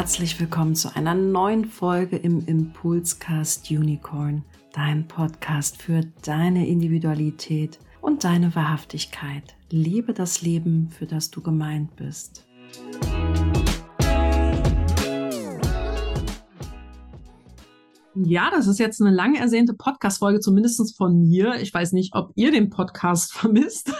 herzlich 0.00 0.40
willkommen 0.40 0.74
zu 0.74 0.96
einer 0.96 1.14
neuen 1.14 1.66
Folge 1.66 2.16
im 2.16 2.46
Impulscast 2.46 3.70
Unicorn, 3.70 4.42
dein 4.72 5.06
Podcast 5.06 5.76
für 5.82 6.00
deine 6.22 6.66
Individualität 6.66 7.78
und 8.00 8.24
deine 8.24 8.54
Wahrhaftigkeit. 8.54 9.42
Liebe 9.68 10.14
das 10.14 10.40
Leben, 10.40 10.88
für 10.88 11.04
das 11.04 11.30
du 11.30 11.42
gemeint 11.42 11.96
bist. 11.96 12.46
Ja, 18.14 18.50
das 18.50 18.68
ist 18.68 18.78
jetzt 18.78 19.02
eine 19.02 19.10
lang 19.10 19.34
ersehnte 19.34 19.74
Podcast-Folge, 19.74 20.40
zumindest 20.40 20.96
von 20.96 21.28
mir. 21.28 21.56
Ich 21.60 21.74
weiß 21.74 21.92
nicht, 21.92 22.14
ob 22.14 22.32
ihr 22.36 22.50
den 22.50 22.70
Podcast 22.70 23.32
vermisst, 23.34 23.92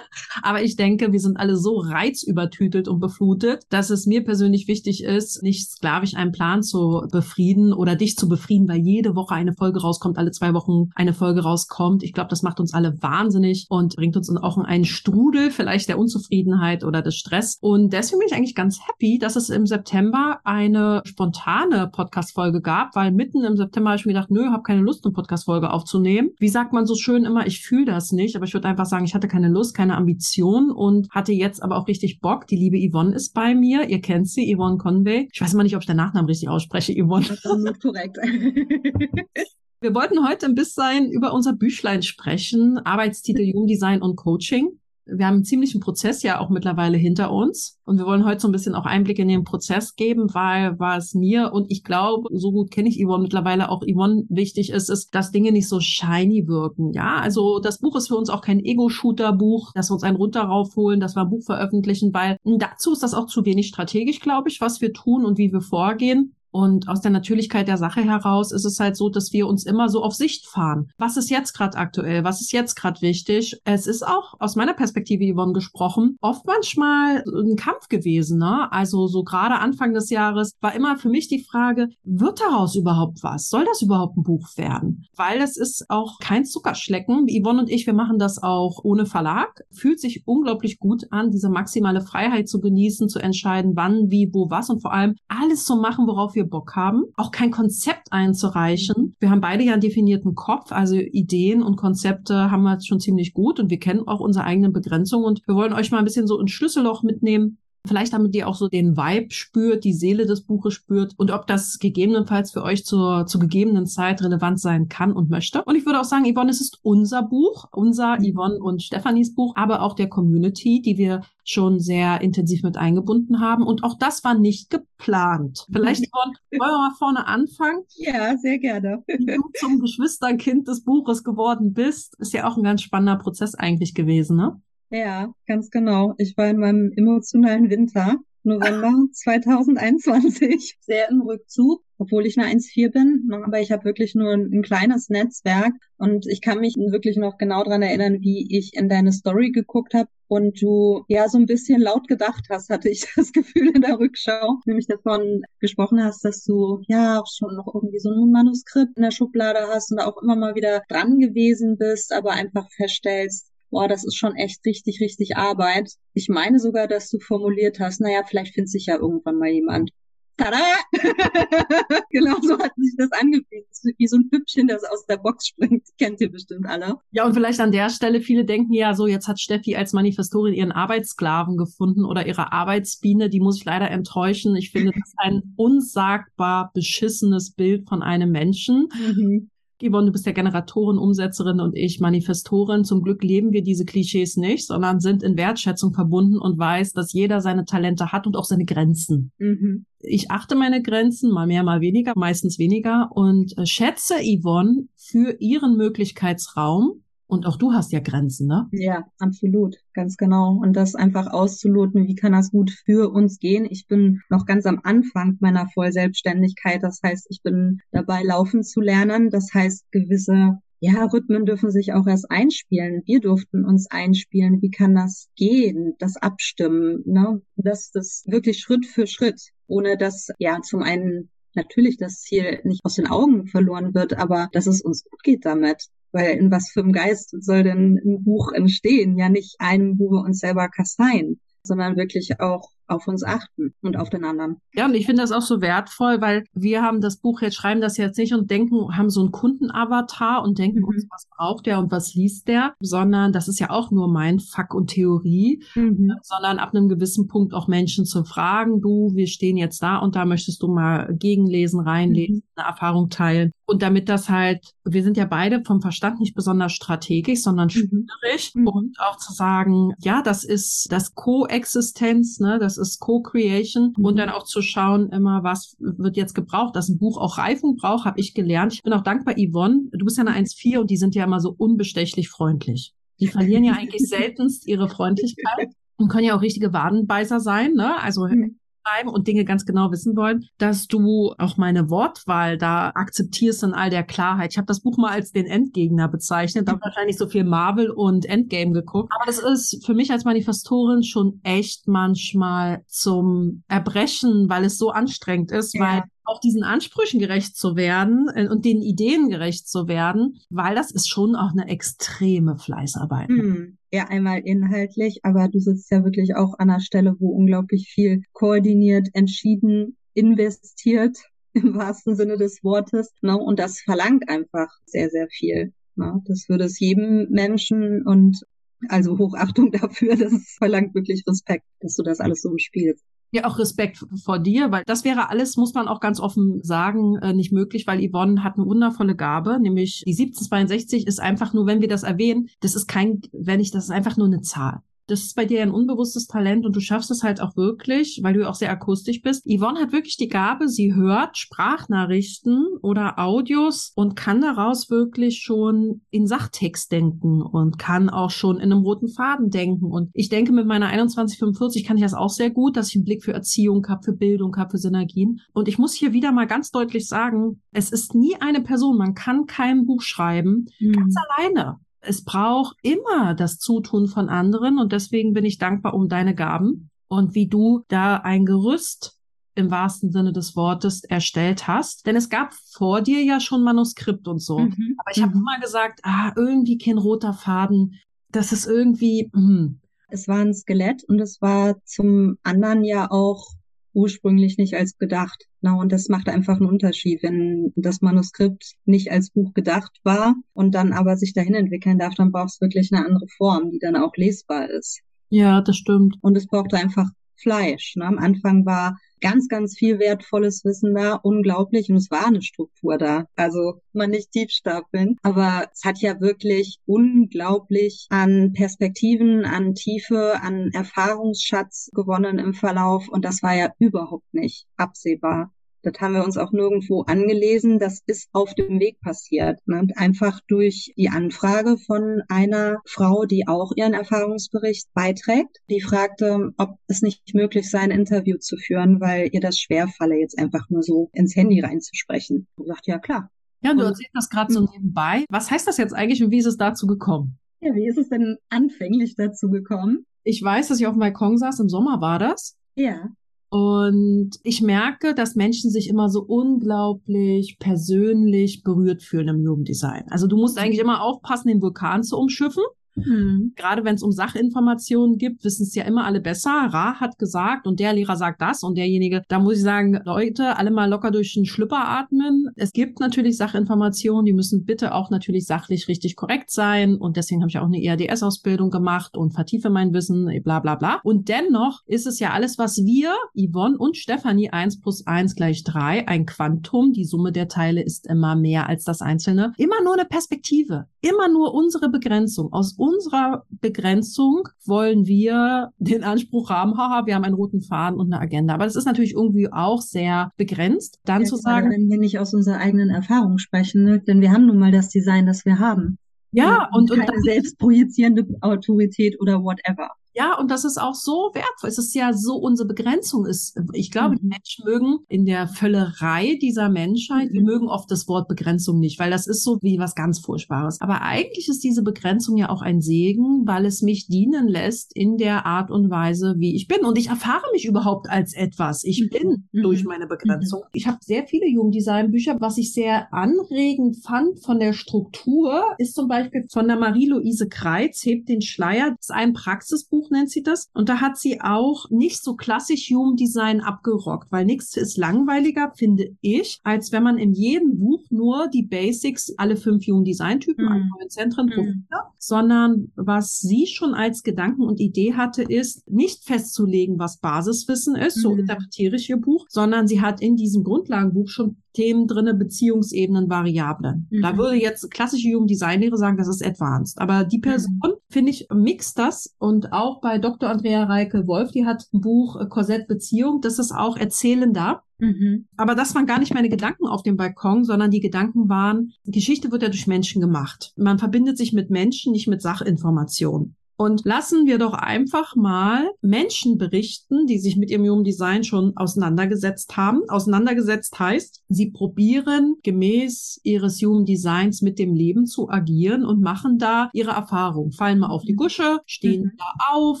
aber 0.42 0.62
ich 0.62 0.76
denke, 0.76 1.12
wir 1.12 1.20
sind 1.20 1.36
alle 1.36 1.56
so 1.56 1.78
reizübertütelt 1.78 2.88
und 2.88 3.00
beflutet, 3.00 3.64
dass 3.70 3.90
es 3.90 4.06
mir 4.06 4.24
persönlich 4.24 4.68
wichtig 4.68 5.04
ist, 5.04 5.42
nicht 5.42 5.70
sklavisch 5.70 6.14
einen 6.14 6.32
Plan 6.32 6.62
zu 6.62 7.06
befrieden 7.10 7.72
oder 7.72 7.96
dich 7.96 8.16
zu 8.16 8.28
befrieden, 8.28 8.68
weil 8.68 8.80
jede 8.80 9.14
Woche 9.14 9.34
eine 9.34 9.52
Folge 9.52 9.80
rauskommt, 9.80 10.18
alle 10.18 10.30
zwei 10.32 10.54
Wochen 10.54 10.90
eine 10.94 11.12
Folge 11.14 11.42
rauskommt. 11.42 12.02
Ich 12.02 12.12
glaube, 12.12 12.30
das 12.30 12.42
macht 12.42 12.60
uns 12.60 12.74
alle 12.74 13.00
wahnsinnig 13.02 13.66
und 13.68 13.96
bringt 13.96 14.16
uns 14.16 14.28
auch 14.36 14.58
in 14.58 14.64
einen 14.64 14.84
Strudel 14.84 15.50
vielleicht 15.50 15.88
der 15.88 15.98
Unzufriedenheit 15.98 16.84
oder 16.84 17.02
des 17.02 17.16
Stress. 17.16 17.58
Und 17.60 17.92
deswegen 17.92 18.20
bin 18.20 18.28
ich 18.28 18.34
eigentlich 18.34 18.54
ganz 18.54 18.80
happy, 18.86 19.18
dass 19.18 19.36
es 19.36 19.50
im 19.50 19.66
September 19.66 20.40
eine 20.44 21.02
spontane 21.04 21.88
Podcast-Folge 21.92 22.60
gab, 22.60 22.96
weil 22.96 23.12
mitten 23.12 23.44
im 23.44 23.56
September 23.56 23.90
habe 23.90 23.98
ich 23.98 24.06
mir 24.06 24.14
gedacht, 24.14 24.30
nö, 24.30 24.46
habe 24.50 24.62
keine 24.62 24.80
Lust, 24.80 25.04
eine 25.04 25.12
Podcast-Folge 25.12 25.70
aufzunehmen. 25.70 26.30
Wie 26.38 26.48
sagt 26.48 26.72
man 26.72 26.86
so 26.86 26.94
schön 26.94 27.24
immer, 27.24 27.46
ich 27.46 27.60
fühle 27.60 27.86
das 27.86 28.12
nicht, 28.12 28.36
aber 28.36 28.46
ich 28.46 28.54
würde 28.54 28.68
einfach 28.68 28.86
sagen, 28.86 29.04
ich 29.04 29.14
hatte 29.14 29.28
keine 29.28 29.48
Lust, 29.48 29.76
keine 29.76 29.96
Ambition 29.96 30.31
und 30.40 31.10
hatte 31.10 31.32
jetzt 31.32 31.62
aber 31.62 31.76
auch 31.76 31.88
richtig 31.88 32.20
Bock. 32.20 32.46
Die 32.46 32.56
liebe 32.56 32.78
Yvonne 32.78 33.14
ist 33.14 33.34
bei 33.34 33.54
mir. 33.54 33.88
Ihr 33.88 34.00
kennt 34.00 34.28
sie, 34.28 34.54
Yvonne 34.54 34.78
Conway. 34.78 35.28
Ich 35.32 35.40
weiß 35.40 35.52
immer 35.52 35.64
nicht, 35.64 35.76
ob 35.76 35.82
ich 35.82 35.86
den 35.86 35.96
Nachnamen 35.96 36.28
richtig 36.28 36.48
ausspreche, 36.48 36.94
Yvonne. 36.94 37.26
Das 37.28 37.44
ist 37.44 37.82
korrekt. 37.82 38.16
Wir 39.80 39.94
wollten 39.96 40.26
heute 40.26 40.46
ein 40.46 40.54
bisschen 40.54 41.10
über 41.10 41.32
unser 41.32 41.54
Büchlein 41.54 42.02
sprechen, 42.02 42.78
Arbeitstitel 42.78 43.42
Jungdesign 43.42 44.00
und 44.00 44.14
Coaching 44.14 44.78
wir 45.06 45.26
haben 45.26 45.36
einen 45.36 45.44
ziemlichen 45.44 45.80
Prozess 45.80 46.22
ja 46.22 46.40
auch 46.40 46.50
mittlerweile 46.50 46.96
hinter 46.96 47.32
uns. 47.32 47.78
Und 47.84 47.98
wir 47.98 48.06
wollen 48.06 48.24
heute 48.24 48.40
so 48.40 48.48
ein 48.48 48.52
bisschen 48.52 48.74
auch 48.74 48.86
Einblick 48.86 49.18
in 49.18 49.28
den 49.28 49.44
Prozess 49.44 49.96
geben, 49.96 50.32
weil 50.34 50.78
was 50.78 51.14
mir 51.14 51.52
und 51.52 51.70
ich 51.70 51.82
glaube, 51.82 52.28
so 52.32 52.52
gut 52.52 52.70
kenne 52.70 52.88
ich 52.88 53.02
Yvonne 53.04 53.22
mittlerweile 53.22 53.70
auch 53.70 53.82
Yvonne 53.82 54.24
wichtig 54.28 54.70
ist, 54.70 54.88
ist, 54.88 55.14
dass 55.14 55.32
Dinge 55.32 55.52
nicht 55.52 55.68
so 55.68 55.80
shiny 55.80 56.46
wirken. 56.46 56.92
Ja, 56.92 57.16
also 57.16 57.58
das 57.58 57.78
Buch 57.78 57.96
ist 57.96 58.08
für 58.08 58.16
uns 58.16 58.30
auch 58.30 58.40
kein 58.40 58.60
Ego-Shooter-Buch, 58.60 59.72
dass 59.74 59.90
wir 59.90 59.94
uns 59.94 60.04
einen 60.04 60.16
runter 60.16 60.42
raufholen, 60.42 61.00
dass 61.00 61.16
wir 61.16 61.22
ein 61.22 61.30
Buch 61.30 61.44
veröffentlichen, 61.44 62.14
weil 62.14 62.36
dazu 62.44 62.92
ist 62.92 63.02
das 63.02 63.14
auch 63.14 63.26
zu 63.26 63.44
wenig 63.44 63.66
strategisch, 63.66 64.20
glaube 64.20 64.48
ich, 64.48 64.60
was 64.60 64.80
wir 64.80 64.92
tun 64.92 65.24
und 65.24 65.38
wie 65.38 65.52
wir 65.52 65.60
vorgehen. 65.60 66.34
Und 66.52 66.88
aus 66.88 67.00
der 67.00 67.10
Natürlichkeit 67.10 67.66
der 67.66 67.78
Sache 67.78 68.02
heraus 68.02 68.52
ist 68.52 68.64
es 68.64 68.78
halt 68.78 68.96
so, 68.96 69.08
dass 69.08 69.32
wir 69.32 69.46
uns 69.48 69.64
immer 69.64 69.88
so 69.88 70.02
auf 70.02 70.14
Sicht 70.14 70.46
fahren. 70.46 70.90
Was 70.98 71.16
ist 71.16 71.30
jetzt 71.30 71.54
gerade 71.54 71.78
aktuell? 71.78 72.24
Was 72.24 72.40
ist 72.40 72.52
jetzt 72.52 72.74
gerade 72.74 73.00
wichtig? 73.00 73.58
Es 73.64 73.86
ist 73.86 74.06
auch 74.06 74.34
aus 74.38 74.54
meiner 74.54 74.74
Perspektive, 74.74 75.32
Yvonne, 75.32 75.54
gesprochen, 75.54 76.16
oft 76.20 76.46
manchmal 76.46 77.24
ein 77.26 77.56
Kampf 77.56 77.88
gewesen. 77.88 78.38
Ne? 78.38 78.70
Also 78.70 79.06
so 79.06 79.24
gerade 79.24 79.58
Anfang 79.58 79.94
des 79.94 80.10
Jahres 80.10 80.52
war 80.60 80.74
immer 80.74 80.96
für 80.96 81.08
mich 81.08 81.28
die 81.28 81.42
Frage, 81.42 81.88
wird 82.04 82.40
daraus 82.40 82.76
überhaupt 82.76 83.22
was? 83.22 83.48
Soll 83.48 83.64
das 83.64 83.80
überhaupt 83.80 84.18
ein 84.18 84.22
Buch 84.22 84.48
werden? 84.56 85.06
Weil 85.16 85.40
es 85.40 85.56
ist 85.56 85.86
auch 85.88 86.18
kein 86.18 86.44
Zuckerschlecken. 86.44 87.28
Yvonne 87.28 87.62
und 87.62 87.70
ich, 87.70 87.86
wir 87.86 87.94
machen 87.94 88.18
das 88.18 88.42
auch 88.42 88.84
ohne 88.84 89.06
Verlag. 89.06 89.62
Fühlt 89.70 90.00
sich 90.00 90.26
unglaublich 90.26 90.78
gut 90.78 91.06
an, 91.10 91.30
diese 91.30 91.48
maximale 91.48 92.02
Freiheit 92.02 92.48
zu 92.48 92.60
genießen, 92.60 93.08
zu 93.08 93.18
entscheiden, 93.18 93.72
wann, 93.74 94.10
wie, 94.10 94.28
wo, 94.32 94.50
was 94.50 94.68
und 94.68 94.82
vor 94.82 94.92
allem 94.92 95.14
alles 95.28 95.64
zu 95.64 95.76
machen, 95.76 96.06
worauf 96.06 96.34
wir 96.34 96.41
wir 96.42 96.48
Bock 96.48 96.74
haben, 96.76 97.04
auch 97.16 97.30
kein 97.30 97.50
Konzept 97.50 98.12
einzureichen. 98.12 99.16
Wir 99.20 99.30
haben 99.30 99.40
beide 99.40 99.64
ja 99.64 99.72
einen 99.72 99.80
definierten 99.80 100.34
Kopf, 100.34 100.72
also 100.72 100.96
Ideen 100.96 101.62
und 101.62 101.76
Konzepte 101.76 102.50
haben 102.50 102.62
wir 102.62 102.80
schon 102.80 103.00
ziemlich 103.00 103.32
gut 103.32 103.60
und 103.60 103.70
wir 103.70 103.78
kennen 103.78 104.06
auch 104.06 104.20
unsere 104.20 104.44
eigenen 104.44 104.72
Begrenzungen 104.72 105.24
und 105.24 105.42
wir 105.46 105.54
wollen 105.54 105.72
euch 105.72 105.90
mal 105.90 105.98
ein 105.98 106.04
bisschen 106.04 106.26
so 106.26 106.38
ein 106.38 106.48
Schlüsselloch 106.48 107.02
mitnehmen, 107.02 107.58
Vielleicht 107.86 108.12
damit 108.12 108.34
ihr 108.36 108.46
auch 108.46 108.54
so 108.54 108.68
den 108.68 108.96
Vibe 108.96 109.34
spürt, 109.34 109.82
die 109.82 109.92
Seele 109.92 110.24
des 110.24 110.44
Buches 110.44 110.74
spürt 110.74 111.14
und 111.16 111.32
ob 111.32 111.48
das 111.48 111.80
gegebenenfalls 111.80 112.52
für 112.52 112.62
euch 112.62 112.84
zur, 112.84 113.26
zur 113.26 113.40
gegebenen 113.40 113.86
Zeit 113.86 114.22
relevant 114.22 114.60
sein 114.60 114.88
kann 114.88 115.12
und 115.12 115.30
möchte. 115.30 115.64
Und 115.64 115.74
ich 115.74 115.84
würde 115.84 116.00
auch 116.00 116.04
sagen, 116.04 116.32
Yvonne, 116.32 116.50
es 116.50 116.60
ist 116.60 116.78
unser 116.82 117.22
Buch, 117.22 117.66
unser 117.72 118.20
mhm. 118.20 118.32
Yvonne 118.32 118.58
und 118.58 118.82
Stefanis 118.82 119.34
Buch, 119.34 119.54
aber 119.56 119.82
auch 119.82 119.94
der 119.94 120.08
Community, 120.08 120.80
die 120.80 120.96
wir 120.96 121.22
schon 121.44 121.80
sehr 121.80 122.20
intensiv 122.20 122.62
mit 122.62 122.76
eingebunden 122.76 123.40
haben. 123.40 123.64
Und 123.64 123.82
auch 123.82 123.98
das 123.98 124.22
war 124.22 124.38
nicht 124.38 124.70
geplant. 124.70 125.66
Vielleicht 125.72 126.06
Yvonne, 126.08 126.34
wollen 126.52 126.70
wir 126.70 126.88
mal 126.88 126.94
vorne 126.96 127.26
anfangen? 127.26 127.82
Ja, 127.96 128.36
sehr 128.38 128.58
gerne. 128.58 129.02
Wie 129.08 129.26
du 129.26 129.42
zum 129.58 129.80
Geschwisterkind 129.80 130.68
des 130.68 130.84
Buches 130.84 131.24
geworden 131.24 131.72
bist, 131.72 132.14
ist 132.20 132.32
ja 132.32 132.48
auch 132.48 132.56
ein 132.56 132.62
ganz 132.62 132.82
spannender 132.82 133.16
Prozess 133.16 133.56
eigentlich 133.56 133.94
gewesen, 133.94 134.36
ne? 134.36 134.60
Ja, 134.92 135.32
ganz 135.46 135.70
genau. 135.70 136.14
Ich 136.18 136.36
war 136.36 136.50
in 136.50 136.58
meinem 136.58 136.92
emotionalen 136.94 137.70
Winter, 137.70 138.18
November 138.42 138.92
2021, 139.12 140.76
sehr 140.80 141.08
im 141.08 141.22
Rückzug, 141.22 141.82
obwohl 141.96 142.26
ich 142.26 142.38
eine 142.38 142.48
1,4 142.48 142.90
bin. 142.90 143.24
Ne, 143.26 143.42
aber 143.42 143.60
ich 143.60 143.72
habe 143.72 143.86
wirklich 143.86 144.14
nur 144.14 144.34
ein, 144.34 144.50
ein, 144.52 144.60
kleines 144.60 145.08
Netzwerk 145.08 145.72
und 145.96 146.26
ich 146.26 146.42
kann 146.42 146.60
mich 146.60 146.74
wirklich 146.76 147.16
noch 147.16 147.38
genau 147.38 147.64
dran 147.64 147.80
erinnern, 147.80 148.20
wie 148.20 148.54
ich 148.54 148.74
in 148.74 148.90
deine 148.90 149.12
Story 149.12 149.50
geguckt 149.50 149.94
habe 149.94 150.10
und 150.28 150.60
du 150.60 151.04
ja 151.08 151.26
so 151.30 151.38
ein 151.38 151.46
bisschen 151.46 151.80
laut 151.80 152.06
gedacht 152.06 152.48
hast, 152.50 152.68
hatte 152.68 152.90
ich 152.90 153.06
das 153.16 153.32
Gefühl 153.32 153.74
in 153.74 153.80
der 153.80 153.98
Rückschau, 153.98 154.58
nämlich 154.66 154.88
davon 154.88 155.40
gesprochen 155.58 156.04
hast, 156.04 156.22
dass 156.22 156.44
du 156.44 156.82
ja 156.86 157.18
auch 157.18 157.28
schon 157.32 157.56
noch 157.56 157.74
irgendwie 157.74 157.98
so 157.98 158.10
ein 158.10 158.30
Manuskript 158.30 158.94
in 158.96 159.04
der 159.04 159.10
Schublade 159.10 159.68
hast 159.68 159.90
und 159.90 160.00
auch 160.00 160.20
immer 160.20 160.36
mal 160.36 160.54
wieder 160.54 160.82
dran 160.90 161.18
gewesen 161.18 161.78
bist, 161.78 162.12
aber 162.12 162.32
einfach 162.32 162.68
feststellst, 162.76 163.51
boah, 163.72 163.88
das 163.88 164.04
ist 164.04 164.16
schon 164.16 164.36
echt 164.36 164.64
richtig, 164.64 165.00
richtig 165.00 165.36
Arbeit. 165.36 165.90
Ich 166.12 166.28
meine 166.28 166.60
sogar, 166.60 166.86
dass 166.86 167.10
du 167.10 167.18
formuliert 167.18 167.80
hast, 167.80 168.00
naja, 168.00 168.22
vielleicht 168.24 168.54
findet 168.54 168.70
sich 168.70 168.86
ja 168.86 168.96
irgendwann 168.96 169.38
mal 169.38 169.48
jemand. 169.48 169.90
Tada! 170.36 170.56
genau 172.10 172.36
so 172.40 172.58
hat 172.58 172.72
sich 172.76 172.94
das 172.96 173.10
angefühlt. 173.12 173.66
Wie 173.98 174.06
so 174.06 174.16
ein 174.16 174.28
Püppchen, 174.30 174.66
das 174.66 174.82
aus 174.84 175.04
der 175.06 175.18
Box 175.18 175.48
springt. 175.48 175.84
Kennt 175.98 176.20
ihr 176.20 176.30
bestimmt 176.30 176.66
alle. 176.66 176.96
Ja, 177.10 177.26
und 177.26 177.34
vielleicht 177.34 177.60
an 177.60 177.72
der 177.72 177.90
Stelle, 177.90 178.20
viele 178.20 178.44
denken 178.44 178.72
ja 178.72 178.94
so, 178.94 179.06
jetzt 179.06 179.28
hat 179.28 179.40
Steffi 179.40 179.76
als 179.76 179.92
Manifestorin 179.92 180.54
ihren 180.54 180.72
Arbeitssklaven 180.72 181.56
gefunden 181.56 182.04
oder 182.04 182.26
ihre 182.26 182.52
Arbeitsbiene. 182.52 183.28
Die 183.28 183.40
muss 183.40 183.58
ich 183.58 183.64
leider 183.64 183.90
enttäuschen. 183.90 184.56
Ich 184.56 184.70
finde 184.70 184.92
das 184.92 185.12
ein 185.16 185.54
unsagbar 185.56 186.70
beschissenes 186.74 187.52
Bild 187.52 187.88
von 187.88 188.02
einem 188.02 188.30
Menschen. 188.30 188.88
Mhm. 188.94 189.50
Yvonne, 189.82 190.06
du 190.06 190.12
bist 190.12 190.26
ja 190.26 190.32
Generatorin, 190.32 190.98
Umsetzerin 190.98 191.60
und 191.60 191.76
ich 191.76 192.00
Manifestorin. 192.00 192.84
Zum 192.84 193.02
Glück 193.02 193.22
leben 193.22 193.52
wir 193.52 193.62
diese 193.62 193.84
Klischees 193.84 194.36
nicht, 194.36 194.66
sondern 194.66 195.00
sind 195.00 195.22
in 195.22 195.36
Wertschätzung 195.36 195.92
verbunden 195.92 196.38
und 196.38 196.58
weiß, 196.58 196.92
dass 196.92 197.12
jeder 197.12 197.40
seine 197.40 197.64
Talente 197.64 198.12
hat 198.12 198.26
und 198.26 198.36
auch 198.36 198.44
seine 198.44 198.64
Grenzen. 198.64 199.32
Mhm. 199.38 199.86
Ich 200.00 200.30
achte 200.30 200.56
meine 200.56 200.82
Grenzen, 200.82 201.30
mal 201.30 201.46
mehr, 201.46 201.62
mal 201.62 201.80
weniger, 201.80 202.12
meistens 202.16 202.58
weniger 202.58 203.10
und 203.12 203.56
äh, 203.58 203.66
schätze 203.66 204.14
Yvonne 204.14 204.88
für 204.96 205.36
ihren 205.38 205.76
Möglichkeitsraum 205.76 207.02
und 207.32 207.46
auch 207.46 207.56
du 207.56 207.72
hast 207.72 207.92
ja 207.92 208.00
Grenzen, 208.00 208.46
ne? 208.46 208.68
Ja, 208.72 209.06
absolut, 209.18 209.78
ganz 209.94 210.18
genau. 210.18 210.50
Und 210.62 210.74
das 210.74 210.94
einfach 210.94 211.32
auszuloten, 211.32 212.06
wie 212.06 212.14
kann 212.14 212.32
das 212.32 212.50
gut 212.50 212.70
für 212.84 213.10
uns 213.10 213.38
gehen? 213.38 213.66
Ich 213.70 213.86
bin 213.86 214.20
noch 214.28 214.44
ganz 214.44 214.66
am 214.66 214.80
Anfang 214.84 215.38
meiner 215.40 215.66
Vollselbstständigkeit. 215.66 216.82
Das 216.82 217.00
heißt, 217.02 217.28
ich 217.30 217.40
bin 217.42 217.80
dabei, 217.90 218.22
laufen 218.22 218.62
zu 218.62 218.82
lernen. 218.82 219.30
Das 219.30 219.48
heißt, 219.54 219.90
gewisse 219.90 220.58
ja, 220.80 221.06
Rhythmen 221.06 221.46
dürfen 221.46 221.70
sich 221.70 221.94
auch 221.94 222.06
erst 222.06 222.30
einspielen. 222.30 223.00
Wir 223.06 223.20
durften 223.20 223.64
uns 223.64 223.90
einspielen. 223.90 224.60
Wie 224.60 224.70
kann 224.70 224.94
das 224.94 225.30
gehen? 225.34 225.94
Das 226.00 226.18
Abstimmen, 226.18 227.02
ne? 227.06 227.40
Das, 227.56 227.92
das 227.92 228.24
wirklich 228.26 228.58
Schritt 228.58 228.84
für 228.84 229.06
Schritt, 229.06 229.40
ohne 229.68 229.96
dass, 229.96 230.28
ja, 230.38 230.60
zum 230.60 230.82
einen 230.82 231.30
natürlich 231.54 231.96
das 231.96 232.20
Ziel 232.20 232.60
nicht 232.64 232.84
aus 232.84 232.96
den 232.96 233.06
Augen 233.06 233.46
verloren 233.46 233.94
wird, 233.94 234.18
aber 234.18 234.50
dass 234.52 234.66
es 234.66 234.82
uns 234.82 235.04
gut 235.04 235.22
geht 235.22 235.46
damit. 235.46 235.88
Weil 236.12 236.36
in 236.36 236.50
was 236.50 236.70
für 236.70 236.80
einem 236.80 236.92
Geist 236.92 237.34
soll 237.42 237.62
denn 237.62 237.98
ein 238.04 238.22
Buch 238.22 238.52
entstehen? 238.52 239.16
Ja, 239.16 239.28
nicht 239.28 239.56
einem, 239.58 239.98
wo 239.98 240.10
wir 240.10 240.22
uns 240.22 240.38
selber 240.40 240.68
kasteien, 240.68 241.40
sondern 241.62 241.96
wirklich 241.96 242.40
auch 242.40 242.70
auf 242.86 243.08
uns 243.08 243.24
achten 243.24 243.74
und 243.82 243.96
auf 243.96 244.10
den 244.10 244.24
anderen. 244.24 244.56
Ja, 244.72 244.86
und 244.86 244.94
ich 244.94 245.06
finde 245.06 245.22
das 245.22 245.32
auch 245.32 245.42
so 245.42 245.60
wertvoll, 245.60 246.20
weil 246.20 246.44
wir 246.52 246.82
haben 246.82 247.00
das 247.00 247.16
Buch 247.16 247.42
jetzt, 247.42 247.56
schreiben 247.56 247.80
das 247.80 247.96
jetzt 247.96 248.18
nicht 248.18 248.34
und 248.34 248.50
denken, 248.50 248.96
haben 248.96 249.10
so 249.10 249.20
einen 249.20 249.32
Kundenavatar 249.32 250.42
und 250.42 250.58
denken 250.58 250.80
mhm. 250.80 250.86
uns, 250.86 251.06
was 251.10 251.26
braucht 251.36 251.66
der 251.66 251.78
und 251.78 251.90
was 251.90 252.14
liest 252.14 252.48
der, 252.48 252.74
sondern 252.80 253.32
das 253.32 253.48
ist 253.48 253.60
ja 253.60 253.70
auch 253.70 253.90
nur 253.90 254.08
mein 254.08 254.40
Fuck 254.40 254.74
und 254.74 254.88
Theorie, 254.88 255.62
mhm. 255.74 256.12
sondern 256.22 256.58
ab 256.58 256.74
einem 256.74 256.88
gewissen 256.88 257.26
Punkt 257.26 257.54
auch 257.54 257.68
Menschen 257.68 258.04
zu 258.04 258.24
fragen, 258.24 258.80
du, 258.80 259.10
wir 259.14 259.26
stehen 259.26 259.56
jetzt 259.56 259.82
da 259.82 259.98
und 259.98 260.16
da 260.16 260.24
möchtest 260.24 260.62
du 260.62 260.68
mal 260.68 261.14
gegenlesen, 261.14 261.80
reinlesen, 261.80 262.36
mhm. 262.36 262.42
eine 262.56 262.68
Erfahrung 262.68 263.08
teilen. 263.08 263.52
Und 263.64 263.82
damit 263.82 264.08
das 264.08 264.28
halt, 264.28 264.74
wir 264.84 265.02
sind 265.02 265.16
ja 265.16 265.24
beide 265.24 265.62
vom 265.64 265.80
Verstand 265.80 266.20
nicht 266.20 266.34
besonders 266.34 266.72
strategisch, 266.72 267.42
sondern 267.42 267.68
mhm. 267.68 267.70
spielerisch 267.70 268.54
mhm. 268.54 268.66
und 268.66 268.96
auch 269.00 269.16
zu 269.16 269.32
sagen, 269.32 269.92
ja, 270.00 270.22
das 270.22 270.44
ist 270.44 270.88
das 270.90 271.14
Koexistenz, 271.14 272.38
ne, 272.38 272.58
das 272.58 272.71
ist 272.78 272.98
Co-Creation 273.00 273.94
Mhm. 273.96 274.04
und 274.04 274.16
dann 274.18 274.28
auch 274.30 274.44
zu 274.44 274.62
schauen, 274.62 275.08
immer 275.10 275.42
was 275.42 275.76
wird 275.78 276.16
jetzt 276.16 276.34
gebraucht, 276.34 276.76
dass 276.76 276.88
ein 276.88 276.98
Buch 276.98 277.18
auch 277.18 277.38
Reifung 277.38 277.76
braucht, 277.76 278.04
habe 278.04 278.20
ich 278.20 278.34
gelernt. 278.34 278.74
Ich 278.74 278.82
bin 278.82 278.92
auch 278.92 279.02
dankbar, 279.02 279.34
Yvonne. 279.36 279.82
Du 279.92 280.04
bist 280.04 280.18
ja 280.18 280.24
eine 280.24 280.34
1,4 280.36 280.78
und 280.80 280.90
die 280.90 280.96
sind 280.96 281.14
ja 281.14 281.24
immer 281.24 281.40
so 281.40 281.54
unbestechlich 281.56 282.28
freundlich. 282.28 282.94
Die 283.20 283.28
verlieren 283.28 283.64
ja 283.64 283.72
eigentlich 283.78 284.08
seltenst 284.08 284.66
ihre 284.66 284.88
Freundlichkeit 284.88 285.68
und 285.96 286.08
können 286.08 286.24
ja 286.26 286.36
auch 286.36 286.42
richtige 286.42 286.72
Wadenbeißer 286.72 287.40
sein, 287.40 287.74
ne? 287.74 288.00
Also 288.00 288.26
Mhm. 288.26 288.58
Schreiben 288.84 289.08
und 289.08 289.26
Dinge 289.26 289.44
ganz 289.44 289.64
genau 289.64 289.90
wissen 289.90 290.16
wollen, 290.16 290.46
dass 290.58 290.86
du 290.86 291.32
auch 291.38 291.56
meine 291.56 291.90
Wortwahl 291.90 292.58
da 292.58 292.90
akzeptierst 292.94 293.62
in 293.62 293.74
all 293.74 293.90
der 293.90 294.02
Klarheit. 294.02 294.52
Ich 294.52 294.58
habe 294.58 294.66
das 294.66 294.80
Buch 294.80 294.96
mal 294.96 295.10
als 295.12 295.32
den 295.32 295.46
Endgegner 295.46 296.08
bezeichnet, 296.08 296.68
habe 296.68 296.80
wahrscheinlich 296.82 297.16
so 297.18 297.28
viel 297.28 297.44
Marvel 297.44 297.90
und 297.90 298.24
Endgame 298.26 298.72
geguckt. 298.72 299.12
Aber 299.14 299.26
das 299.26 299.38
ist 299.38 299.84
für 299.84 299.94
mich 299.94 300.10
als 300.10 300.24
Manifestorin 300.24 301.02
schon 301.02 301.40
echt 301.42 301.88
manchmal 301.88 302.82
zum 302.86 303.62
Erbrechen, 303.68 304.48
weil 304.48 304.64
es 304.64 304.78
so 304.78 304.90
anstrengend 304.90 305.50
ist, 305.52 305.74
Ja. 305.74 305.80
weil 305.82 306.02
auch 306.24 306.40
diesen 306.40 306.62
Ansprüchen 306.62 307.18
gerecht 307.18 307.56
zu 307.56 307.76
werden 307.76 308.28
äh, 308.34 308.48
und 308.48 308.64
den 308.64 308.82
Ideen 308.82 309.28
gerecht 309.28 309.68
zu 309.68 309.88
werden, 309.88 310.40
weil 310.50 310.74
das 310.74 310.90
ist 310.90 311.08
schon 311.08 311.34
auch 311.34 311.52
eine 311.52 311.68
extreme 311.68 312.56
Fleißarbeit. 312.56 313.28
Hm. 313.28 313.78
Ja, 313.92 314.08
einmal 314.08 314.40
inhaltlich, 314.40 315.20
aber 315.22 315.48
du 315.48 315.58
sitzt 315.58 315.90
ja 315.90 316.04
wirklich 316.04 316.34
auch 316.34 316.58
an 316.58 316.70
einer 316.70 316.80
Stelle, 316.80 317.16
wo 317.18 317.30
unglaublich 317.30 317.90
viel 317.92 318.22
koordiniert, 318.32 319.08
entschieden, 319.12 319.96
investiert, 320.14 321.18
im 321.54 321.74
wahrsten 321.74 322.16
Sinne 322.16 322.38
des 322.38 322.64
Wortes. 322.64 323.12
Ne? 323.20 323.36
Und 323.36 323.58
das 323.58 323.80
verlangt 323.80 324.28
einfach 324.28 324.68
sehr, 324.86 325.10
sehr 325.10 325.28
viel. 325.28 325.72
Ne? 325.96 326.22
Das 326.26 326.48
würde 326.48 326.64
es 326.64 326.78
jedem 326.80 327.28
Menschen 327.30 328.06
und 328.06 328.40
also 328.88 329.18
Hochachtung 329.18 329.70
dafür, 329.72 330.16
das 330.16 330.56
verlangt 330.58 330.94
wirklich 330.94 331.24
Respekt, 331.26 331.66
dass 331.80 331.94
du 331.94 332.02
das 332.02 332.20
alles 332.20 332.42
so 332.42 332.50
umspielst. 332.50 333.04
Ja, 333.34 333.46
auch 333.46 333.58
Respekt 333.58 334.04
vor 334.22 334.38
dir, 334.38 334.70
weil 334.70 334.82
das 334.86 335.04
wäre 335.04 335.30
alles, 335.30 335.56
muss 335.56 335.72
man 335.72 335.88
auch 335.88 336.00
ganz 336.00 336.20
offen 336.20 336.62
sagen, 336.62 337.16
äh, 337.16 337.32
nicht 337.32 337.50
möglich, 337.50 337.86
weil 337.86 338.06
Yvonne 338.06 338.44
hat 338.44 338.56
eine 338.56 338.66
wundervolle 338.66 339.16
Gabe, 339.16 339.58
nämlich 339.58 340.02
die 340.06 340.12
1762 340.12 341.06
ist 341.06 341.18
einfach 341.18 341.54
nur, 341.54 341.66
wenn 341.66 341.80
wir 341.80 341.88
das 341.88 342.02
erwähnen, 342.02 342.50
das 342.60 342.74
ist 342.74 342.88
kein, 342.88 343.22
wenn 343.32 343.60
ich, 343.60 343.70
das 343.70 343.84
ist 343.84 343.90
einfach 343.90 344.18
nur 344.18 344.26
eine 344.26 344.42
Zahl. 344.42 344.82
Das 345.06 345.22
ist 345.22 345.34
bei 345.34 345.44
dir 345.44 345.62
ein 345.62 345.70
unbewusstes 345.70 346.26
Talent 346.26 346.64
und 346.64 346.76
du 346.76 346.80
schaffst 346.80 347.10
es 347.10 347.22
halt 347.22 347.40
auch 347.40 347.56
wirklich, 347.56 348.20
weil 348.22 348.34
du 348.34 348.48
auch 348.48 348.54
sehr 348.54 348.70
akustisch 348.70 349.22
bist. 349.22 349.44
Yvonne 349.46 349.80
hat 349.80 349.92
wirklich 349.92 350.16
die 350.16 350.28
Gabe, 350.28 350.68
sie 350.68 350.94
hört 350.94 351.36
Sprachnachrichten 351.36 352.66
oder 352.82 353.18
Audios 353.18 353.92
und 353.94 354.16
kann 354.16 354.40
daraus 354.40 354.90
wirklich 354.90 355.38
schon 355.38 356.02
in 356.10 356.26
Sachtext 356.26 356.92
denken 356.92 357.42
und 357.42 357.78
kann 357.78 358.10
auch 358.10 358.30
schon 358.30 358.56
in 358.56 358.72
einem 358.72 358.82
roten 358.82 359.08
Faden 359.08 359.50
denken. 359.50 359.86
Und 359.86 360.10
ich 360.12 360.28
denke, 360.28 360.52
mit 360.52 360.66
meiner 360.66 360.86
2145 360.86 361.84
kann 361.84 361.96
ich 361.96 362.02
das 362.02 362.14
auch 362.14 362.30
sehr 362.30 362.50
gut, 362.50 362.76
dass 362.76 362.88
ich 362.88 362.96
einen 362.96 363.04
Blick 363.04 363.24
für 363.24 363.32
Erziehung 363.32 363.86
habe, 363.88 364.02
für 364.02 364.12
Bildung 364.12 364.56
habe, 364.56 364.70
für 364.70 364.78
Synergien. 364.78 365.40
Und 365.52 365.68
ich 365.68 365.78
muss 365.78 365.94
hier 365.94 366.12
wieder 366.12 366.32
mal 366.32 366.46
ganz 366.46 366.70
deutlich 366.70 367.08
sagen, 367.08 367.60
es 367.72 367.90
ist 367.90 368.14
nie 368.14 368.36
eine 368.40 368.60
Person, 368.60 368.96
man 368.96 369.14
kann 369.14 369.46
kein 369.46 369.84
Buch 369.84 370.02
schreiben, 370.02 370.66
ganz 370.80 371.14
alleine. 371.28 371.78
Es 372.04 372.24
braucht 372.24 372.76
immer 372.82 373.34
das 373.34 373.58
Zutun 373.58 374.08
von 374.08 374.28
anderen 374.28 374.78
und 374.78 374.92
deswegen 374.92 375.32
bin 375.32 375.44
ich 375.44 375.58
dankbar 375.58 375.94
um 375.94 376.08
deine 376.08 376.34
Gaben 376.34 376.90
und 377.08 377.34
wie 377.34 377.46
du 377.46 377.84
da 377.88 378.16
ein 378.16 378.44
Gerüst 378.44 379.16
im 379.54 379.70
wahrsten 379.70 380.10
Sinne 380.10 380.32
des 380.32 380.56
Wortes 380.56 381.04
erstellt 381.04 381.68
hast. 381.68 382.06
Denn 382.06 382.16
es 382.16 382.28
gab 382.28 382.54
vor 382.54 383.02
dir 383.02 383.22
ja 383.22 383.38
schon 383.38 383.62
Manuskript 383.62 384.26
und 384.26 384.40
so. 384.40 384.58
Mhm. 384.60 384.96
Aber 384.98 385.10
ich 385.14 385.22
habe 385.22 385.32
Mhm. 385.32 385.40
immer 385.42 385.60
gesagt, 385.60 386.00
ah, 386.02 386.32
irgendwie 386.36 386.78
kein 386.78 386.98
roter 386.98 387.34
Faden. 387.34 387.98
Das 388.30 388.52
ist 388.52 388.66
irgendwie, 388.66 389.30
hm. 389.32 389.78
Es 390.08 390.26
war 390.28 390.38
ein 390.38 390.52
Skelett 390.54 391.04
und 391.04 391.20
es 391.20 391.40
war 391.40 391.76
zum 391.84 392.36
anderen 392.42 392.84
ja 392.84 393.10
auch 393.10 393.46
ursprünglich 393.94 394.58
nicht 394.58 394.74
als 394.74 394.98
gedacht. 394.98 395.46
Na, 395.60 395.74
und 395.74 395.92
das 395.92 396.08
macht 396.08 396.28
einfach 396.28 396.56
einen 396.56 396.68
Unterschied, 396.68 397.22
wenn 397.22 397.72
das 397.76 398.00
Manuskript 398.00 398.74
nicht 398.84 399.10
als 399.10 399.30
Buch 399.30 399.54
gedacht 399.54 399.98
war 400.02 400.34
und 400.52 400.74
dann 400.74 400.92
aber 400.92 401.16
sich 401.16 401.32
dahin 401.32 401.54
entwickeln 401.54 401.98
darf, 401.98 402.14
dann 402.14 402.32
braucht 402.32 402.50
es 402.50 402.60
wirklich 402.60 402.90
eine 402.92 403.04
andere 403.04 403.26
Form, 403.36 403.70
die 403.70 403.78
dann 403.78 403.96
auch 403.96 404.12
lesbar 404.16 404.70
ist. 404.70 405.00
Ja, 405.28 405.60
das 405.60 405.76
stimmt. 405.76 406.16
Und 406.20 406.36
es 406.36 406.46
brauchte 406.46 406.76
einfach 406.76 407.08
Fleisch. 407.36 407.96
Ne? 407.96 408.04
Am 408.04 408.18
Anfang 408.18 408.66
war 408.66 408.96
ganz, 409.22 409.48
ganz 409.48 409.78
viel 409.78 409.98
wertvolles 409.98 410.64
Wissen 410.64 410.94
da, 410.94 411.14
unglaublich. 411.14 411.88
Und 411.88 411.96
es 411.96 412.10
war 412.10 412.26
eine 412.26 412.42
Struktur 412.42 412.98
da. 412.98 413.26
Also 413.36 413.80
man 413.94 414.10
nicht 414.10 414.32
tief 414.32 414.50
stapeln. 414.50 415.16
Aber 415.22 415.68
es 415.72 415.84
hat 415.84 416.00
ja 416.00 416.20
wirklich 416.20 416.80
unglaublich 416.84 418.06
an 418.10 418.52
Perspektiven, 418.52 419.46
an 419.46 419.74
Tiefe, 419.74 420.42
an 420.42 420.70
Erfahrungsschatz 420.72 421.90
gewonnen 421.94 422.38
im 422.38 422.52
Verlauf. 422.52 423.08
Und 423.08 423.24
das 423.24 423.42
war 423.42 423.54
ja 423.54 423.72
überhaupt 423.78 424.34
nicht 424.34 424.66
absehbar. 424.76 425.52
Das 425.82 425.94
haben 426.00 426.14
wir 426.14 426.24
uns 426.24 426.36
auch 426.36 426.52
nirgendwo 426.52 427.02
angelesen. 427.02 427.78
Das 427.78 428.02
ist 428.06 428.28
auf 428.32 428.54
dem 428.54 428.80
Weg 428.80 429.00
passiert. 429.00 429.58
Ne? 429.66 429.86
Einfach 429.96 430.40
durch 430.48 430.92
die 430.96 431.08
Anfrage 431.08 431.76
von 431.78 432.22
einer 432.28 432.78
Frau, 432.86 433.24
die 433.24 433.48
auch 433.48 433.72
ihren 433.74 433.94
Erfahrungsbericht 433.94 434.88
beiträgt. 434.94 435.58
Die 435.68 435.80
fragte, 435.80 436.52
ob 436.56 436.76
es 436.86 437.02
nicht 437.02 437.34
möglich 437.34 437.68
sei, 437.70 437.80
ein 437.80 437.90
Interview 437.90 438.38
zu 438.38 438.56
führen, 438.56 439.00
weil 439.00 439.28
ihr 439.32 439.40
das 439.40 439.58
schwerfalle, 439.58 440.18
jetzt 440.18 440.38
einfach 440.38 440.70
nur 440.70 440.82
so 440.82 441.10
ins 441.12 441.34
Handy 441.36 441.60
reinzusprechen. 441.60 442.46
Und 442.56 442.66
sagt, 442.66 442.86
ja 442.86 442.98
klar. 442.98 443.30
Ja, 443.62 443.74
du 443.74 443.82
erzählst 443.82 444.10
das 444.14 444.28
gerade 444.28 444.52
so 444.52 444.68
nebenbei. 444.72 445.24
Was 445.28 445.50
heißt 445.50 445.66
das 445.68 445.76
jetzt 445.76 445.94
eigentlich 445.94 446.22
und 446.22 446.30
wie 446.32 446.38
ist 446.38 446.46
es 446.46 446.56
dazu 446.56 446.86
gekommen? 446.86 447.38
Ja, 447.60 447.74
wie 447.74 447.86
ist 447.86 447.96
es 447.96 448.08
denn 448.08 448.38
anfänglich 448.48 449.14
dazu 449.14 449.48
gekommen? 449.48 450.04
Ich 450.24 450.42
weiß, 450.42 450.68
dass 450.68 450.80
ich 450.80 450.86
auf 450.86 450.94
dem 450.94 451.00
Balkon 451.00 451.38
saß, 451.38 451.60
im 451.60 451.68
Sommer 451.68 452.00
war 452.00 452.18
das. 452.18 452.56
Ja. 452.74 453.10
Und 453.52 454.30
ich 454.44 454.62
merke, 454.62 455.14
dass 455.14 455.36
Menschen 455.36 455.70
sich 455.70 455.90
immer 455.90 456.08
so 456.08 456.22
unglaublich 456.22 457.58
persönlich 457.58 458.62
berührt 458.62 459.02
fühlen 459.02 459.28
im 459.28 459.42
Jugenddesign. 459.42 460.04
Also 460.08 460.26
du 460.26 460.38
musst 460.38 460.56
eigentlich 460.58 460.80
immer 460.80 461.02
aufpassen, 461.02 461.48
den 461.48 461.60
Vulkan 461.60 462.02
zu 462.02 462.16
umschiffen. 462.16 462.62
Mhm. 462.94 463.52
Gerade 463.56 463.84
wenn 463.84 463.94
es 463.94 464.02
um 464.02 464.12
Sachinformationen 464.12 465.16
gibt, 465.18 465.44
wissen 465.44 465.64
es 465.64 465.74
ja 465.74 465.84
immer 465.84 466.04
alle 466.04 466.20
besser. 466.20 466.50
Ra 466.50 467.00
hat 467.00 467.18
gesagt 467.18 467.66
und 467.66 467.80
der 467.80 467.92
Lehrer 467.92 468.16
sagt 468.16 468.40
das 468.42 468.62
und 468.62 468.76
derjenige, 468.76 469.22
da 469.28 469.38
muss 469.38 469.56
ich 469.56 469.62
sagen, 469.62 470.00
Leute, 470.04 470.56
alle 470.56 470.70
mal 470.70 470.88
locker 470.88 471.10
durch 471.10 471.34
den 471.34 471.46
Schlüpper 471.46 471.88
atmen. 471.88 472.48
Es 472.56 472.72
gibt 472.72 473.00
natürlich 473.00 473.36
Sachinformationen, 473.36 474.24
die 474.24 474.32
müssen 474.32 474.64
bitte 474.64 474.94
auch 474.94 475.10
natürlich 475.10 475.46
sachlich 475.46 475.88
richtig 475.88 476.16
korrekt 476.16 476.50
sein 476.50 476.96
und 476.96 477.16
deswegen 477.16 477.40
habe 477.42 477.50
ich 477.50 477.58
auch 477.58 477.66
eine 477.66 477.82
ERDS-Ausbildung 477.82 478.70
gemacht 478.70 479.16
und 479.16 479.32
vertiefe 479.32 479.70
mein 479.70 479.92
Wissen, 479.92 480.28
bla 480.42 480.60
bla 480.60 480.74
bla. 480.74 481.00
Und 481.02 481.28
dennoch 481.28 481.80
ist 481.86 482.06
es 482.06 482.18
ja 482.18 482.30
alles, 482.30 482.58
was 482.58 482.78
wir, 482.78 483.14
Yvonne 483.34 483.78
und 483.78 483.96
Stefanie, 483.96 484.50
eins 484.50 484.80
plus 484.80 485.06
eins 485.06 485.34
gleich 485.34 485.64
drei, 485.64 486.06
ein 486.08 486.26
Quantum, 486.26 486.92
die 486.92 487.04
Summe 487.04 487.32
der 487.32 487.48
Teile 487.48 487.82
ist 487.82 488.06
immer 488.06 488.36
mehr 488.36 488.68
als 488.68 488.84
das 488.84 489.00
Einzelne, 489.00 489.52
immer 489.56 489.82
nur 489.82 489.94
eine 489.94 490.04
Perspektive, 490.04 490.86
immer 491.00 491.28
nur 491.28 491.54
unsere 491.54 491.88
Begrenzung. 491.88 492.52
Aus 492.52 492.74
unserer 492.82 493.44
Begrenzung 493.48 494.48
wollen 494.66 495.06
wir 495.06 495.70
den 495.78 496.02
Anspruch 496.02 496.50
haben, 496.50 496.76
haha, 496.76 497.06
wir 497.06 497.14
haben 497.14 497.22
einen 497.22 497.36
roten 497.36 497.62
Faden 497.62 498.00
und 498.00 498.12
eine 498.12 498.20
Agenda. 498.20 498.54
Aber 498.54 498.64
das 498.64 498.74
ist 498.74 498.86
natürlich 498.86 499.12
irgendwie 499.12 499.52
auch 499.52 499.80
sehr 499.80 500.32
begrenzt. 500.36 500.98
Dann 501.04 501.22
Ja, 501.22 501.28
zu 501.28 501.36
sagen, 501.36 501.70
wenn 501.70 501.88
wir 501.88 501.98
nicht 501.98 502.18
aus 502.18 502.34
unserer 502.34 502.58
eigenen 502.58 502.90
Erfahrung 502.90 503.38
sprechen, 503.38 503.84
ne? 503.84 504.00
denn 504.00 504.20
wir 504.20 504.32
haben 504.32 504.46
nun 504.46 504.58
mal 504.58 504.72
das 504.72 504.88
Design, 504.88 505.26
das 505.26 505.44
wir 505.44 505.60
haben. 505.60 505.96
ja, 506.32 506.68
und, 506.72 506.90
und 506.90 506.98
keine 506.98 507.20
selbstprojizierende 507.20 508.26
Autorität 508.40 509.20
oder 509.20 509.44
whatever. 509.44 509.90
Ja, 510.14 510.38
und 510.38 510.50
das 510.50 510.64
ist 510.64 510.78
auch 510.80 510.94
so 510.94 511.30
wertvoll. 511.34 511.68
Es 511.70 511.78
ist 511.78 511.94
ja 511.94 512.12
so, 512.12 512.34
unsere 512.36 512.68
Begrenzung 512.68 513.26
ist, 513.26 513.58
ich 513.72 513.90
glaube, 513.90 514.16
die 514.16 514.24
Mhm. 514.24 514.28
Menschen 514.30 514.64
mögen 514.64 514.98
in 515.08 515.24
der 515.24 515.48
Völlerei 515.48 516.38
dieser 516.40 516.68
Menschheit, 516.68 517.30
die 517.32 517.40
Mhm. 517.40 517.46
mögen 517.46 517.68
oft 517.68 517.90
das 517.90 518.06
Wort 518.08 518.28
Begrenzung 518.28 518.78
nicht, 518.78 518.98
weil 518.98 519.10
das 519.10 519.26
ist 519.26 519.42
so 519.42 519.58
wie 519.62 519.78
was 519.78 519.94
ganz 519.94 520.18
Furchtbares. 520.20 520.80
Aber 520.80 521.02
eigentlich 521.02 521.48
ist 521.48 521.64
diese 521.64 521.82
Begrenzung 521.82 522.36
ja 522.36 522.48
auch 522.50 522.62
ein 522.62 522.80
Segen, 522.80 523.46
weil 523.46 523.64
es 523.66 523.82
mich 523.82 524.06
dienen 524.06 524.48
lässt 524.48 524.94
in 524.94 525.16
der 525.16 525.46
Art 525.46 525.70
und 525.70 525.90
Weise, 525.90 526.34
wie 526.38 526.54
ich 526.54 526.68
bin. 526.68 526.84
Und 526.84 526.98
ich 526.98 527.08
erfahre 527.08 527.44
mich 527.52 527.64
überhaupt 527.64 528.08
als 528.10 528.34
etwas. 528.34 528.84
Ich 528.84 529.02
Mhm. 529.02 529.08
bin 529.18 529.28
Mhm. 529.52 529.62
durch 529.62 529.84
meine 529.84 530.06
Begrenzung. 530.06 530.62
Ich 530.72 530.86
habe 530.86 530.98
sehr 531.00 531.26
viele 531.26 531.46
Jugenddesign-Bücher. 531.48 532.36
Was 532.40 532.58
ich 532.58 532.72
sehr 532.72 533.12
anregend 533.14 533.96
fand 534.04 534.42
von 534.44 534.58
der 534.60 534.72
Struktur, 534.72 535.62
ist 535.78 535.94
zum 535.94 536.08
Beispiel 536.08 536.46
von 536.52 536.66
der 536.68 536.78
Marie-Louise 536.78 537.48
Kreitz, 537.48 538.04
Hebt 538.04 538.28
den 538.28 538.42
Schleier. 538.42 538.90
Das 538.90 539.08
ist 539.08 539.10
ein 539.10 539.32
Praxisbuch, 539.32 540.01
nennt 540.10 540.30
sie 540.30 540.42
das. 540.42 540.68
Und 540.74 540.88
da 540.88 541.00
hat 541.00 541.16
sie 541.18 541.40
auch 541.40 541.88
nicht 541.90 542.22
so 542.22 542.34
klassisch 542.34 542.90
Human 542.90 543.16
Design 543.16 543.60
abgerockt, 543.60 544.30
weil 544.32 544.44
nichts 544.44 544.76
ist 544.76 544.96
langweiliger, 544.96 545.72
finde 545.76 546.16
ich, 546.20 546.60
als 546.64 546.92
wenn 546.92 547.02
man 547.02 547.18
in 547.18 547.32
jedem 547.32 547.78
Buch 547.78 548.04
nur 548.10 548.48
die 548.48 548.62
Basics, 548.62 549.32
alle 549.36 549.56
fünf 549.56 549.86
Human 549.86 550.04
Design 550.04 550.40
Typen, 550.40 550.64
Mhm. 550.64 550.70
alle 550.72 550.84
neun 550.98 551.10
Zentren, 551.10 551.46
Mhm. 551.46 551.84
Sondern 552.18 552.92
was 552.94 553.40
sie 553.40 553.66
schon 553.66 553.94
als 553.94 554.22
Gedanken 554.22 554.62
und 554.62 554.78
Idee 554.80 555.14
hatte, 555.14 555.42
ist 555.42 555.90
nicht 555.90 556.24
festzulegen, 556.24 556.98
was 556.98 557.18
Basiswissen 557.18 557.96
ist, 557.96 558.20
so 558.20 558.32
Mhm. 558.32 558.40
interpretiere 558.40 558.96
ich 558.96 559.10
ihr 559.10 559.16
Buch, 559.16 559.46
sondern 559.48 559.88
sie 559.88 560.00
hat 560.00 560.20
in 560.22 560.36
diesem 560.36 560.62
Grundlagenbuch 560.62 561.28
schon 561.28 561.56
Themen 561.72 562.06
drinne, 562.06 562.34
Beziehungsebenen, 562.34 563.28
Variablen. 563.30 564.08
Mhm. 564.10 564.22
Da 564.22 564.36
würde 564.36 564.56
jetzt 564.56 564.90
klassische 564.90 565.28
Human 565.28 565.46
Design 565.46 565.80
Lehre 565.80 565.96
sagen, 565.96 566.16
das 566.16 566.28
ist 566.28 566.44
advanced. 566.44 566.98
Aber 567.00 567.24
die 567.24 567.38
mhm. 567.38 567.42
Person, 567.42 567.78
mhm. 567.82 567.92
finde 568.08 568.30
ich, 568.30 568.48
mixt 568.52 568.98
das 568.98 569.34
und 569.38 569.72
auch 569.72 570.00
bei 570.00 570.18
Dr. 570.18 570.48
Andrea 570.48 570.84
Reike 570.84 571.26
Wolf, 571.26 571.52
die 571.52 571.66
hat 571.66 571.86
ein 571.92 572.00
Buch 572.00 572.40
äh, 572.40 572.46
Korsett 572.46 572.88
Beziehung, 572.88 573.40
das 573.40 573.58
ist 573.58 573.72
auch 573.72 573.96
erzählender. 573.96 574.82
Mhm. 574.98 575.46
Aber 575.56 575.74
das 575.74 575.94
waren 575.94 576.06
gar 576.06 576.20
nicht 576.20 576.32
meine 576.32 576.48
Gedanken 576.48 576.86
auf 576.86 577.02
dem 577.02 577.16
Balkon, 577.16 577.64
sondern 577.64 577.90
die 577.90 578.00
Gedanken 578.00 578.48
waren, 578.48 578.92
Geschichte 579.04 579.50
wird 579.50 579.62
ja 579.62 579.68
durch 579.68 579.86
Menschen 579.86 580.20
gemacht. 580.20 580.72
Man 580.76 580.98
verbindet 580.98 581.36
sich 581.38 581.52
mit 581.52 581.70
Menschen, 581.70 582.12
nicht 582.12 582.28
mit 582.28 582.40
Sachinformationen. 582.40 583.56
Und 583.82 584.04
lassen 584.04 584.46
wir 584.46 584.58
doch 584.58 584.74
einfach 584.74 585.34
mal 585.34 585.90
Menschen 586.02 586.56
berichten, 586.56 587.26
die 587.26 587.40
sich 587.40 587.56
mit 587.56 587.68
ihrem 587.68 587.84
Human 587.84 588.04
Design 588.04 588.44
schon 588.44 588.76
auseinandergesetzt 588.76 589.76
haben. 589.76 590.08
Auseinandergesetzt 590.08 591.00
heißt, 591.00 591.42
sie 591.48 591.72
probieren 591.72 592.54
gemäß 592.62 593.40
ihres 593.42 593.82
Human 593.82 594.04
Designs 594.04 594.62
mit 594.62 594.78
dem 594.78 594.94
Leben 594.94 595.26
zu 595.26 595.50
agieren 595.50 596.04
und 596.04 596.20
machen 596.20 596.58
da 596.58 596.90
ihre 596.92 597.10
Erfahrung. 597.10 597.72
Fallen 597.72 597.98
mal 597.98 598.10
auf 598.10 598.22
die 598.22 598.36
Gusche, 598.36 598.78
stehen 598.86 599.24
mhm. 599.24 599.32
da 599.36 599.52
auf, 599.72 600.00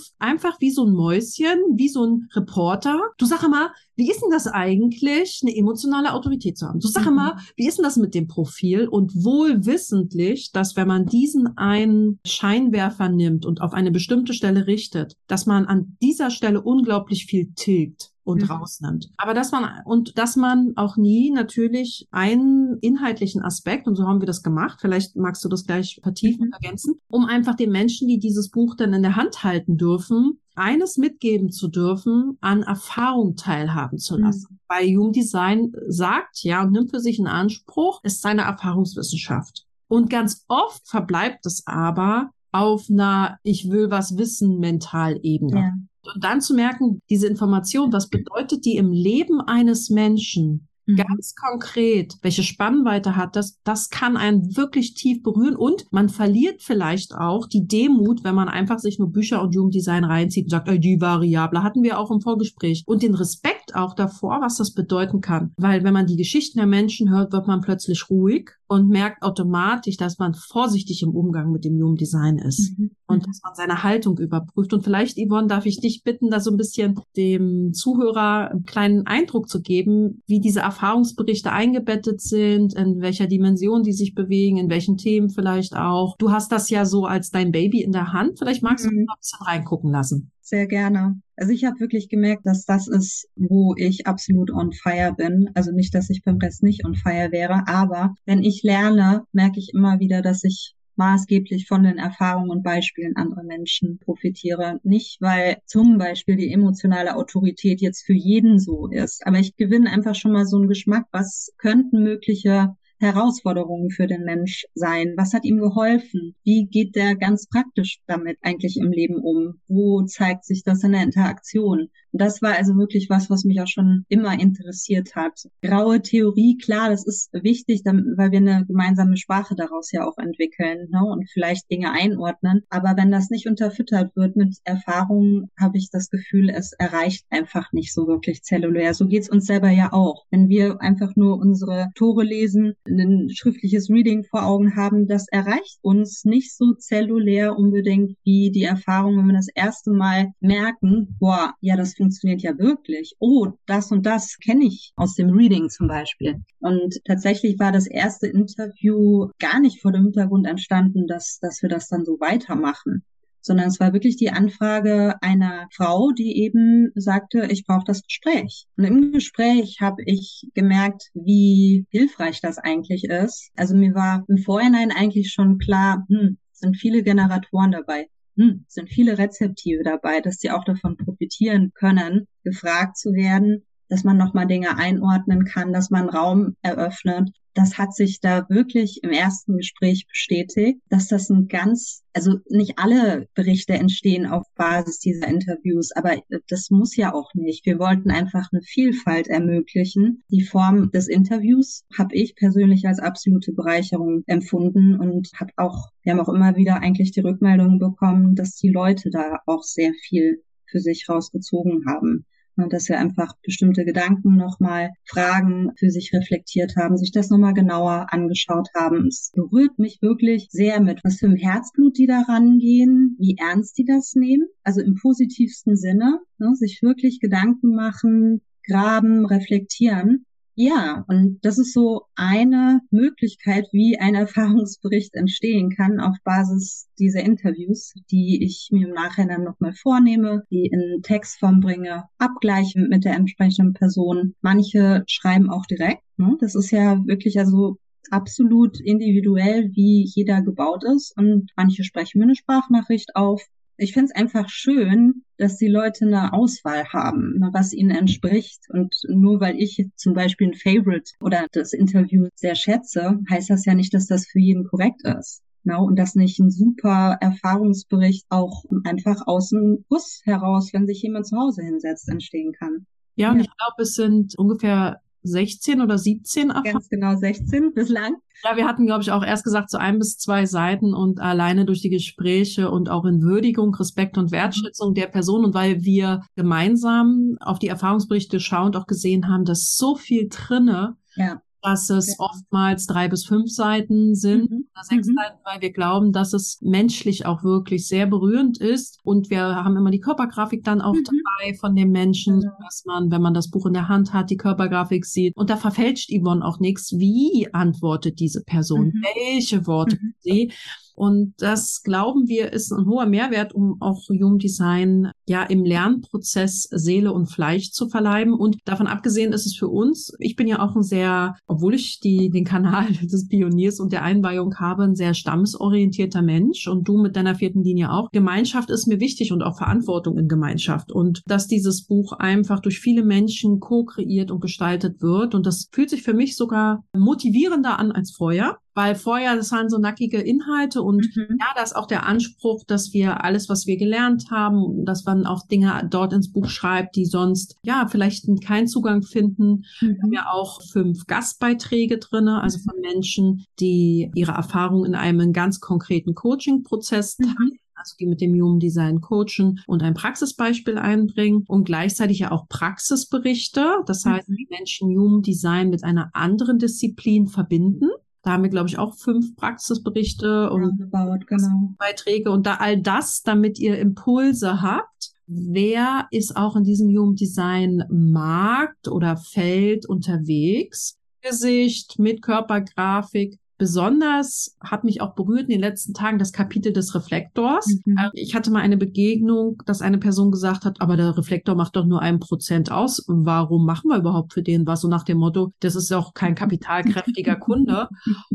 einfach 0.20 0.60
wie 0.60 0.70
so 0.70 0.84
ein 0.84 0.92
Mäuschen, 0.92 1.58
wie 1.74 1.88
so 1.88 2.04
ein 2.04 2.28
Reporter. 2.36 3.00
Du 3.18 3.26
sag 3.26 3.42
mal, 3.48 3.70
wie 3.96 4.10
ist 4.10 4.22
denn 4.22 4.30
das 4.30 4.46
eigentlich, 4.46 5.40
eine 5.42 5.56
emotionale 5.56 6.12
Autorität 6.12 6.56
zu 6.56 6.66
haben? 6.66 6.80
So 6.80 6.88
sag 6.88 7.06
mhm. 7.06 7.14
mal, 7.14 7.36
wie 7.56 7.66
ist 7.66 7.78
denn 7.78 7.84
das 7.84 7.96
mit 7.96 8.14
dem 8.14 8.26
Profil? 8.26 8.88
Und 8.88 9.24
wohl 9.24 9.66
wissentlich, 9.66 10.52
dass 10.52 10.76
wenn 10.76 10.88
man 10.88 11.06
diesen 11.06 11.56
einen 11.56 12.18
Scheinwerfer 12.26 13.08
nimmt 13.08 13.44
und 13.44 13.60
auf 13.60 13.72
eine 13.72 13.90
bestimmte 13.90 14.34
Stelle 14.34 14.66
richtet, 14.66 15.16
dass 15.26 15.46
man 15.46 15.66
an 15.66 15.96
dieser 16.00 16.30
Stelle 16.30 16.62
unglaublich 16.62 17.26
viel 17.26 17.52
tilgt 17.54 18.11
und 18.24 18.42
mhm. 18.42 18.50
rausnimmt. 18.50 19.10
Aber 19.16 19.34
dass 19.34 19.52
man 19.52 19.82
und 19.84 20.16
dass 20.18 20.36
man 20.36 20.72
auch 20.76 20.96
nie 20.96 21.30
natürlich 21.30 22.06
einen 22.10 22.78
inhaltlichen 22.80 23.42
Aspekt 23.42 23.86
und 23.86 23.96
so 23.96 24.06
haben 24.06 24.20
wir 24.20 24.26
das 24.26 24.42
gemacht. 24.42 24.78
Vielleicht 24.80 25.16
magst 25.16 25.44
du 25.44 25.48
das 25.48 25.66
gleich 25.66 26.00
vertiefen 26.02 26.46
mhm. 26.46 26.52
ergänzen, 26.52 26.94
um 27.08 27.24
einfach 27.24 27.54
den 27.54 27.70
Menschen, 27.70 28.08
die 28.08 28.18
dieses 28.18 28.50
Buch 28.50 28.76
dann 28.76 28.92
in 28.92 29.02
der 29.02 29.16
Hand 29.16 29.42
halten 29.42 29.76
dürfen, 29.76 30.38
eines 30.54 30.98
mitgeben 30.98 31.50
zu 31.50 31.68
dürfen, 31.68 32.36
an 32.40 32.62
Erfahrung 32.62 33.36
teilhaben 33.36 33.98
zu 33.98 34.16
mhm. 34.16 34.24
lassen. 34.24 34.46
Mhm. 34.50 34.58
Weil 34.68 34.96
Human 34.96 35.12
Design 35.12 35.72
sagt 35.88 36.42
ja 36.42 36.62
und 36.62 36.72
nimmt 36.72 36.90
für 36.90 37.00
sich 37.00 37.18
in 37.18 37.26
Anspruch, 37.26 38.00
ist 38.02 38.22
seine 38.22 38.42
Erfahrungswissenschaft. 38.42 39.66
Und 39.88 40.08
ganz 40.08 40.44
oft 40.48 40.88
verbleibt 40.88 41.44
es 41.44 41.66
aber 41.66 42.30
auf 42.52 42.88
einer 42.88 43.38
Ich 43.42 43.70
will 43.70 43.90
was 43.90 44.16
wissen 44.16 44.58
Mentalebene. 44.58 45.60
Ja. 45.60 45.72
Und 46.14 46.24
dann 46.24 46.40
zu 46.40 46.54
merken, 46.54 47.00
diese 47.08 47.26
Information, 47.26 47.92
was 47.92 48.08
bedeutet 48.08 48.64
die 48.64 48.76
im 48.76 48.90
Leben 48.92 49.40
eines 49.40 49.90
Menschen? 49.90 50.68
Mhm. 50.86 50.96
Ganz 50.96 51.34
konkret, 51.34 52.14
welche 52.22 52.42
Spannweite 52.42 53.14
hat 53.16 53.36
das? 53.36 53.60
Das 53.62 53.88
kann 53.88 54.16
einen 54.16 54.56
wirklich 54.56 54.94
tief 54.94 55.22
berühren 55.22 55.54
und 55.54 55.86
man 55.92 56.08
verliert 56.08 56.60
vielleicht 56.62 57.14
auch 57.14 57.46
die 57.46 57.66
Demut, 57.66 58.24
wenn 58.24 58.34
man 58.34 58.48
einfach 58.48 58.80
sich 58.80 58.98
nur 58.98 59.12
Bücher 59.12 59.42
und 59.42 59.54
Jugenddesign 59.54 60.04
reinzieht 60.04 60.46
und 60.46 60.50
sagt, 60.50 60.68
ey, 60.68 60.80
die 60.80 61.00
Variable 61.00 61.62
hatten 61.62 61.82
wir 61.82 61.98
auch 61.98 62.10
im 62.10 62.20
Vorgespräch 62.20 62.82
und 62.86 63.02
den 63.02 63.14
Respekt 63.14 63.74
auch 63.74 63.94
davor, 63.94 64.40
was 64.40 64.56
das 64.56 64.74
bedeuten 64.74 65.20
kann. 65.20 65.52
Weil 65.56 65.84
wenn 65.84 65.94
man 65.94 66.06
die 66.06 66.16
Geschichten 66.16 66.58
der 66.58 66.66
Menschen 66.66 67.10
hört, 67.10 67.32
wird 67.32 67.46
man 67.46 67.60
plötzlich 67.60 68.10
ruhig 68.10 68.50
und 68.72 68.88
merkt 68.88 69.22
automatisch, 69.22 69.98
dass 69.98 70.18
man 70.18 70.32
vorsichtig 70.32 71.02
im 71.02 71.10
Umgang 71.10 71.52
mit 71.52 71.62
dem 71.66 71.74
Human 71.74 71.96
Design 71.96 72.38
ist 72.38 72.72
mhm. 72.78 72.92
und 73.06 73.26
dass 73.26 73.40
man 73.44 73.54
seine 73.54 73.82
Haltung 73.82 74.16
überprüft. 74.16 74.72
Und 74.72 74.82
vielleicht, 74.82 75.18
Yvonne, 75.18 75.46
darf 75.46 75.66
ich 75.66 75.78
dich 75.78 76.02
bitten, 76.04 76.30
da 76.30 76.40
so 76.40 76.50
ein 76.50 76.56
bisschen 76.56 76.98
dem 77.14 77.74
Zuhörer 77.74 78.50
einen 78.50 78.64
kleinen 78.64 79.06
Eindruck 79.06 79.50
zu 79.50 79.60
geben, 79.60 80.22
wie 80.26 80.40
diese 80.40 80.60
Erfahrungsberichte 80.60 81.52
eingebettet 81.52 82.22
sind, 82.22 82.72
in 82.72 83.02
welcher 83.02 83.26
Dimension 83.26 83.82
die 83.82 83.92
sich 83.92 84.14
bewegen, 84.14 84.56
in 84.56 84.70
welchen 84.70 84.96
Themen 84.96 85.28
vielleicht 85.28 85.76
auch. 85.76 86.16
Du 86.16 86.30
hast 86.30 86.50
das 86.50 86.70
ja 86.70 86.86
so 86.86 87.04
als 87.04 87.28
dein 87.30 87.52
Baby 87.52 87.82
in 87.82 87.92
der 87.92 88.14
Hand. 88.14 88.38
Vielleicht 88.38 88.62
magst 88.62 88.86
mhm. 88.86 88.90
du 88.90 88.94
mal 89.04 89.12
ein 89.12 89.18
bisschen 89.18 89.46
reingucken 89.46 89.90
lassen. 89.90 90.30
Sehr 90.40 90.66
gerne. 90.66 91.20
Also 91.36 91.52
ich 91.52 91.64
habe 91.64 91.80
wirklich 91.80 92.08
gemerkt, 92.08 92.46
dass 92.46 92.64
das 92.64 92.88
ist, 92.88 93.28
wo 93.36 93.74
ich 93.76 94.06
absolut 94.06 94.50
on 94.50 94.72
fire 94.72 95.14
bin. 95.16 95.50
Also 95.54 95.72
nicht, 95.72 95.94
dass 95.94 96.10
ich 96.10 96.22
beim 96.22 96.38
Rest 96.38 96.62
nicht 96.62 96.84
on 96.84 96.94
fire 96.94 97.32
wäre, 97.32 97.66
aber 97.66 98.14
wenn 98.26 98.42
ich 98.42 98.62
lerne, 98.62 99.24
merke 99.32 99.58
ich 99.58 99.70
immer 99.72 99.98
wieder, 99.98 100.22
dass 100.22 100.44
ich 100.44 100.74
maßgeblich 100.96 101.66
von 101.66 101.84
den 101.84 101.98
Erfahrungen 101.98 102.50
und 102.50 102.62
Beispielen 102.62 103.16
anderer 103.16 103.42
Menschen 103.44 103.98
profitiere. 103.98 104.78
Nicht, 104.82 105.20
weil 105.20 105.58
zum 105.66 105.98
Beispiel 105.98 106.36
die 106.36 106.52
emotionale 106.52 107.16
Autorität 107.16 107.80
jetzt 107.80 108.04
für 108.04 108.12
jeden 108.12 108.58
so 108.58 108.88
ist, 108.88 109.26
aber 109.26 109.38
ich 109.38 109.56
gewinne 109.56 109.90
einfach 109.90 110.14
schon 110.14 110.32
mal 110.32 110.46
so 110.46 110.58
einen 110.58 110.68
Geschmack, 110.68 111.06
was 111.10 111.52
könnten 111.56 112.02
mögliche 112.02 112.76
Herausforderungen 113.02 113.90
für 113.90 114.06
den 114.06 114.24
Mensch 114.24 114.64
sein? 114.74 115.14
Was 115.16 115.34
hat 115.34 115.44
ihm 115.44 115.58
geholfen? 115.58 116.34
Wie 116.44 116.66
geht 116.66 116.96
der 116.96 117.16
ganz 117.16 117.48
praktisch 117.48 118.00
damit 118.06 118.38
eigentlich 118.42 118.76
im 118.78 118.90
Leben 118.90 119.16
um? 119.16 119.60
Wo 119.68 120.02
zeigt 120.04 120.44
sich 120.44 120.62
das 120.64 120.82
in 120.84 120.92
der 120.92 121.02
Interaktion? 121.02 121.90
Das 122.12 122.42
war 122.42 122.56
also 122.56 122.76
wirklich 122.76 123.08
was, 123.08 123.30
was 123.30 123.44
mich 123.44 123.60
auch 123.60 123.66
schon 123.66 124.04
immer 124.08 124.38
interessiert 124.38 125.14
hat. 125.14 125.48
Graue 125.62 126.02
Theorie, 126.02 126.58
klar, 126.58 126.90
das 126.90 127.06
ist 127.06 127.32
wichtig, 127.32 127.82
weil 127.84 128.30
wir 128.30 128.38
eine 128.38 128.66
gemeinsame 128.66 129.16
Sprache 129.16 129.54
daraus 129.54 129.92
ja 129.92 130.06
auch 130.06 130.18
entwickeln 130.18 130.88
ne, 130.90 131.04
und 131.04 131.28
vielleicht 131.30 131.70
Dinge 131.70 131.92
einordnen. 131.92 132.62
Aber 132.68 132.94
wenn 132.96 133.10
das 133.10 133.30
nicht 133.30 133.46
unterfüttert 133.48 134.14
wird 134.14 134.36
mit 134.36 134.56
Erfahrungen, 134.64 135.50
habe 135.58 135.78
ich 135.78 135.90
das 135.90 136.10
Gefühl, 136.10 136.50
es 136.50 136.72
erreicht 136.72 137.24
einfach 137.30 137.72
nicht 137.72 137.94
so 137.94 138.06
wirklich 138.06 138.42
zellulär. 138.42 138.94
So 138.94 139.06
geht's 139.06 139.30
uns 139.30 139.46
selber 139.46 139.70
ja 139.70 139.92
auch. 139.92 140.24
Wenn 140.30 140.48
wir 140.48 140.80
einfach 140.82 141.16
nur 141.16 141.38
unsere 141.38 141.88
Tore 141.94 142.24
lesen, 142.24 142.74
ein 142.86 143.30
schriftliches 143.30 143.88
Reading 143.88 144.24
vor 144.24 144.44
Augen 144.44 144.76
haben, 144.76 145.06
das 145.06 145.28
erreicht 145.28 145.78
uns 145.80 146.24
nicht 146.24 146.54
so 146.54 146.74
zellulär 146.74 147.56
unbedingt 147.56 148.16
wie 148.24 148.50
die 148.50 148.64
Erfahrung, 148.64 149.16
wenn 149.16 149.26
wir 149.26 149.34
das 149.34 149.48
erste 149.54 149.92
Mal 149.92 150.32
merken, 150.40 151.16
boah, 151.18 151.54
ja, 151.60 151.76
das 151.76 151.94
funktioniert 152.02 152.42
ja 152.42 152.58
wirklich. 152.58 153.14
Oh, 153.20 153.52
das 153.66 153.92
und 153.92 154.04
das 154.04 154.36
kenne 154.38 154.64
ich 154.64 154.92
aus 154.96 155.14
dem 155.14 155.30
Reading 155.30 155.68
zum 155.70 155.86
Beispiel. 155.86 156.42
Und 156.58 156.98
tatsächlich 157.04 157.58
war 157.60 157.70
das 157.70 157.86
erste 157.86 158.26
Interview 158.26 159.28
gar 159.38 159.60
nicht 159.60 159.80
vor 159.80 159.92
dem 159.92 160.04
Hintergrund 160.04 160.46
entstanden, 160.48 161.06
dass, 161.06 161.38
dass 161.40 161.62
wir 161.62 161.68
das 161.68 161.88
dann 161.88 162.04
so 162.04 162.18
weitermachen 162.18 163.04
sondern 163.44 163.66
es 163.66 163.80
war 163.80 163.92
wirklich 163.92 164.14
die 164.14 164.30
Anfrage 164.30 165.20
einer 165.20 165.66
Frau, 165.72 166.12
die 166.12 166.44
eben 166.44 166.92
sagte, 166.94 167.48
ich 167.50 167.66
brauche 167.66 167.84
das 167.84 168.04
Gespräch. 168.04 168.66
Und 168.76 168.84
im 168.84 169.10
Gespräch 169.10 169.78
habe 169.80 170.00
ich 170.06 170.46
gemerkt, 170.54 171.10
wie 171.12 171.84
hilfreich 171.90 172.40
das 172.40 172.58
eigentlich 172.58 173.02
ist. 173.02 173.50
Also 173.56 173.74
mir 173.74 173.96
war 173.96 174.24
im 174.28 174.38
Vorhinein 174.38 174.92
eigentlich 174.92 175.32
schon 175.32 175.58
klar, 175.58 176.06
hm, 176.08 176.38
sind 176.52 176.76
viele 176.76 177.02
Generatoren 177.02 177.72
dabei 177.72 178.06
hm, 178.36 178.64
sind 178.68 178.88
viele 178.88 179.18
Rezeptive 179.18 179.82
dabei, 179.82 180.20
dass 180.20 180.38
die 180.38 180.50
auch 180.50 180.64
davon 180.64 180.96
profitieren 180.96 181.72
können, 181.74 182.28
gefragt 182.44 182.96
zu 182.96 183.12
werden, 183.12 183.66
dass 183.92 184.04
man 184.04 184.16
nochmal 184.16 184.46
Dinge 184.46 184.78
einordnen 184.78 185.44
kann, 185.44 185.74
dass 185.74 185.90
man 185.90 186.08
Raum 186.08 186.56
eröffnet. 186.62 187.28
Das 187.52 187.76
hat 187.76 187.94
sich 187.94 188.20
da 188.20 188.48
wirklich 188.48 189.00
im 189.02 189.10
ersten 189.10 189.58
Gespräch 189.58 190.06
bestätigt, 190.08 190.80
dass 190.88 191.08
das 191.08 191.28
ein 191.28 191.46
ganz, 191.46 192.02
also 192.14 192.38
nicht 192.48 192.78
alle 192.78 193.28
Berichte 193.34 193.74
entstehen 193.74 194.24
auf 194.24 194.46
Basis 194.54 194.98
dieser 194.98 195.28
Interviews, 195.28 195.92
aber 195.92 196.16
das 196.48 196.70
muss 196.70 196.96
ja 196.96 197.12
auch 197.12 197.34
nicht. 197.34 197.66
Wir 197.66 197.78
wollten 197.78 198.10
einfach 198.10 198.48
eine 198.50 198.62
Vielfalt 198.62 199.28
ermöglichen. 199.28 200.22
Die 200.30 200.42
Form 200.42 200.90
des 200.90 201.08
Interviews 201.08 201.84
habe 201.98 202.14
ich 202.14 202.34
persönlich 202.34 202.86
als 202.86 202.98
absolute 202.98 203.52
Bereicherung 203.52 204.22
empfunden 204.26 204.98
und 204.98 205.28
habe 205.38 205.52
auch, 205.58 205.90
wir 206.02 206.14
haben 206.14 206.20
auch 206.20 206.32
immer 206.32 206.56
wieder 206.56 206.80
eigentlich 206.80 207.12
die 207.12 207.20
Rückmeldung 207.20 207.78
bekommen, 207.78 208.36
dass 208.36 208.54
die 208.54 208.70
Leute 208.70 209.10
da 209.10 209.40
auch 209.44 209.62
sehr 209.62 209.92
viel 210.08 210.42
für 210.70 210.80
sich 210.80 211.06
rausgezogen 211.10 211.84
haben. 211.86 212.24
Ne, 212.56 212.68
dass 212.68 212.88
wir 212.90 212.98
einfach 212.98 213.34
bestimmte 213.42 213.84
Gedanken 213.86 214.36
nochmal 214.36 214.90
Fragen 215.04 215.70
für 215.78 215.88
sich 215.88 216.12
reflektiert 216.12 216.76
haben, 216.76 216.98
sich 216.98 217.10
das 217.10 217.30
nochmal 217.30 217.54
genauer 217.54 218.08
angeschaut 218.10 218.68
haben. 218.74 219.06
Es 219.06 219.30
berührt 219.34 219.78
mich 219.78 220.02
wirklich 220.02 220.48
sehr 220.50 220.82
mit, 220.82 221.00
was 221.02 221.16
für 221.16 221.26
ein 221.26 221.36
Herzblut 221.36 221.96
die 221.96 222.06
da 222.06 222.20
rangehen, 222.28 223.16
wie 223.18 223.36
ernst 223.38 223.78
die 223.78 223.86
das 223.86 224.14
nehmen, 224.14 224.48
also 224.64 224.82
im 224.82 224.96
positivsten 224.96 225.76
Sinne, 225.76 226.20
ne, 226.38 226.54
sich 226.54 226.80
wirklich 226.82 227.20
Gedanken 227.20 227.74
machen, 227.74 228.42
graben, 228.66 229.24
reflektieren 229.24 230.26
ja, 230.54 231.04
und 231.08 231.38
das 231.42 231.58
ist 231.58 231.72
so 231.72 232.02
eine 232.14 232.80
Möglichkeit, 232.90 233.66
wie 233.72 233.98
ein 233.98 234.14
Erfahrungsbericht 234.14 235.14
entstehen 235.14 235.70
kann 235.70 236.00
auf 236.00 236.16
Basis 236.24 236.88
dieser 236.98 237.20
Interviews, 237.20 237.94
die 238.10 238.44
ich 238.44 238.68
mir 238.70 238.88
im 238.88 238.94
Nachhinein 238.94 239.44
nochmal 239.44 239.72
vornehme, 239.72 240.44
die 240.50 240.66
in 240.66 241.02
Textform 241.02 241.60
bringe, 241.60 242.04
abgleiche 242.18 242.80
mit 242.80 243.04
der 243.04 243.14
entsprechenden 243.14 243.72
Person. 243.72 244.34
Manche 244.42 245.04
schreiben 245.06 245.50
auch 245.50 245.66
direkt. 245.66 246.02
Ne? 246.18 246.36
Das 246.40 246.54
ist 246.54 246.70
ja 246.70 247.00
wirklich 247.06 247.38
also 247.38 247.78
absolut 248.10 248.80
individuell, 248.80 249.70
wie 249.72 250.04
jeder 250.04 250.42
gebaut 250.42 250.84
ist. 250.84 251.16
Und 251.16 251.50
manche 251.56 251.82
sprechen 251.84 252.18
mir 252.18 252.24
eine 252.24 252.36
Sprachnachricht 252.36 253.16
auf, 253.16 253.42
Ich 253.82 253.94
finde 253.94 254.12
es 254.14 254.14
einfach 254.14 254.48
schön, 254.48 255.24
dass 255.38 255.56
die 255.56 255.66
Leute 255.66 256.04
eine 256.04 256.32
Auswahl 256.32 256.84
haben, 256.92 257.40
was 257.52 257.72
ihnen 257.72 257.90
entspricht. 257.90 258.60
Und 258.68 258.94
nur 259.08 259.40
weil 259.40 259.60
ich 259.60 259.88
zum 259.96 260.14
Beispiel 260.14 260.48
ein 260.48 260.54
Favorite 260.54 261.10
oder 261.20 261.46
das 261.50 261.72
Interview 261.72 262.28
sehr 262.36 262.54
schätze, 262.54 263.18
heißt 263.28 263.50
das 263.50 263.64
ja 263.64 263.74
nicht, 263.74 263.92
dass 263.92 264.06
das 264.06 264.28
für 264.28 264.38
jeden 264.38 264.68
korrekt 264.68 265.02
ist. 265.02 265.42
Genau, 265.64 265.84
und 265.84 265.98
dass 265.98 266.14
nicht 266.14 266.38
ein 266.38 266.50
super 266.50 267.18
Erfahrungsbericht 267.20 268.24
auch 268.28 268.64
einfach 268.84 269.26
aus 269.26 269.50
dem 269.50 269.84
Bus 269.88 270.20
heraus, 270.24 270.72
wenn 270.72 270.86
sich 270.86 271.02
jemand 271.02 271.26
zu 271.26 271.36
Hause 271.36 271.62
hinsetzt, 271.62 272.08
entstehen 272.08 272.52
kann. 272.52 272.86
Ja, 273.16 273.32
und 273.32 273.38
ja. 273.38 273.42
ich 273.42 273.56
glaube, 273.56 273.82
es 273.82 273.94
sind 273.94 274.38
ungefähr 274.38 275.00
16 275.22 275.80
oder 275.80 275.98
17 275.98 276.48
Erfahrungen. 276.48 276.72
Ganz 276.72 276.88
genau 276.88 277.16
16 277.16 277.74
bislang. 277.74 278.16
Ja, 278.44 278.56
wir 278.56 278.66
hatten, 278.66 278.86
glaube 278.86 279.02
ich, 279.02 279.12
auch 279.12 279.24
erst 279.24 279.44
gesagt 279.44 279.70
so 279.70 279.78
ein 279.78 279.98
bis 279.98 280.18
zwei 280.18 280.46
Seiten 280.46 280.94
und 280.94 281.20
alleine 281.20 281.64
durch 281.64 281.80
die 281.80 281.90
Gespräche 281.90 282.70
und 282.70 282.88
auch 282.88 283.04
in 283.04 283.22
Würdigung, 283.22 283.74
Respekt 283.74 284.18
und 284.18 284.32
Wertschätzung 284.32 284.94
der 284.94 285.06
Person 285.06 285.44
und 285.44 285.54
weil 285.54 285.82
wir 285.84 286.22
gemeinsam 286.34 287.36
auf 287.40 287.58
die 287.60 287.68
Erfahrungsberichte 287.68 288.40
schauen 288.40 288.66
und 288.66 288.76
auch 288.76 288.86
gesehen 288.86 289.28
haben, 289.28 289.44
dass 289.44 289.76
so 289.76 289.94
viel 289.94 290.28
drinne 290.28 290.96
ja 291.14 291.40
dass 291.62 291.90
es 291.90 292.08
ja. 292.08 292.14
oftmals 292.18 292.86
drei 292.86 293.08
bis 293.08 293.24
fünf 293.24 293.50
Seiten 293.50 294.14
sind 294.14 294.50
mhm. 294.50 294.66
oder 294.74 294.84
sechs 294.84 295.08
mhm. 295.08 295.14
Seiten, 295.14 295.38
weil 295.44 295.60
wir 295.60 295.72
glauben, 295.72 296.12
dass 296.12 296.32
es 296.32 296.58
menschlich 296.60 297.24
auch 297.24 297.44
wirklich 297.44 297.86
sehr 297.86 298.06
berührend 298.06 298.58
ist. 298.58 298.98
Und 299.04 299.30
wir 299.30 299.42
haben 299.42 299.76
immer 299.76 299.90
die 299.90 300.00
Körpergrafik 300.00 300.64
dann 300.64 300.80
auch 300.80 300.94
mhm. 300.94 301.04
dabei 301.04 301.54
von 301.54 301.74
dem 301.74 301.90
Menschen, 301.90 302.40
genau. 302.40 302.52
dass 302.64 302.84
man, 302.84 303.10
wenn 303.10 303.22
man 303.22 303.34
das 303.34 303.50
Buch 303.50 303.66
in 303.66 303.74
der 303.74 303.88
Hand 303.88 304.12
hat, 304.12 304.30
die 304.30 304.36
Körpergrafik 304.36 305.06
sieht. 305.06 305.36
Und 305.36 305.50
da 305.50 305.56
verfälscht 305.56 306.10
Yvonne 306.10 306.44
auch 306.44 306.58
nichts. 306.58 306.92
Wie 306.98 307.48
antwortet 307.52 308.18
diese 308.18 308.42
Person? 308.42 308.86
Mhm. 308.86 309.02
Welche 309.14 309.66
Worte 309.66 309.96
mhm. 310.00 310.14
sie? 310.18 310.52
Und 310.94 311.34
das 311.38 311.82
glauben 311.82 312.28
wir 312.28 312.52
ist 312.52 312.72
ein 312.72 312.86
hoher 312.86 313.06
Mehrwert, 313.06 313.54
um 313.54 313.76
auch 313.80 314.08
Human 314.08 314.38
Design 314.38 315.10
ja 315.26 315.42
im 315.42 315.64
Lernprozess 315.64 316.68
Seele 316.70 317.12
und 317.12 317.26
Fleisch 317.26 317.70
zu 317.70 317.88
verleiben. 317.88 318.34
Und 318.34 318.58
davon 318.64 318.86
abgesehen 318.86 319.32
ist 319.32 319.46
es 319.46 319.56
für 319.56 319.68
uns, 319.68 320.12
ich 320.18 320.36
bin 320.36 320.46
ja 320.46 320.60
auch 320.60 320.76
ein 320.76 320.82
sehr, 320.82 321.34
obwohl 321.46 321.74
ich 321.74 322.00
die, 322.00 322.30
den 322.30 322.44
Kanal 322.44 322.86
des 323.02 323.28
Pioniers 323.28 323.80
und 323.80 323.92
der 323.92 324.02
Einweihung 324.02 324.56
habe, 324.56 324.84
ein 324.84 324.94
sehr 324.94 325.14
stammesorientierter 325.14 326.22
Mensch 326.22 326.68
und 326.68 326.86
du 326.86 326.98
mit 326.98 327.16
deiner 327.16 327.34
vierten 327.34 327.62
Linie 327.62 327.90
auch. 327.90 328.10
Gemeinschaft 328.10 328.70
ist 328.70 328.86
mir 328.86 329.00
wichtig 329.00 329.32
und 329.32 329.42
auch 329.42 329.56
Verantwortung 329.56 330.18
in 330.18 330.28
Gemeinschaft. 330.28 330.92
Und 330.92 331.22
dass 331.26 331.46
dieses 331.46 331.86
Buch 331.86 332.12
einfach 332.12 332.60
durch 332.60 332.80
viele 332.80 333.04
Menschen 333.04 333.60
co-kreiert 333.60 334.30
und 334.30 334.40
gestaltet 334.40 335.00
wird. 335.00 335.34
Und 335.34 335.46
das 335.46 335.68
fühlt 335.72 335.90
sich 335.90 336.02
für 336.02 336.14
mich 336.14 336.36
sogar 336.36 336.84
motivierender 336.94 337.78
an 337.78 337.92
als 337.92 338.12
vorher 338.12 338.58
weil 338.74 338.94
vorher, 338.94 339.36
das 339.36 339.52
waren 339.52 339.68
so 339.68 339.78
nackige 339.78 340.20
Inhalte 340.20 340.82
und 340.82 341.06
mhm. 341.14 341.36
ja, 341.38 341.46
da 341.54 341.62
ist 341.62 341.76
auch 341.76 341.86
der 341.86 342.06
Anspruch, 342.06 342.64
dass 342.64 342.92
wir 342.92 343.24
alles, 343.24 343.48
was 343.48 343.66
wir 343.66 343.76
gelernt 343.76 344.30
haben, 344.30 344.84
dass 344.84 345.04
man 345.04 345.26
auch 345.26 345.46
Dinge 345.46 345.86
dort 345.90 346.12
ins 346.12 346.32
Buch 346.32 346.48
schreibt, 346.48 346.96
die 346.96 347.06
sonst 347.06 347.56
ja 347.64 347.86
vielleicht 347.88 348.26
keinen 348.44 348.66
Zugang 348.66 349.02
finden. 349.02 349.64
Mhm. 349.80 349.88
Wir 349.88 350.02
haben 350.02 350.12
ja 350.12 350.30
auch 350.30 350.62
fünf 350.62 351.06
Gastbeiträge 351.06 351.98
drinne, 351.98 352.40
also 352.40 352.58
von 352.58 352.80
Menschen, 352.80 353.44
die 353.60 354.10
ihre 354.14 354.32
Erfahrungen 354.32 354.86
in 354.86 354.94
einem 354.94 355.32
ganz 355.32 355.60
konkreten 355.60 356.14
Coaching-Prozess 356.14 357.18
mhm. 357.18 357.24
teilen 357.24 357.58
also 357.82 357.96
die 357.98 358.06
mit 358.06 358.20
dem 358.20 358.32
Human 358.34 358.60
Design 358.60 359.00
coachen 359.00 359.60
und 359.66 359.82
ein 359.82 359.94
Praxisbeispiel 359.94 360.78
einbringen 360.78 361.44
und 361.48 361.64
gleichzeitig 361.64 362.20
ja 362.20 362.30
auch 362.30 362.48
Praxisberichte. 362.48 363.82
Das 363.86 364.04
heißt, 364.04 364.28
mhm. 364.28 364.36
die 364.36 364.46
Menschen 364.50 364.96
Human 364.96 365.22
Design 365.22 365.70
mit 365.70 365.82
einer 365.82 366.10
anderen 366.12 366.58
Disziplin 366.58 367.26
verbinden. 367.26 367.90
Da 368.22 368.32
haben 368.32 368.44
wir, 368.44 368.50
glaube 368.50 368.68
ich, 368.68 368.78
auch 368.78 368.94
fünf 368.94 369.34
Praxisberichte 369.36 370.50
und 370.50 370.78
genau. 371.26 371.74
Beiträge 371.78 372.30
und 372.30 372.46
da 372.46 372.56
all 372.56 372.80
das, 372.80 373.22
damit 373.22 373.58
ihr 373.58 373.78
Impulse 373.78 374.62
habt. 374.62 375.10
Wer 375.26 376.06
ist 376.10 376.36
auch 376.36 376.56
in 376.56 376.64
diesem 376.64 376.88
Human 376.88 377.16
Design 377.16 377.84
Markt 377.90 378.88
oder 378.88 379.16
Feld 379.16 379.86
unterwegs? 379.86 380.98
Gesicht 381.22 381.98
mit 381.98 382.22
Körpergrafik, 382.22 383.38
Besonders 383.62 384.56
hat 384.60 384.82
mich 384.82 385.00
auch 385.00 385.14
berührt 385.14 385.42
in 385.42 385.50
den 385.50 385.60
letzten 385.60 385.94
Tagen 385.94 386.18
das 386.18 386.32
Kapitel 386.32 386.72
des 386.72 386.96
Reflektors. 386.96 387.64
Mhm. 387.84 387.96
Äh, 387.96 388.10
ich 388.14 388.34
hatte 388.34 388.50
mal 388.50 388.58
eine 388.58 388.76
Begegnung, 388.76 389.62
dass 389.66 389.82
eine 389.82 389.98
Person 389.98 390.32
gesagt 390.32 390.64
hat, 390.64 390.80
aber 390.80 390.96
der 390.96 391.16
Reflektor 391.16 391.54
macht 391.54 391.76
doch 391.76 391.84
nur 391.84 392.02
ein 392.02 392.18
Prozent 392.18 392.72
aus. 392.72 393.04
Warum 393.06 393.64
machen 393.64 393.88
wir 393.88 393.98
überhaupt 393.98 394.32
für 394.32 394.42
den 394.42 394.66
was? 394.66 394.80
So 394.80 394.88
nach 394.88 395.04
dem 395.04 395.18
Motto, 395.18 395.52
das 395.60 395.76
ist 395.76 395.92
auch 395.92 396.12
kein 396.12 396.34
kapitalkräftiger 396.42 397.36
Kunde. 397.36 397.88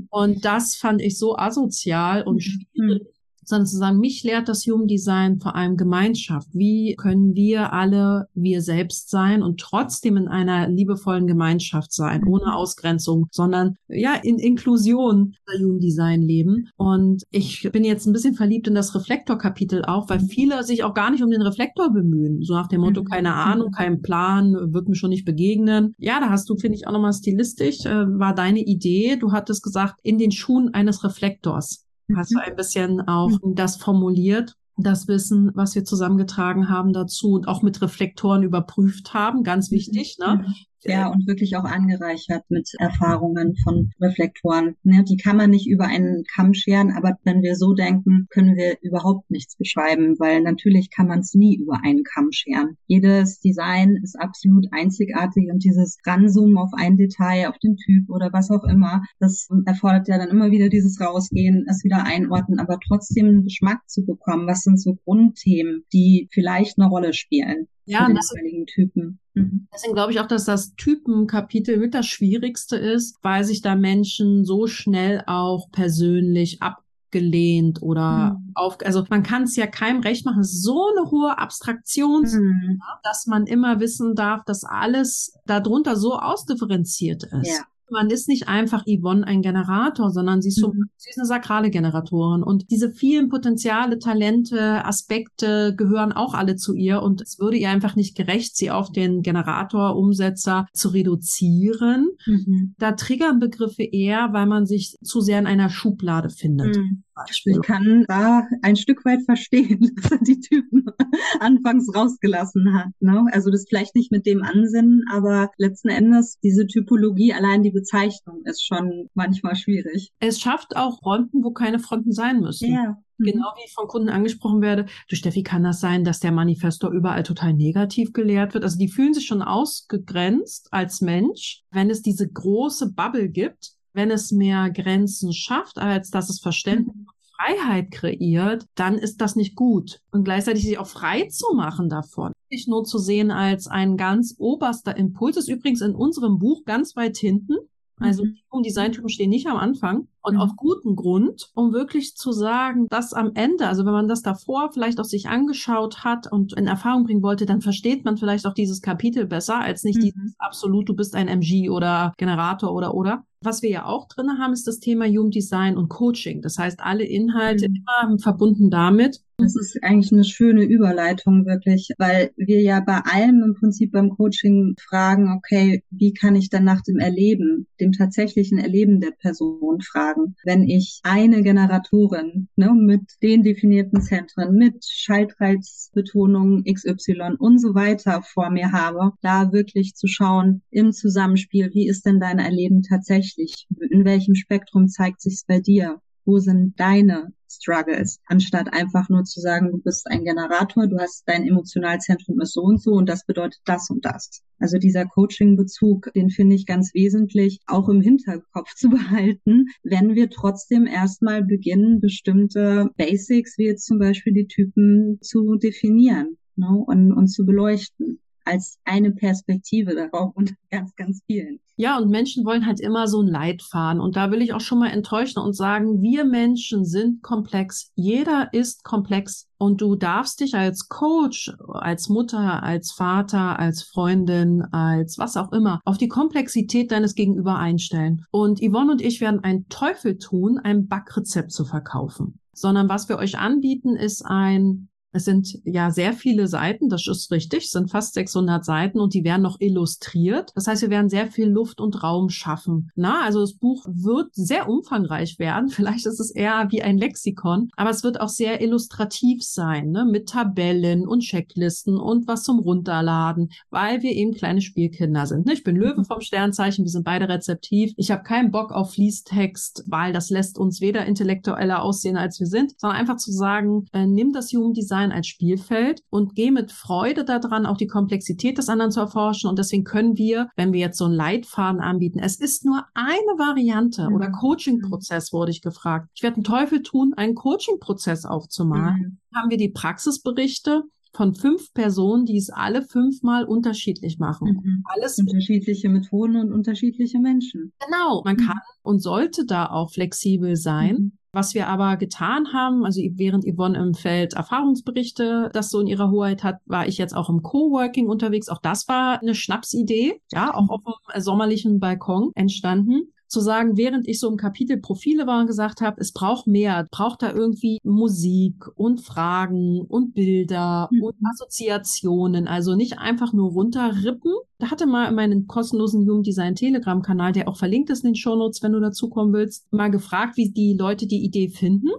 Und 0.08 0.46
das 0.46 0.78
fand 0.78 1.02
ich 1.02 1.18
so 1.18 1.38
asozial 1.38 2.24
und 2.24 2.42
mhm. 2.76 3.02
Sondern 3.48 3.68
zu 3.68 3.78
sagen, 3.78 4.00
mich 4.00 4.24
lehrt 4.24 4.50
das 4.50 4.66
Human 4.66 4.88
Design 4.88 5.40
vor 5.40 5.56
allem 5.56 5.78
Gemeinschaft. 5.78 6.50
Wie 6.54 6.96
können 6.98 7.34
wir 7.34 7.74
alle 7.74 8.28
wir 8.34 8.62
selbst 8.62 9.10
sein 9.10 9.42
und 9.42 9.60
trotzdem 9.60 10.18
in 10.18 10.28
einer 10.28 10.68
liebevollen 10.68 11.28
Gemeinschaft 11.28 11.94
sein, 11.94 12.26
ohne 12.26 12.46
mhm. 12.46 12.52
Ausgrenzung, 12.52 13.28
sondern 13.32 13.76
ja, 13.88 14.16
in 14.16 14.38
Inklusion 14.38 15.36
bei 15.46 15.64
Human 15.64 15.80
Design 15.80 16.22
leben. 16.22 16.70
Und 16.76 17.24
ich 17.32 17.70
bin 17.72 17.84
jetzt 17.84 18.06
ein 18.06 18.14
bisschen 18.14 18.36
verliebt 18.36 18.68
in 18.68 18.76
das 18.76 18.94
Reflektor-Kapitel 18.94 19.86
auch, 19.86 20.10
weil 20.10 20.20
mhm. 20.20 20.28
viele 20.28 20.64
sich 20.64 20.84
auch 20.84 20.94
gar 20.94 21.10
nicht 21.10 21.24
um 21.24 21.30
den 21.30 21.42
Reflektor 21.42 21.92
bemühen. 21.92 22.42
So 22.44 22.54
nach 22.54 22.68
dem 22.68 22.82
Motto, 22.82 23.02
mhm. 23.02 23.06
keine 23.06 23.34
Ahnung, 23.34 23.72
kein 23.72 24.02
Plan, 24.02 24.54
wird 24.74 24.90
mir 24.90 24.96
schon 24.96 25.10
nicht 25.10 25.26
begegnen. 25.26 25.96
Ja, 25.98 26.20
da 26.20 26.30
hast 26.30 26.50
du, 26.50 26.58
finde 26.58 26.78
ich, 26.78 26.88
auch 26.88 26.92
nochmal 26.92 27.14
stilistisch, 27.14 27.86
äh, 27.86 28.06
war 28.20 28.36
deine 28.36 28.60
Idee. 28.60 29.16
Du 29.16 29.32
hattest 29.32 29.64
gesagt, 29.64 29.96
in 30.04 30.18
den 30.18 30.32
Schuhen 30.32 30.74
eines 30.74 31.04
Reflektors 31.04 31.87
hast 32.16 32.32
du 32.32 32.38
mhm. 32.38 32.44
ein 32.44 32.56
bisschen 32.56 33.08
auch 33.08 33.30
mhm. 33.30 33.56
das 33.56 33.78
formuliert, 33.78 34.54
das 34.78 35.08
Wissen, 35.08 35.52
was 35.56 35.76
wir 35.76 35.84
zusammengetragen 35.84 36.70
haben 36.70 36.94
dazu 36.94 37.32
und 37.32 37.48
auch 37.48 37.62
mit 37.62 37.82
Reflektoren 37.82 38.44
überprüft 38.44 39.14
haben, 39.14 39.44
ganz 39.44 39.72
wichtig, 39.72 40.18
ne? 40.20 40.46
Ja, 40.94 41.08
und 41.08 41.28
wirklich 41.28 41.56
auch 41.58 41.64
angereichert 41.64 42.44
mit 42.50 42.70
Erfahrungen 42.80 43.56
von 43.64 43.92
Reflektoren. 44.00 44.76
Ne, 44.84 45.04
die 45.04 45.18
kann 45.18 45.38
man 45.38 45.50
nicht 45.50 45.68
über 45.68 45.86
einen 45.86 46.24
Kamm 46.34 46.54
scheren, 46.54 46.92
aber 46.92 47.18
wenn 47.24 47.42
wir 47.42 47.56
so 47.56 47.74
denken, 47.74 48.28
können 48.30 48.56
wir 48.56 48.78
überhaupt 48.82 49.30
nichts 49.30 49.56
beschreiben, 49.58 50.16
weil 50.20 50.42
natürlich 50.42 50.90
kann 50.90 51.08
man 51.08 51.20
es 51.20 51.34
nie 51.34 51.58
über 51.58 51.82
einen 51.84 52.04
Kamm 52.04 52.32
scheren. 52.32 52.78
Jedes 52.88 53.40
Design 53.40 53.98
ist 54.04 54.20
absolut 54.20 54.68
einzigartig 54.72 55.50
und 55.52 55.64
dieses 55.64 55.98
Ranzoomen 56.06 56.58
auf 56.58 56.72
ein 56.74 56.98
Detail, 56.98 57.50
auf 57.50 57.58
den 57.60 57.76
Typ 57.78 58.10
oder 58.10 58.32
was 58.32 58.52
auch 58.52 58.64
immer, 58.64 59.04
das 59.20 59.48
erfordert 59.66 60.08
ja 60.08 60.18
dann 60.18 60.30
immer 60.30 60.52
wieder 60.52 60.70
dieses 60.70 61.00
Rausgehen, 61.00 61.66
es 61.70 61.84
wieder 61.84 62.04
einordnen, 62.06 62.60
aber 62.60 62.80
trotzdem 62.86 63.28
einen 63.28 63.44
Geschmack 63.44 63.82
zu 63.88 64.06
bekommen. 64.06 64.48
Was 64.48 64.64
sind 64.64 64.82
so 64.82 64.96
Grundthemen, 65.06 65.84
die 65.94 66.28
vielleicht 66.32 66.80
eine 66.80 66.90
Rolle 66.90 67.14
spielen? 67.14 67.68
Ja, 67.88 68.06
und 68.06 68.16
das, 68.16 68.34
Typen. 68.68 69.20
Mhm. 69.34 69.68
Deswegen 69.74 69.94
glaube 69.94 70.12
ich 70.12 70.20
auch, 70.20 70.28
dass 70.28 70.46
das 70.46 70.76
Typenkapitel 70.76 71.78
mit 71.78 71.94
das 71.94 72.06
Schwierigste 72.06 72.76
ist, 72.76 73.18
weil 73.22 73.44
sich 73.44 73.62
da 73.62 73.76
Menschen 73.76 74.44
so 74.44 74.68
schnell 74.68 75.24
auch 75.26 75.72
persönlich 75.72 76.62
abgelehnt 76.62 77.82
oder 77.82 78.38
mhm. 78.40 78.52
auf, 78.56 78.78
also 78.84 79.06
man 79.10 79.24
kann 79.24 79.44
es 79.44 79.56
ja 79.56 79.68
keinem 79.68 80.02
recht 80.02 80.26
machen. 80.26 80.42
Es 80.42 80.52
ist 80.52 80.64
so 80.64 80.88
eine 80.90 81.10
hohe 81.10 81.38
Abstraktion, 81.38 82.24
mhm. 82.24 82.82
dass 83.04 83.26
man 83.26 83.48
immer 83.48 83.80
wissen 83.80 84.16
darf, 84.16 84.44
dass 84.46 84.64
alles 84.66 85.34
darunter 85.46 85.96
so 85.96 86.20
ausdifferenziert 86.20 87.24
ist. 87.24 87.48
Ja 87.48 87.64
man 87.90 88.10
ist 88.10 88.28
nicht 88.28 88.48
einfach 88.48 88.84
Yvonne 88.86 89.26
ein 89.26 89.42
Generator, 89.42 90.12
sondern 90.12 90.42
sie 90.42 90.50
ist, 90.50 90.60
so, 90.60 90.70
mhm. 90.70 90.86
sie 90.98 91.10
ist 91.10 91.18
eine 91.18 91.28
sakrale 91.28 91.70
Generatorin. 91.70 92.44
Und 92.44 92.70
diese 92.70 92.92
vielen 92.92 93.30
Potenziale, 93.30 94.00
Talente, 94.00 94.86
Aspekte 94.86 95.76
gehören 95.76 96.12
auch 96.12 96.34
alle 96.34 96.56
zu 96.56 96.74
ihr. 96.74 97.02
Und 97.02 97.22
es 97.22 97.40
würde 97.40 97.58
ihr 97.58 97.70
einfach 97.70 97.96
nicht 97.96 98.16
gerecht, 98.16 98.56
sie 98.58 98.72
auf 98.72 98.92
den 98.92 99.22
Generator, 99.22 99.96
Umsetzer 99.96 100.68
zu 100.74 100.90
reduzieren. 100.90 102.10
Mhm. 102.26 102.76
Da 102.78 102.94
triggern 102.94 103.40
Begriffe 103.40 103.84
eher, 103.84 104.30
weil 104.32 104.46
man 104.46 104.66
sich 104.66 104.98
zu 105.04 105.22
sehr 105.22 105.40
in 105.40 105.48
einer 105.48 105.70
Schublade 105.70 106.30
findet. 106.30 106.76
Mhm. 106.76 107.04
Ich 107.46 107.62
kann 107.62 108.06
da 108.08 108.48
ein 108.62 108.76
Stück 108.76 109.06
weit 109.06 109.24
verstehen, 109.26 109.80
dass 109.96 110.12
er 110.12 110.20
die 110.20 110.40
Typen 110.40 110.86
anfangs 111.40 111.94
rausgelassen 111.94 112.74
hat. 112.74 112.90
Ne? 113.00 113.26
Also 113.32 113.52
das 113.52 113.66
vielleicht 113.68 113.96
nicht 113.96 114.12
mit 114.12 114.26
dem 114.26 114.44
Ansinnen, 114.44 115.04
aber 115.12 115.50
letzten 115.58 115.90
Endes 115.90 116.40
diese 116.44 116.68
Typologie, 116.68 117.34
allein 117.34 117.64
die 117.64 117.72
Bezeichnung 117.72 118.42
ist 118.46 118.66
schon 118.66 119.10
manchmal 119.14 119.56
schwierig. 119.56 120.12
Es 120.20 120.40
schafft 120.40 120.76
auch 120.76 121.00
Fronten, 121.00 121.44
wo 121.44 121.52
keine 121.52 121.80
Fronten 121.80 122.12
sein 122.12 122.40
müssen. 122.40 122.72
Ja. 122.72 122.98
Mhm. 123.18 123.26
Genau 123.26 123.54
wie 123.56 123.66
ich 123.66 123.74
von 123.74 123.88
Kunden 123.88 124.10
angesprochen 124.10 124.62
werde, 124.62 124.86
du 125.10 125.16
Steffi, 125.16 125.44
kann 125.44 125.64
das 125.64 125.80
sein, 125.80 126.04
dass 126.04 126.20
der 126.20 126.32
Manifestor 126.32 126.92
überall 126.92 127.24
total 127.24 127.54
negativ 127.54 128.14
gelehrt 128.14 128.54
wird? 128.54 128.64
Also 128.64 128.78
die 128.78 128.90
fühlen 128.90 129.14
sich 129.14 129.26
schon 129.26 129.42
ausgegrenzt 129.42 130.68
als 130.72 131.02
Mensch, 131.02 131.64
wenn 131.72 131.90
es 131.90 132.02
diese 132.02 132.28
große 132.28 132.94
Bubble 132.94 133.30
gibt, 133.30 133.77
wenn 133.98 134.12
es 134.12 134.32
mehr 134.32 134.70
Grenzen 134.70 135.34
schafft, 135.34 135.78
als 135.78 136.10
dass 136.10 136.30
es 136.30 136.40
Verständnis 136.40 136.96
und 136.96 137.08
Freiheit 137.36 137.92
kreiert, 137.92 138.66
dann 138.76 138.96
ist 138.96 139.22
das 139.22 139.36
nicht 139.36 139.56
gut. 139.56 140.00
Und 140.12 140.24
gleichzeitig 140.24 140.64
sich 140.64 140.78
auch 140.78 140.88
frei 140.88 141.28
zu 141.30 141.54
machen 141.56 141.90
davon. 141.90 142.32
Nicht 142.50 142.68
nur 142.68 142.84
zu 142.84 142.98
sehen 142.98 143.32
als 143.32 143.68
ein 143.68 143.98
ganz 143.98 144.36
oberster 144.38 144.96
Impuls, 144.96 145.38
ist 145.38 145.50
übrigens 145.50 145.82
in 145.82 145.96
unserem 145.96 146.40
Buch 146.40 146.64
ganz 146.66 146.96
weit 146.96 147.18
hinten. 147.18 147.56
Also 148.00 148.26
mhm. 148.26 148.64
Designtypen 148.64 149.10
stehen 149.10 149.30
nicht 149.30 149.48
am 149.48 149.58
Anfang 149.58 150.08
und 150.22 150.36
mhm. 150.36 150.42
auf 150.42 150.56
guten 150.56 150.96
Grund, 150.96 151.50
um 151.56 151.74
wirklich 151.74 152.16
zu 152.16 152.32
sagen, 152.32 152.86
dass 152.90 153.14
am 153.14 153.32
Ende, 153.34 153.68
also 153.68 153.86
wenn 153.86 153.94
man 153.94 154.08
das 154.08 154.22
davor 154.22 154.72
vielleicht 154.72 155.00
auch 155.00 155.06
sich 155.06 155.28
angeschaut 155.28 156.04
hat 156.04 156.32
und 156.32 156.54
in 156.54 156.68
Erfahrung 156.68 157.06
bringen 157.06 157.24
wollte, 157.24 157.48
dann 157.48 157.62
versteht 157.62 158.06
man 158.06 158.18
vielleicht 158.18 158.46
auch 158.46 158.54
dieses 158.54 158.82
Kapitel 158.82 159.26
besser 159.26 159.60
als 159.60 159.84
nicht 159.84 159.98
mhm. 159.98 160.02
dieses 160.02 160.36
absolut, 160.38 160.88
du 160.90 160.96
bist 160.96 161.16
ein 161.16 161.28
MG 161.28 161.70
oder 161.70 162.14
Generator 162.18 162.72
oder 162.74 162.94
oder. 162.94 163.24
Was 163.48 163.62
wir 163.62 163.70
ja 163.70 163.86
auch 163.86 164.10
drin 164.10 164.40
haben, 164.40 164.52
ist 164.52 164.68
das 164.68 164.82
Thema 164.82 165.06
Human 165.06 165.32
Design 165.32 165.78
und 165.78 165.88
Coaching. 165.88 166.42
Das 166.42 166.58
heißt, 166.58 166.82
alle 166.82 167.06
Inhalte 167.06 167.70
mhm. 167.70 167.76
immer 167.78 168.20
verbunden 168.20 168.70
damit. 168.70 169.22
Das 169.40 169.56
ist 169.56 169.78
eigentlich 169.84 170.12
eine 170.12 170.24
schöne 170.24 170.64
Überleitung 170.64 171.46
wirklich, 171.46 171.90
weil 172.00 172.32
wir 172.38 172.60
ja 172.64 172.80
bei 172.80 173.02
allem 173.02 173.44
im 173.44 173.54
Prinzip 173.54 173.92
beim 173.92 174.10
Coaching 174.10 174.76
fragen, 174.80 175.32
okay, 175.32 175.84
wie 175.92 176.12
kann 176.12 176.36
ich 176.36 176.50
dann 176.50 176.64
nach 176.64 176.82
dem 176.82 176.98
Erleben, 176.98 177.68
dem 177.80 177.92
tatsächlichen 177.92 178.58
Erleben 178.58 179.00
der 179.00 179.12
Person 179.12 179.80
fragen? 179.82 180.36
Wenn 180.44 180.64
ich 180.64 181.02
eine 181.04 181.44
Generatorin 181.44 182.48
ne, 182.56 182.74
mit 182.74 183.04
den 183.22 183.44
definierten 183.44 184.02
Zentren, 184.02 184.56
mit 184.56 184.84
Schaltreizbetonung 184.84 186.64
XY 186.64 187.36
und 187.38 187.62
so 187.62 187.76
weiter 187.76 188.24
vor 188.24 188.50
mir 188.50 188.72
habe, 188.72 189.12
da 189.22 189.52
wirklich 189.54 189.94
zu 189.94 190.08
schauen 190.08 190.64
im 190.72 190.94
Zusammenspiel, 190.94 191.70
wie 191.76 191.88
ist 191.88 192.08
denn 192.08 192.20
dein 192.20 192.40
Erleben 192.40 192.82
tatsächlich? 192.82 193.68
In 193.92 194.04
welchem 194.04 194.34
Spektrum 194.34 194.88
zeigt 194.88 195.22
sich's 195.22 195.46
bei 195.46 195.60
dir? 195.60 196.02
Wo 196.26 196.40
sind 196.40 196.80
deine 196.80 197.34
Struggles, 197.50 198.20
anstatt 198.26 198.74
einfach 198.74 199.10
nur 199.10 199.24
zu 199.24 199.40
sagen, 199.40 199.72
du 199.72 199.78
bist 199.80 200.08
ein 200.08 200.24
Generator, 200.24 200.88
du 200.88 200.98
hast 200.98 201.24
dein 201.26 201.48
Emotionalzentrum 201.48 202.40
ist 202.42 202.54
so 202.54 202.62
und 202.62 202.82
so 202.82 202.92
und 202.92 203.08
das 203.08 203.26
bedeutet 203.26 203.62
das 203.66 203.90
und 203.90 204.06
das. 204.06 204.42
Also 204.60 204.78
dieser 204.78 205.06
Coaching-Bezug, 205.06 206.12
den 206.14 206.30
finde 206.30 206.56
ich 206.56 206.66
ganz 206.66 206.94
wesentlich, 206.94 207.60
auch 207.68 207.90
im 207.90 208.02
Hinterkopf 208.02 208.74
zu 208.76 208.90
behalten, 208.90 209.66
wenn 209.84 210.16
wir 210.16 210.30
trotzdem 210.30 210.86
erstmal 210.88 211.44
beginnen, 211.44 212.00
bestimmte 212.00 212.90
Basics, 212.98 213.58
wie 213.58 213.66
jetzt 213.66 213.86
zum 213.86 214.00
Beispiel 214.00 214.34
die 214.34 214.48
Typen, 214.48 215.20
zu 215.22 215.56
definieren 215.56 216.38
ne, 216.56 216.68
und, 216.86 217.12
und 217.12 217.28
zu 217.28 217.46
beleuchten 217.46 218.20
als 218.48 218.80
eine 218.86 219.12
Perspektive 219.12 219.94
darauf 219.94 220.36
und 220.36 220.54
ganz, 220.72 220.96
ganz 220.96 221.22
vielen. 221.28 221.60
Ja, 221.80 222.00
und 222.00 222.10
Menschen 222.10 222.44
wollen 222.44 222.66
halt 222.66 222.80
immer 222.80 223.08
so 223.08 223.22
ein 223.22 223.28
Leid 223.28 223.62
fahren. 223.62 224.00
Und 224.00 224.16
da 224.16 224.32
will 224.32 224.42
ich 224.42 224.52
auch 224.54 224.62
schon 224.62 224.80
mal 224.80 224.90
enttäuschen 224.90 225.40
und 225.40 225.56
sagen, 225.56 226.02
wir 226.02 226.26
Menschen 226.26 226.86
sind 226.86 227.22
komplex. 227.22 227.92
Jeder 227.94 228.50
ist 228.52 228.84
komplex. 228.84 229.48
Und 229.60 229.80
du 229.80 229.96
darfst 229.96 230.40
dich 230.40 230.56
als 230.56 230.88
Coach, 230.90 231.54
als 231.70 232.10
Mutter, 232.10 232.64
als 232.64 232.92
Vater, 232.92 233.60
als 233.60 233.84
Freundin, 233.84 234.64
als 234.72 235.20
was 235.20 235.38
auch 235.38 235.52
immer, 235.52 235.80
auf 235.86 236.00
die 236.00 236.08
Komplexität 236.08 236.92
deines 236.92 237.14
Gegenüber 237.14 237.58
einstellen. 237.60 238.26
Und 238.32 238.60
Yvonne 238.60 238.92
und 238.92 239.02
ich 239.02 239.22
werden 239.22 239.44
einen 239.44 239.70
Teufel 239.70 240.18
tun, 240.18 240.58
ein 240.58 240.88
Backrezept 240.88 241.52
zu 241.52 241.64
verkaufen. 241.64 242.40
Sondern 242.54 242.90
was 242.90 243.08
wir 243.08 243.18
euch 243.18 243.38
anbieten, 243.38 243.96
ist 243.96 244.26
ein 244.26 244.90
es 245.14 245.26
sind 245.26 245.60
ja 245.64 245.90
sehr 245.90 246.14
viele 246.14 246.48
Seiten, 246.48 246.90
das 246.90 247.08
ist 247.08 247.32
richtig, 247.32 247.66
es 247.66 247.72
sind 247.72 247.90
fast 247.90 248.14
600 248.14 248.64
Seiten 248.64 249.00
und 249.00 249.14
die 249.14 249.24
werden 249.24 249.42
noch 249.42 249.60
illustriert. 249.60 250.52
Das 250.56 250.68
heißt, 250.68 250.82
wir 250.82 250.90
werden 250.90 251.10
sehr 251.10 251.28
viel 251.28 251.48
Luft 251.48 251.80
und 251.80 252.04
Raum 252.04 252.30
schaffen. 252.30 252.92
Na, 252.96 253.24
also 253.24 253.42
das 253.42 253.54
Buch 253.54 253.86
wird 253.88 254.34
sehr 254.34 254.70
umfangreich 254.70 255.40
werden. 255.40 255.70
Vielleicht 255.78 256.06
ist 256.06 256.20
es 256.20 256.32
eher 256.32 256.68
wie 256.70 256.84
ein 256.84 256.98
Lexikon, 256.98 257.70
aber 257.76 257.90
es 257.90 258.04
wird 258.04 258.20
auch 258.20 258.30
sehr 258.30 258.62
illustrativ 258.62 259.44
sein, 259.44 259.92
ne? 259.92 260.06
mit 260.06 260.30
Tabellen 260.30 261.08
und 261.08 261.22
Checklisten 261.22 261.98
und 261.98 262.28
was 262.28 262.44
zum 262.44 262.60
Runterladen, 262.60 263.50
weil 263.70 264.02
wir 264.04 264.12
eben 264.12 264.34
kleine 264.34 264.62
Spielkinder 264.62 265.26
sind. 265.26 265.46
Ne? 265.46 265.54
Ich 265.54 265.64
bin 265.64 265.76
Löwe 265.76 266.04
vom 266.04 266.22
Sternzeichen, 266.22 266.84
wir 266.86 266.92
sind 266.92 267.06
beide 267.06 267.30
rezeptiv. 267.30 267.94
Ich 267.98 268.12
habe 268.12 268.24
keinen 268.24 268.52
Bock 268.52 268.72
auf 268.72 268.94
Fließtext, 268.94 269.86
weil 269.88 270.14
das 270.14 270.30
lässt 270.30 270.58
uns 270.58 270.82
weder 270.82 271.06
intellektueller 271.06 271.82
aussehen, 271.82 272.18
als 272.18 272.40
wir 272.40 272.48
sind, 272.48 272.74
sondern 272.78 273.00
einfach 273.00 273.18
zu 273.18 273.32
sagen, 273.32 273.86
äh, 273.94 274.06
nimm 274.06 274.34
das 274.34 274.52
Human 274.52 274.74
Design 274.74 274.97
Design 274.98 275.12
als 275.12 275.28
Spielfeld 275.28 276.02
und 276.10 276.36
gehe 276.36 276.52
mit 276.52 276.72
Freude 276.72 277.24
daran, 277.24 277.66
auch 277.66 277.78
die 277.78 277.88
Komplexität 277.88 278.58
des 278.58 278.70
anderen 278.70 278.92
zu 278.92 279.00
erforschen. 279.00 279.50
Und 279.50 279.60
deswegen 279.60 279.84
können 279.84 280.18
wir, 280.18 280.50
wenn 280.56 280.74
wir 280.74 280.80
jetzt 280.80 280.98
so 280.98 281.06
einen 281.06 281.14
Leitfaden 281.14 281.82
anbieten, 281.82 282.20
es 282.20 282.40
ist 282.40 282.66
nur 282.66 282.86
eine 282.94 283.38
Variante 283.38 284.10
mhm. 284.10 284.16
oder 284.16 284.32
Coaching-Prozess, 284.32 285.32
wurde 285.34 285.52
ich 285.52 285.62
gefragt. 285.62 286.10
Ich 286.16 286.24
werde 286.24 286.38
einen 286.38 286.44
Teufel 286.44 286.82
tun, 286.82 287.14
einen 287.16 287.36
Coaching-Prozess 287.36 288.26
aufzumalen. 288.26 289.20
Mhm. 289.32 289.38
Haben 289.38 289.50
wir 289.50 289.58
die 289.58 289.70
Praxisberichte, 289.70 290.84
von 291.18 291.34
fünf 291.34 291.74
Personen, 291.74 292.26
die 292.26 292.38
es 292.38 292.52
alle 292.52 292.84
fünfmal 292.84 293.44
unterschiedlich 293.44 294.20
machen. 294.20 294.62
Mhm. 294.64 294.84
Alles 294.86 295.18
unterschiedliche 295.18 295.90
Methoden 295.90 296.36
und 296.38 296.54
unterschiedliche 296.54 297.20
Menschen. 297.20 297.74
Genau, 297.84 298.22
man 298.24 298.36
mhm. 298.36 298.46
kann 298.46 298.60
und 298.84 299.00
sollte 299.00 299.46
da 299.46 299.66
auch 299.66 299.92
flexibel 299.92 300.56
sein. 300.56 300.96
Mhm. 300.96 301.12
Was 301.34 301.56
wir 301.56 301.68
aber 301.68 301.98
getan 301.98 302.54
haben, 302.54 302.86
also 302.86 303.02
während 303.16 303.46
Yvonne 303.46 303.78
im 303.80 303.94
Feld 303.96 304.34
Erfahrungsberichte 304.34 305.50
das 305.54 305.70
so 305.70 305.80
in 305.80 305.88
ihrer 305.88 306.10
Hoheit 306.10 306.44
hat, 306.44 306.58
war 306.66 306.88
ich 306.88 306.98
jetzt 306.98 307.16
auch 307.16 307.30
im 307.30 307.42
Coworking 307.42 308.08
unterwegs. 308.08 308.48
Auch 308.48 308.62
das 308.62 308.88
war 308.88 309.20
eine 309.20 309.36
Schnapsidee, 309.36 310.22
ja, 310.32 310.54
auch 310.54 310.70
auf 310.70 310.82
dem 310.84 311.22
sommerlichen 311.22 311.80
Balkon 311.80 312.32
entstanden 312.36 313.12
zu 313.28 313.42
sagen, 313.42 313.78
während 313.78 314.08
ich 314.08 314.20
so 314.20 314.30
im 314.30 314.38
Kapitel 314.38 314.78
Profile 314.78 315.28
war 315.28 315.42
und 315.42 315.48
gesagt 315.48 315.82
habe, 315.82 316.00
es 316.00 316.12
braucht 316.12 316.48
mehr, 316.48 316.88
braucht 316.92 317.22
da 317.22 317.34
irgendwie 317.34 317.80
Musik 317.84 318.68
und 318.76 319.02
Fragen 319.02 319.82
und 319.82 320.14
Bilder 320.14 320.90
mhm. 320.92 321.04
und 321.04 321.16
Assoziationen, 321.24 322.48
also 322.48 322.76
nicht 322.76 323.00
einfach 323.00 323.34
nur 323.34 323.52
runterrippen. 323.52 324.34
Da 324.60 324.72
hatte 324.72 324.88
mal 324.88 325.12
meinen 325.12 325.48
kostenlosen 325.48 326.08
Human 326.08 326.24
Design 326.24 326.56
Telegram 326.56 327.02
Kanal, 327.02 327.32
der 327.32 327.48
auch 327.48 327.58
verlinkt 327.58 327.90
ist 327.90 328.04
in 328.04 328.12
den 328.12 328.16
Shownotes, 328.16 328.64
wenn 328.64 328.74
du 328.74 328.80
dazukommen 328.80 329.34
willst, 329.34 329.72
mal 329.72 329.92
gefragt, 329.92 330.38
wie 330.38 330.52
die 330.52 330.74
Leute 330.74 331.08
die 331.08 331.24
Idee 331.24 331.50
finden. 331.50 331.90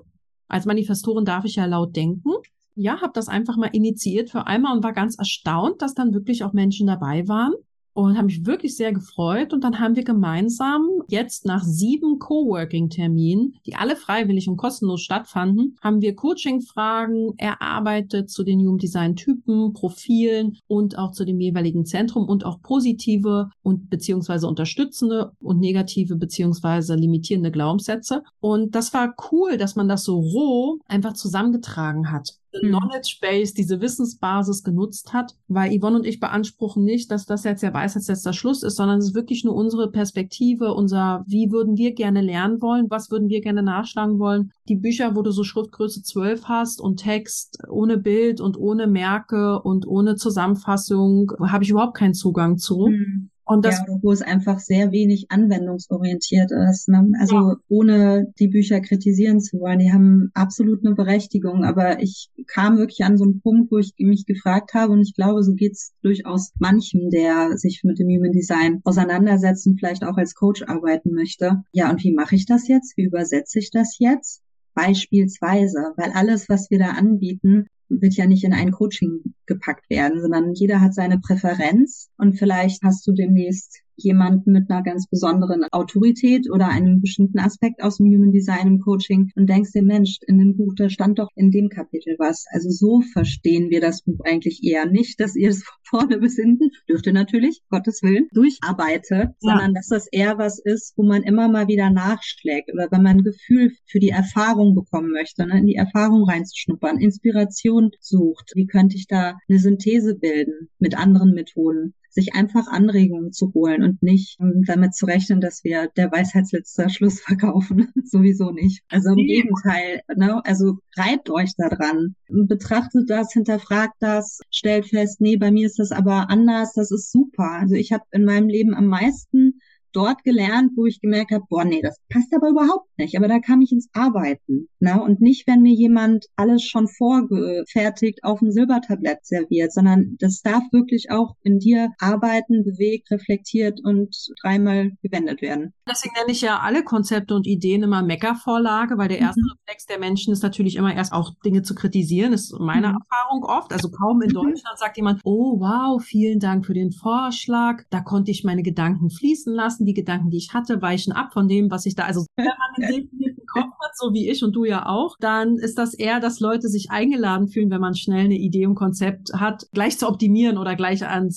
Als 0.49 0.65
Manifestorin 0.65 1.25
darf 1.25 1.45
ich 1.45 1.57
ja 1.57 1.67
laut 1.67 1.95
denken 1.95 2.33
ja, 2.81 3.01
habe 3.01 3.13
das 3.13 3.27
einfach 3.27 3.57
mal 3.57 3.71
initiiert 3.73 4.31
für 4.31 4.47
einmal 4.47 4.77
und 4.77 4.85
war 4.85 4.93
ganz 4.93 5.19
erstaunt, 5.19 5.83
dass 5.83 5.95
dann 5.95 6.15
wirklich 6.15 6.45
auch 6.45 6.53
Menschen 6.53 6.87
dabei 6.87 7.27
waren 7.27 7.55
und 7.93 8.17
habe 8.17 8.27
mich 8.27 8.47
wirklich 8.47 8.77
sehr 8.77 8.93
gefreut. 8.93 9.53
Und 9.53 9.65
dann 9.65 9.81
haben 9.81 9.97
wir 9.97 10.05
gemeinsam 10.05 10.98
jetzt 11.09 11.47
nach 11.47 11.65
sieben 11.65 12.19
Coworking-Terminen, 12.19 13.57
die 13.67 13.75
alle 13.75 13.97
freiwillig 13.97 14.49
und 14.49 14.57
kostenlos 14.57 15.03
stattfanden, 15.03 15.77
haben 15.81 16.01
wir 16.01 16.15
Coaching-Fragen 16.15 17.35
erarbeitet 17.39 18.31
zu 18.31 18.45
den 18.45 18.61
Human 18.61 18.79
Design-Typen, 18.79 19.73
Profilen 19.73 20.59
und 20.67 20.99
auch 20.99 21.13
zu 21.13 21.25
dem 21.25 21.41
jeweiligen 21.41 21.85
Zentrum 21.85 22.29
und 22.29 22.45
auch 22.45 22.61
positive 22.61 23.51
und 23.63 23.91
beziehungsweise 23.91 24.47
unterstützende 24.47 25.33
und 25.41 25.61
negative 25.61 26.17
beziehungsweise 26.17 26.95
limitierende 26.95 27.51
Glaubenssätze. 27.51 28.23
Und 28.41 28.75
das 28.75 28.93
war 28.95 29.15
cool, 29.33 29.57
dass 29.57 29.77
man 29.77 29.89
das 29.89 30.05
so 30.05 30.19
roh 30.19 30.79
einfach 30.87 31.15
zusammengetragen 31.15 32.13
hat. 32.13 32.39
Mhm. 32.53 32.69
Knowledge 32.69 33.19
Base, 33.21 33.55
diese 33.55 33.81
Wissensbasis 33.81 34.63
genutzt 34.63 35.13
hat, 35.13 35.35
weil 35.49 35.79
Yvonne 35.79 35.97
und 35.97 36.07
ich 36.07 36.21
beanspruchen 36.21 36.85
nicht, 36.85 37.11
dass 37.11 37.27
das 37.27 37.45
jetzt 37.45 37.63
der 37.63 37.75
Weisheit 37.75 38.05
jetzt 38.07 38.27
der 38.27 38.33
Schluss 38.33 38.63
ist, 38.63 38.77
sondern 38.77 38.99
es 38.99 39.09
ist 39.09 39.15
wirklich 39.15 39.45
nur 39.45 39.55
unsere 39.55 39.91
Perspektive, 39.91 40.75
unser, 40.75 40.98
wie 41.27 41.51
würden 41.51 41.77
wir 41.77 41.95
gerne 41.95 42.21
lernen 42.21 42.61
wollen, 42.61 42.91
was 42.91 43.11
würden 43.11 43.29
wir 43.29 43.41
gerne 43.41 43.63
nachschlagen 43.63 44.19
wollen. 44.19 44.53
Die 44.69 44.77
Bücher, 44.77 45.17
wo 45.17 45.23
du 45.23 45.31
so 45.31 45.45
Schriftgröße 45.45 46.03
12 46.03 46.45
hast 46.45 46.81
und 46.81 46.99
Text 46.99 47.59
ohne 47.69 47.99
Bild 47.99 48.41
und 48.41 48.59
ohne 48.59 48.87
Merke 48.87 49.61
und 49.63 49.87
ohne 49.87 50.17
Zusammenfassung, 50.17 51.33
habe 51.41 51.65
ich 51.65 51.71
überhaupt 51.71 51.97
keinen 51.97 52.15
Zugang 52.15 52.59
zu. 52.59 52.89
Mhm. 52.89 53.31
Und 53.49 53.65
das, 53.65 53.79
ja, 53.79 53.99
wo 54.03 54.13
es 54.13 54.21
einfach 54.21 54.59
sehr 54.59 54.93
wenig 54.93 55.31
anwendungsorientiert 55.31 56.51
ist. 56.71 56.89
Ne? 56.89 57.11
Also 57.19 57.35
ja. 57.35 57.57
ohne 57.69 58.33
die 58.39 58.49
Bücher 58.49 58.81
kritisieren 58.81 59.41
zu 59.41 59.59
wollen, 59.59 59.79
die 59.79 59.91
haben 59.91 60.31
absolut 60.35 60.85
eine 60.85 60.95
Berechtigung. 60.95 61.65
Aber 61.65 62.03
ich 62.03 62.29
kam 62.47 62.77
wirklich 62.77 63.05
an 63.05 63.17
so 63.17 63.25
einen 63.25 63.41
Punkt, 63.41 63.73
wo 63.73 63.79
ich 63.79 63.95
mich 63.99 64.27
gefragt 64.27 64.75
habe, 64.75 64.93
und 64.93 65.01
ich 65.01 65.15
glaube, 65.15 65.43
so 65.43 65.55
geht's 65.55 65.95
durchaus 66.03 66.53
manchem, 66.59 67.09
der 67.09 67.57
sich 67.57 67.81
mit 67.85 67.99
dem 67.99 68.09
Human 68.09 68.33
Design 68.33 68.83
auseinandersetzt 68.85 69.67
und 69.67 69.79
vielleicht 69.79 70.05
auch 70.05 70.19
als 70.19 70.35
Coach 70.35 70.63
arbeiten 70.65 71.15
möchte. 71.15 71.63
Ja, 71.73 71.91
und 71.91 72.05
wie 72.05 72.13
mache 72.13 72.35
ich 72.35 72.45
das 72.45 72.69
jetzt? 72.69 72.99
Wie 72.99 73.05
übersetze 73.05 73.61
ich 73.61 73.71
das 73.71 73.97
jetzt? 73.99 74.43
Beispielsweise, 74.75 75.95
weil 75.97 76.13
alles, 76.13 76.51
was 76.51 76.71
wir 76.71 76.79
da 76.79 76.91
anbieten, 76.91 77.67
wird 77.89 78.15
ja 78.15 78.27
nicht 78.27 78.45
in 78.45 78.53
ein 78.53 78.71
Coaching 78.71 79.35
gepackt 79.47 79.89
werden, 79.91 80.21
sondern 80.21 80.55
jeder 80.55 80.81
hat 80.81 80.95
seine 80.95 81.19
Präferenz 81.19 82.11
und 82.17 82.39
vielleicht 82.39 82.83
hast 82.83 83.07
du 83.07 83.13
demnächst 83.13 83.83
jemanden 83.99 84.53
mit 84.53 84.71
einer 84.71 84.83
ganz 84.83 85.09
besonderen 85.09 85.65
Autorität 85.73 86.51
oder 86.51 86.69
einem 86.69 87.01
bestimmten 87.01 87.39
Aspekt 87.39 87.83
aus 87.83 87.99
dem 87.99 88.07
Human 88.07 88.33
Design 88.33 88.67
im 88.67 88.81
Coaching 88.81 89.31
und 89.37 89.49
denkst 89.49 89.73
dir, 89.73 89.83
Mensch, 89.83 90.19
in 90.27 90.39
dem 90.39 90.57
Buch, 90.57 90.75
da 90.77 90.89
stand 90.89 91.19
doch 91.19 91.29
in 91.35 91.51
dem 91.51 91.69
Kapitel 91.69 92.17
was. 92.19 92.47
Also 92.51 92.71
so 92.71 93.01
verstehen 93.13 93.71
wir 93.71 93.81
das 93.81 94.03
Buch 94.03 94.21
eigentlich 94.25 94.63
eher 94.63 94.87
nicht, 94.87 95.21
dass 95.21 95.37
ihr 95.37 95.51
es 95.51 95.65
von 95.65 96.01
vorne 96.01 96.19
bis 96.19 96.37
hinten, 96.37 96.71
dürft 96.89 97.07
ihr 97.07 97.13
natürlich, 97.13 97.63
Gottes 97.71 98.03
Willen, 98.03 98.29
durcharbeitet, 98.33 99.11
ja. 99.11 99.35
sondern 99.41 99.75
dass 99.75 99.89
das 99.89 100.07
eher 100.11 100.39
was 100.39 100.59
ist, 100.59 100.95
wo 100.97 101.03
man 101.03 101.23
immer 101.23 101.49
mal 101.49 101.69
wieder 101.69 101.91
nachschlägt 101.91 102.73
oder 102.73 102.89
wenn 102.91 103.03
man 103.03 103.19
ein 103.19 103.25
Gefühl 103.25 103.73
für 103.87 103.99
die 103.99 104.11
Erfahrung 104.11 104.75
bekommen 104.75 105.11
möchte, 105.11 105.47
ne, 105.47 105.59
in 105.59 105.67
die 105.67 105.75
Erfahrung 105.75 106.25
reinzuschnuppern, 106.25 106.99
Inspiration 106.99 107.91
sucht. 108.01 108.53
Wie 108.55 108.67
könnte 108.67 108.97
ich 108.97 109.07
da 109.07 109.39
eine 109.49 109.59
Synthese 109.59 110.15
bilden 110.15 110.69
mit 110.79 110.97
anderen 110.97 111.33
Methoden? 111.33 111.95
Sich 112.19 112.35
einfach 112.35 112.67
Anregungen 112.67 113.33
zu 113.33 113.53
holen 113.55 113.85
und 113.85 114.03
nicht 114.03 114.41
um, 114.41 114.65
damit 114.67 114.95
zu 114.95 115.07
rechnen, 115.07 115.41
dass 115.41 115.63
wir 115.63 115.89
der 115.97 116.11
Weisheitsletzter 116.11 116.89
Schluss 116.89 117.21
verkaufen. 117.21 117.93
Sowieso 118.05 118.51
nicht. 118.51 118.83
Also 118.89 119.11
im 119.11 119.27
Gegenteil, 119.27 120.01
ne? 120.17 120.45
also 120.45 120.79
reibt 120.97 121.31
euch 121.31 121.53
da 121.57 121.69
dran, 121.69 122.17
betrachtet 122.29 123.09
das, 123.09 123.33
hinterfragt 123.33 123.95
das, 124.01 124.41
stellt 124.51 124.87
fest, 124.87 125.21
nee, 125.21 125.37
bei 125.37 125.53
mir 125.53 125.67
ist 125.67 125.79
das 125.79 125.93
aber 125.93 126.29
anders, 126.29 126.73
das 126.75 126.91
ist 126.91 127.13
super. 127.13 127.51
Also 127.61 127.77
ich 127.77 127.93
habe 127.93 128.05
in 128.11 128.25
meinem 128.25 128.49
Leben 128.49 128.75
am 128.75 128.87
meisten 128.87 129.61
dort 129.93 130.23
gelernt, 130.25 130.73
wo 130.77 130.87
ich 130.87 131.01
gemerkt 131.01 131.33
habe, 131.33 131.45
boah, 131.49 131.65
nee, 131.65 131.81
das 131.83 131.99
passt 132.11 132.35
aber 132.35 132.49
überhaupt 132.49 132.89
nicht. 132.99 133.17
Aber 133.17 133.29
da 133.29 133.39
kam 133.39 133.61
ich 133.61 133.73
ins 133.73 133.89
Arbeiten. 133.93 134.69
Ne? 134.81 135.01
Und 135.03 135.21
nicht, 135.21 135.47
wenn 135.47 135.63
mir 135.63 135.75
jemand 135.75 136.27
alles 136.37 136.65
schon 136.65 136.89
vorgefertigt 136.89 138.25
auf 138.25 138.41
dem 138.41 138.51
Silbertablett 138.51 139.25
serviert, 139.25 139.73
sondern 139.73 140.17
das 140.19 140.43
darf 140.43 140.63
wirklich 140.73 141.11
auch 141.11 141.35
in 141.43 141.59
dir 141.59 141.91
arbeiten, 141.99 142.65
bewegt, 142.65 143.11
reflektiert 143.11 143.81
und 143.83 144.15
dreimal 144.43 144.93
gewendet 145.03 145.43
werden. 145.43 145.73
Deswegen 145.89 146.15
nenne 146.19 146.33
ich 146.33 146.43
ja 146.43 146.59
alle 146.59 146.83
Konzepte 146.85 147.35
und 147.35 147.47
Ideen 147.47 147.83
immer 147.83 148.03
Meckervorlage, 148.03 148.99
weil 148.99 149.09
der 149.09 149.19
erste 149.19 149.41
mhm. 149.41 149.53
Reflex 149.53 149.87
der 149.87 149.99
Menschen 149.99 150.33
ist 150.33 150.43
natürlich 150.43 150.77
immer 150.77 150.95
erst 150.95 151.13
auch 151.13 151.33
Dinge 151.45 151.63
zu 151.63 151.75
kritisieren, 151.75 152.33
das 152.33 152.45
ist 152.45 152.59
meine 152.59 152.89
mhm. 152.89 152.99
Erfahrung 152.99 153.45
oft. 153.45 153.73
Also 153.73 153.91
kaum 153.91 154.21
in 154.23 154.29
mhm. 154.29 154.35
Deutschland 154.35 154.79
sagt 154.79 154.97
jemand, 154.97 155.21
oh 155.25 155.61
wow, 155.61 156.03
vielen 156.03 156.41
Dank 156.41 156.67
für 156.67 156.75
den 156.75 156.93
Vorschlag, 156.93 157.83
da 157.91 158.01
konnte 158.01 158.31
ich 158.31 158.45
meine 158.45 158.63
Gedanken 158.63 159.11
fließen 159.11 159.55
lassen, 159.55 159.78
die 159.85 159.95
Gedanken, 159.95 160.31
die 160.31 160.39
ich 160.39 160.55
hatte, 160.55 160.81
weichen 160.83 161.13
ab 161.13 161.33
von 161.33 161.49
dem, 161.49 161.71
was 161.71 161.87
ich 161.87 161.95
da, 161.95 162.05
also 162.05 162.27
wenn 162.37 162.47
man 162.47 162.57
einen 162.77 163.03
definierten 163.03 163.47
Kopf 163.47 163.73
hat, 163.81 163.97
so 163.97 164.13
wie 164.13 164.29
ich 164.29 164.45
und 164.45 164.53
du 164.55 164.65
ja 164.65 164.87
auch, 164.87 165.17
dann 165.21 165.57
ist 165.57 165.79
das 165.79 165.95
eher, 165.95 166.21
dass 166.21 166.41
Leute 166.41 166.69
sich 166.69 166.91
eingeladen 166.91 167.49
fühlen, 167.49 167.71
wenn 167.71 167.81
man 167.81 167.95
schnell 167.95 168.27
eine 168.27 168.39
Idee 168.39 168.67
und 168.67 168.75
Konzept 168.75 169.33
hat, 169.35 169.67
gleich 169.73 169.99
zu 169.99 170.09
optimieren 170.09 170.59
oder 170.59 170.77
gleich 170.77 171.07
ans 171.07 171.37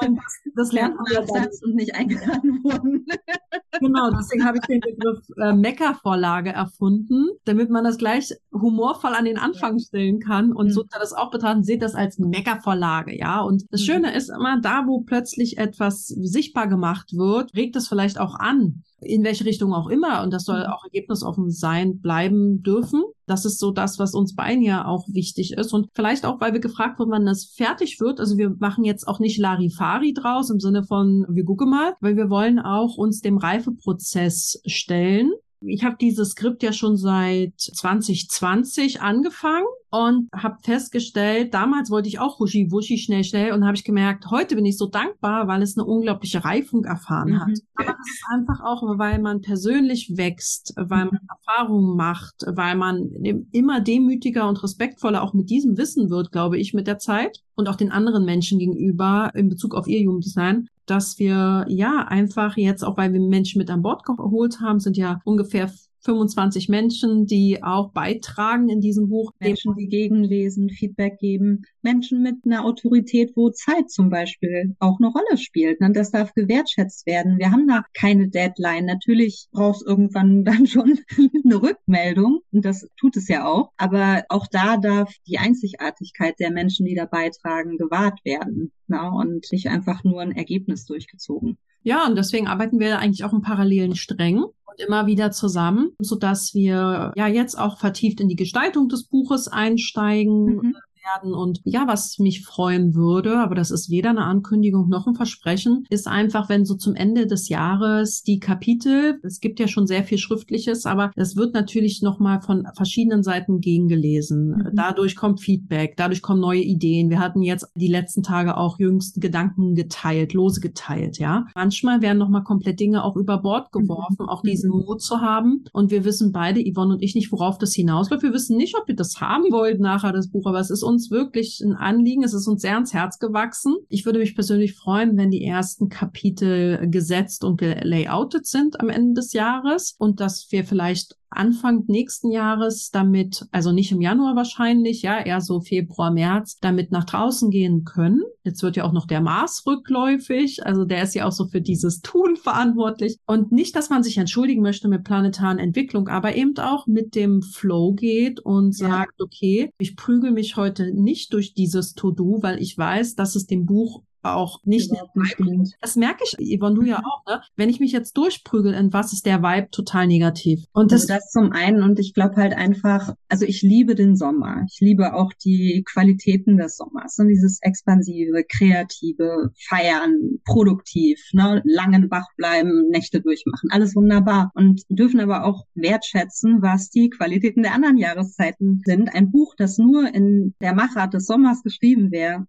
Und 0.00 0.16
das, 0.16 0.52
das 0.54 0.72
lernt 0.72 0.96
man 0.96 1.06
ja 1.12 1.24
selbst 1.26 1.64
und 1.64 1.74
nicht 1.74 1.94
eingeladen 1.94 2.62
wurden. 2.62 3.06
genau, 3.80 4.10
deswegen 4.10 4.44
habe 4.44 4.58
ich 4.58 4.66
den 4.66 4.80
Begriff 4.80 5.18
äh, 5.40 5.52
Meckervorlage 5.52 6.50
erfunden, 6.50 7.28
damit 7.44 7.70
man 7.70 7.84
das 7.84 7.98
gleich 7.98 8.32
humorvoll 8.52 9.14
an 9.14 9.24
den 9.24 9.38
Anfang 9.38 9.78
stellen 9.78 10.18
kann 10.20 10.52
und 10.52 10.68
mhm. 10.68 10.70
so 10.70 10.84
das 10.90 11.12
auch 11.12 11.30
betrachten, 11.30 11.64
seht 11.64 11.82
das 11.82 11.94
als 11.94 12.18
Meckervorlage, 12.18 13.16
ja. 13.16 13.40
Und 13.40 13.64
das 13.70 13.82
mhm. 13.82 13.84
Schöne 13.84 14.14
ist 14.16 14.30
immer, 14.30 14.60
da 14.60 14.86
wo 14.86 15.00
plötzlich 15.00 15.58
etwas 15.58 16.06
sichtbar 16.06 16.68
gemacht 16.72 17.12
wird, 17.12 17.54
regt 17.54 17.76
es 17.76 17.86
vielleicht 17.86 18.18
auch 18.18 18.34
an 18.34 18.82
in 19.04 19.24
welche 19.24 19.44
Richtung 19.44 19.72
auch 19.72 19.88
immer. 19.88 20.22
Und 20.22 20.32
das 20.32 20.44
soll 20.44 20.60
mhm. 20.60 20.72
auch 20.72 20.84
ergebnisoffen 20.84 21.50
sein, 21.50 22.00
bleiben 22.00 22.62
dürfen. 22.62 23.02
Das 23.26 23.44
ist 23.44 23.58
so 23.58 23.70
das, 23.70 23.98
was 23.98 24.14
uns 24.14 24.34
beiden 24.34 24.62
ja 24.62 24.86
auch 24.86 25.06
wichtig 25.08 25.52
ist. 25.52 25.72
Und 25.72 25.88
vielleicht 25.94 26.24
auch, 26.24 26.40
weil 26.40 26.52
wir 26.52 26.60
gefragt 26.60 26.98
wurden, 26.98 27.10
wann 27.10 27.26
das 27.26 27.52
fertig 27.56 28.00
wird. 28.00 28.20
Also 28.20 28.38
wir 28.38 28.50
machen 28.58 28.84
jetzt 28.84 29.06
auch 29.06 29.18
nicht 29.18 29.38
Larifari 29.38 30.12
draus 30.12 30.50
im 30.50 30.60
Sinne 30.60 30.84
von, 30.84 31.26
wir 31.28 31.44
gucken 31.44 31.70
mal, 31.70 31.94
weil 32.00 32.16
wir 32.16 32.30
wollen 32.30 32.58
auch 32.58 32.96
uns 32.96 33.20
dem 33.20 33.38
Reifeprozess 33.38 34.60
stellen. 34.66 35.32
Ich 35.64 35.84
habe 35.84 35.96
dieses 36.00 36.30
Skript 36.30 36.62
ja 36.62 36.72
schon 36.72 36.96
seit 36.96 37.54
2020 37.58 39.00
angefangen 39.00 39.66
und 39.90 40.30
habe 40.34 40.56
festgestellt, 40.62 41.52
damals 41.52 41.90
wollte 41.90 42.08
ich 42.08 42.18
auch 42.18 42.38
Huschi 42.38 42.70
Wuschi 42.70 42.96
schnell 42.96 43.24
schnell 43.24 43.52
und 43.52 43.64
habe 43.64 43.76
ich 43.76 43.84
gemerkt, 43.84 44.30
heute 44.30 44.54
bin 44.56 44.64
ich 44.64 44.78
so 44.78 44.86
dankbar, 44.86 45.48
weil 45.48 45.60
es 45.62 45.76
eine 45.76 45.86
unglaubliche 45.86 46.44
Reifung 46.44 46.84
erfahren 46.84 47.40
hat. 47.40 47.48
Mhm. 47.48 47.60
Aber 47.74 47.92
das 47.92 48.08
ist 48.08 48.24
einfach 48.32 48.60
auch, 48.64 48.82
weil 48.98 49.20
man 49.20 49.42
persönlich 49.42 50.16
wächst, 50.16 50.72
weil 50.76 51.06
man 51.06 51.20
mhm. 51.20 51.28
Erfahrungen 51.28 51.96
macht, 51.96 52.34
weil 52.46 52.74
man 52.74 53.10
immer 53.52 53.80
demütiger 53.80 54.48
und 54.48 54.62
respektvoller 54.62 55.22
auch 55.22 55.34
mit 55.34 55.50
diesem 55.50 55.76
Wissen 55.76 56.08
wird, 56.08 56.32
glaube 56.32 56.58
ich, 56.58 56.72
mit 56.72 56.86
der 56.86 56.98
Zeit 56.98 57.42
und 57.62 57.68
auch 57.68 57.76
den 57.76 57.92
anderen 57.92 58.24
Menschen 58.24 58.58
gegenüber 58.58 59.30
in 59.34 59.48
Bezug 59.48 59.74
auf 59.74 59.86
ihr 59.86 60.00
Jugenddesign, 60.00 60.68
dass 60.84 61.18
wir 61.20 61.64
ja 61.68 62.04
einfach 62.08 62.56
jetzt, 62.56 62.84
auch 62.84 62.96
weil 62.96 63.12
wir 63.12 63.20
Menschen 63.20 63.58
mit 63.58 63.70
an 63.70 63.82
Bord 63.82 64.04
geholt 64.04 64.60
haben, 64.60 64.80
sind 64.80 64.96
ja 64.96 65.20
ungefähr 65.24 65.70
25 66.04 66.68
Menschen, 66.68 67.26
die 67.26 67.62
auch 67.62 67.92
beitragen 67.92 68.68
in 68.68 68.80
diesem 68.80 69.08
Buch. 69.08 69.32
Menschen, 69.38 69.74
die 69.76 69.88
gegenlesen, 69.88 70.68
Feedback 70.70 71.18
geben. 71.18 71.62
Menschen 71.82 72.22
mit 72.22 72.36
einer 72.44 72.64
Autorität, 72.64 73.32
wo 73.36 73.50
Zeit 73.50 73.90
zum 73.90 74.10
Beispiel 74.10 74.74
auch 74.78 74.98
eine 74.98 75.08
Rolle 75.08 75.38
spielt. 75.38 75.80
Und 75.80 75.96
das 75.96 76.10
darf 76.10 76.34
gewertschätzt 76.34 77.06
werden. 77.06 77.38
Wir 77.38 77.50
haben 77.50 77.68
da 77.68 77.84
keine 77.94 78.28
Deadline. 78.28 78.86
Natürlich 78.86 79.48
brauchst 79.52 79.86
irgendwann 79.86 80.44
dann 80.44 80.66
schon 80.66 80.98
eine 81.44 81.62
Rückmeldung. 81.62 82.40
Und 82.50 82.64
das 82.64 82.88
tut 82.98 83.16
es 83.16 83.28
ja 83.28 83.46
auch. 83.46 83.70
Aber 83.76 84.24
auch 84.28 84.46
da 84.50 84.76
darf 84.76 85.12
die 85.26 85.38
Einzigartigkeit 85.38 86.38
der 86.38 86.50
Menschen, 86.50 86.86
die 86.86 86.94
da 86.94 87.04
beitragen, 87.04 87.78
gewahrt 87.78 88.24
werden. 88.24 88.72
Na, 88.88 89.08
und 89.08 89.46
nicht 89.52 89.68
einfach 89.68 90.04
nur 90.04 90.20
ein 90.20 90.32
Ergebnis 90.32 90.84
durchgezogen. 90.84 91.58
Ja, 91.82 92.06
und 92.06 92.16
deswegen 92.16 92.46
arbeiten 92.46 92.78
wir 92.78 92.98
eigentlich 92.98 93.24
auch 93.24 93.32
in 93.32 93.42
parallelen 93.42 93.96
Strängen 93.96 94.44
und 94.44 94.80
immer 94.86 95.06
wieder 95.06 95.30
zusammen, 95.30 95.90
so 95.98 96.16
dass 96.16 96.54
wir 96.54 97.12
ja 97.16 97.26
jetzt 97.26 97.58
auch 97.58 97.78
vertieft 97.78 98.20
in 98.20 98.28
die 98.28 98.36
Gestaltung 98.36 98.88
des 98.88 99.04
Buches 99.04 99.48
einsteigen. 99.48 100.44
Mhm 100.44 100.76
werden. 101.04 101.34
Und 101.34 101.60
ja, 101.64 101.86
was 101.86 102.18
mich 102.18 102.44
freuen 102.44 102.94
würde, 102.94 103.38
aber 103.38 103.54
das 103.54 103.70
ist 103.70 103.90
weder 103.90 104.10
eine 104.10 104.24
Ankündigung 104.24 104.88
noch 104.88 105.06
ein 105.06 105.14
Versprechen, 105.14 105.84
ist 105.90 106.06
einfach, 106.06 106.48
wenn 106.48 106.64
so 106.64 106.74
zum 106.74 106.94
Ende 106.94 107.26
des 107.26 107.48
Jahres 107.48 108.22
die 108.22 108.38
Kapitel, 108.38 109.18
es 109.22 109.40
gibt 109.40 109.60
ja 109.60 109.68
schon 109.68 109.86
sehr 109.86 110.04
viel 110.04 110.18
Schriftliches, 110.18 110.86
aber 110.86 111.10
es 111.16 111.36
wird 111.36 111.54
natürlich 111.54 112.02
nochmal 112.02 112.40
von 112.40 112.66
verschiedenen 112.74 113.22
Seiten 113.22 113.60
gegengelesen. 113.60 114.48
Mhm. 114.48 114.70
Dadurch 114.74 115.16
kommt 115.16 115.40
Feedback, 115.40 115.94
dadurch 115.96 116.22
kommen 116.22 116.40
neue 116.40 116.62
Ideen. 116.62 117.10
Wir 117.10 117.20
hatten 117.20 117.42
jetzt 117.42 117.66
die 117.74 117.88
letzten 117.88 118.22
Tage 118.22 118.56
auch 118.56 118.78
jüngsten 118.78 119.20
Gedanken 119.20 119.74
geteilt, 119.74 120.32
lose 120.32 120.60
geteilt, 120.60 121.18
ja. 121.18 121.46
Manchmal 121.54 122.02
werden 122.02 122.18
nochmal 122.18 122.44
komplett 122.44 122.80
Dinge 122.80 123.04
auch 123.04 123.16
über 123.16 123.38
Bord 123.38 123.74
mhm. 123.74 123.80
geworfen, 123.80 124.16
mhm. 124.20 124.28
auch 124.28 124.42
diesen 124.42 124.70
Mut 124.70 125.02
zu 125.02 125.20
haben. 125.20 125.64
Und 125.72 125.90
wir 125.90 126.04
wissen 126.04 126.32
beide, 126.32 126.60
Yvonne 126.60 126.94
und 126.94 127.02
ich, 127.02 127.14
nicht, 127.14 127.32
worauf 127.32 127.58
das 127.58 127.74
hinausläuft. 127.74 128.22
Wir 128.22 128.32
wissen 128.32 128.56
nicht, 128.56 128.76
ob 128.76 128.88
wir 128.88 128.96
das 128.96 129.20
haben 129.20 129.44
wollt 129.50 129.80
nachher, 129.80 130.12
das 130.12 130.30
Buch, 130.30 130.46
aber 130.46 130.60
es 130.60 130.70
ist 130.70 130.82
uns 130.92 131.10
wirklich 131.10 131.60
ein 131.60 131.74
Anliegen. 131.74 132.22
Es 132.22 132.34
ist 132.34 132.46
uns 132.46 132.62
sehr 132.62 132.74
ans 132.74 132.94
Herz 132.94 133.18
gewachsen. 133.18 133.76
Ich 133.88 134.06
würde 134.06 134.18
mich 134.18 134.34
persönlich 134.34 134.74
freuen, 134.74 135.16
wenn 135.16 135.30
die 135.30 135.44
ersten 135.44 135.88
Kapitel 135.88 136.88
gesetzt 136.88 137.44
und 137.44 137.56
gelayoutet 137.56 138.46
sind 138.46 138.80
am 138.80 138.88
Ende 138.88 139.14
des 139.14 139.32
Jahres 139.32 139.94
und 139.98 140.20
dass 140.20 140.46
wir 140.50 140.64
vielleicht 140.64 141.16
Anfang 141.36 141.84
nächsten 141.86 142.30
Jahres 142.30 142.90
damit, 142.90 143.46
also 143.50 143.72
nicht 143.72 143.92
im 143.92 144.00
Januar 144.00 144.36
wahrscheinlich, 144.36 145.02
ja, 145.02 145.18
eher 145.20 145.40
so 145.40 145.60
Februar, 145.60 146.10
März, 146.10 146.58
damit 146.60 146.92
nach 146.92 147.04
draußen 147.04 147.50
gehen 147.50 147.84
können. 147.84 148.22
Jetzt 148.44 148.62
wird 148.62 148.76
ja 148.76 148.84
auch 148.84 148.92
noch 148.92 149.06
der 149.06 149.20
Mars 149.20 149.64
rückläufig, 149.66 150.66
also 150.66 150.84
der 150.84 151.02
ist 151.04 151.14
ja 151.14 151.26
auch 151.26 151.32
so 151.32 151.46
für 151.46 151.60
dieses 151.60 152.00
Tun 152.00 152.36
verantwortlich. 152.36 153.18
Und 153.26 153.52
nicht, 153.52 153.76
dass 153.76 153.90
man 153.90 154.02
sich 154.02 154.18
entschuldigen 154.18 154.62
möchte 154.62 154.88
mit 154.88 155.04
planetaren 155.04 155.58
Entwicklung, 155.58 156.08
aber 156.08 156.34
eben 156.34 156.56
auch 156.58 156.86
mit 156.86 157.14
dem 157.14 157.42
Flow 157.42 157.92
geht 157.92 158.40
und 158.40 158.74
sagt, 158.74 159.14
ja. 159.18 159.24
okay, 159.24 159.70
ich 159.78 159.96
prügel 159.96 160.32
mich 160.32 160.56
heute 160.56 160.92
nicht 160.92 161.32
durch 161.32 161.54
dieses 161.54 161.94
To-Do, 161.94 162.42
weil 162.42 162.60
ich 162.60 162.76
weiß, 162.76 163.14
dass 163.14 163.36
es 163.36 163.46
dem 163.46 163.66
Buch 163.66 164.02
auch 164.22 164.60
nicht. 164.64 164.92
nicht 164.92 165.76
das 165.80 165.96
merke 165.96 166.24
ich, 166.24 166.58
Yvonne, 166.58 166.74
du 166.74 166.82
ja 166.82 166.98
mhm. 166.98 167.04
auch, 167.04 167.26
ne? 167.26 167.42
Wenn 167.56 167.68
ich 167.68 167.80
mich 167.80 167.92
jetzt 167.92 168.16
durchprügel 168.16 168.74
in 168.74 168.92
was, 168.92 169.12
ist 169.12 169.26
der 169.26 169.42
Vibe 169.42 169.70
total 169.70 170.06
negativ. 170.06 170.64
Und 170.72 170.92
das, 170.92 171.02
also 171.02 171.14
das 171.14 171.30
zum 171.30 171.52
einen 171.52 171.82
und 171.82 171.98
ich 171.98 172.14
glaube 172.14 172.36
halt 172.36 172.54
einfach, 172.54 173.14
also 173.28 173.44
ich 173.44 173.62
liebe 173.62 173.94
den 173.94 174.16
Sommer. 174.16 174.64
Ich 174.70 174.80
liebe 174.80 175.14
auch 175.14 175.32
die 175.32 175.84
Qualitäten 175.90 176.56
des 176.56 176.76
Sommers 176.76 177.18
und 177.18 177.28
dieses 177.28 177.58
expansive, 177.62 178.44
kreative, 178.48 179.50
feiern, 179.68 180.38
produktiv, 180.44 181.18
ne? 181.32 181.62
lange 181.64 182.10
wach 182.10 182.26
bleiben, 182.36 182.88
Nächte 182.90 183.20
durchmachen, 183.20 183.70
alles 183.70 183.94
wunderbar. 183.94 184.50
Und 184.54 184.82
dürfen 184.88 185.20
aber 185.20 185.44
auch 185.44 185.64
wertschätzen, 185.74 186.62
was 186.62 186.90
die 186.90 187.10
Qualitäten 187.10 187.62
der 187.62 187.74
anderen 187.74 187.96
Jahreszeiten 187.96 188.80
sind. 188.84 189.14
Ein 189.14 189.30
Buch, 189.30 189.54
das 189.56 189.78
nur 189.78 190.14
in 190.14 190.54
der 190.60 190.74
Machart 190.74 191.14
des 191.14 191.26
Sommers 191.26 191.62
geschrieben 191.62 192.10
wäre, 192.10 192.46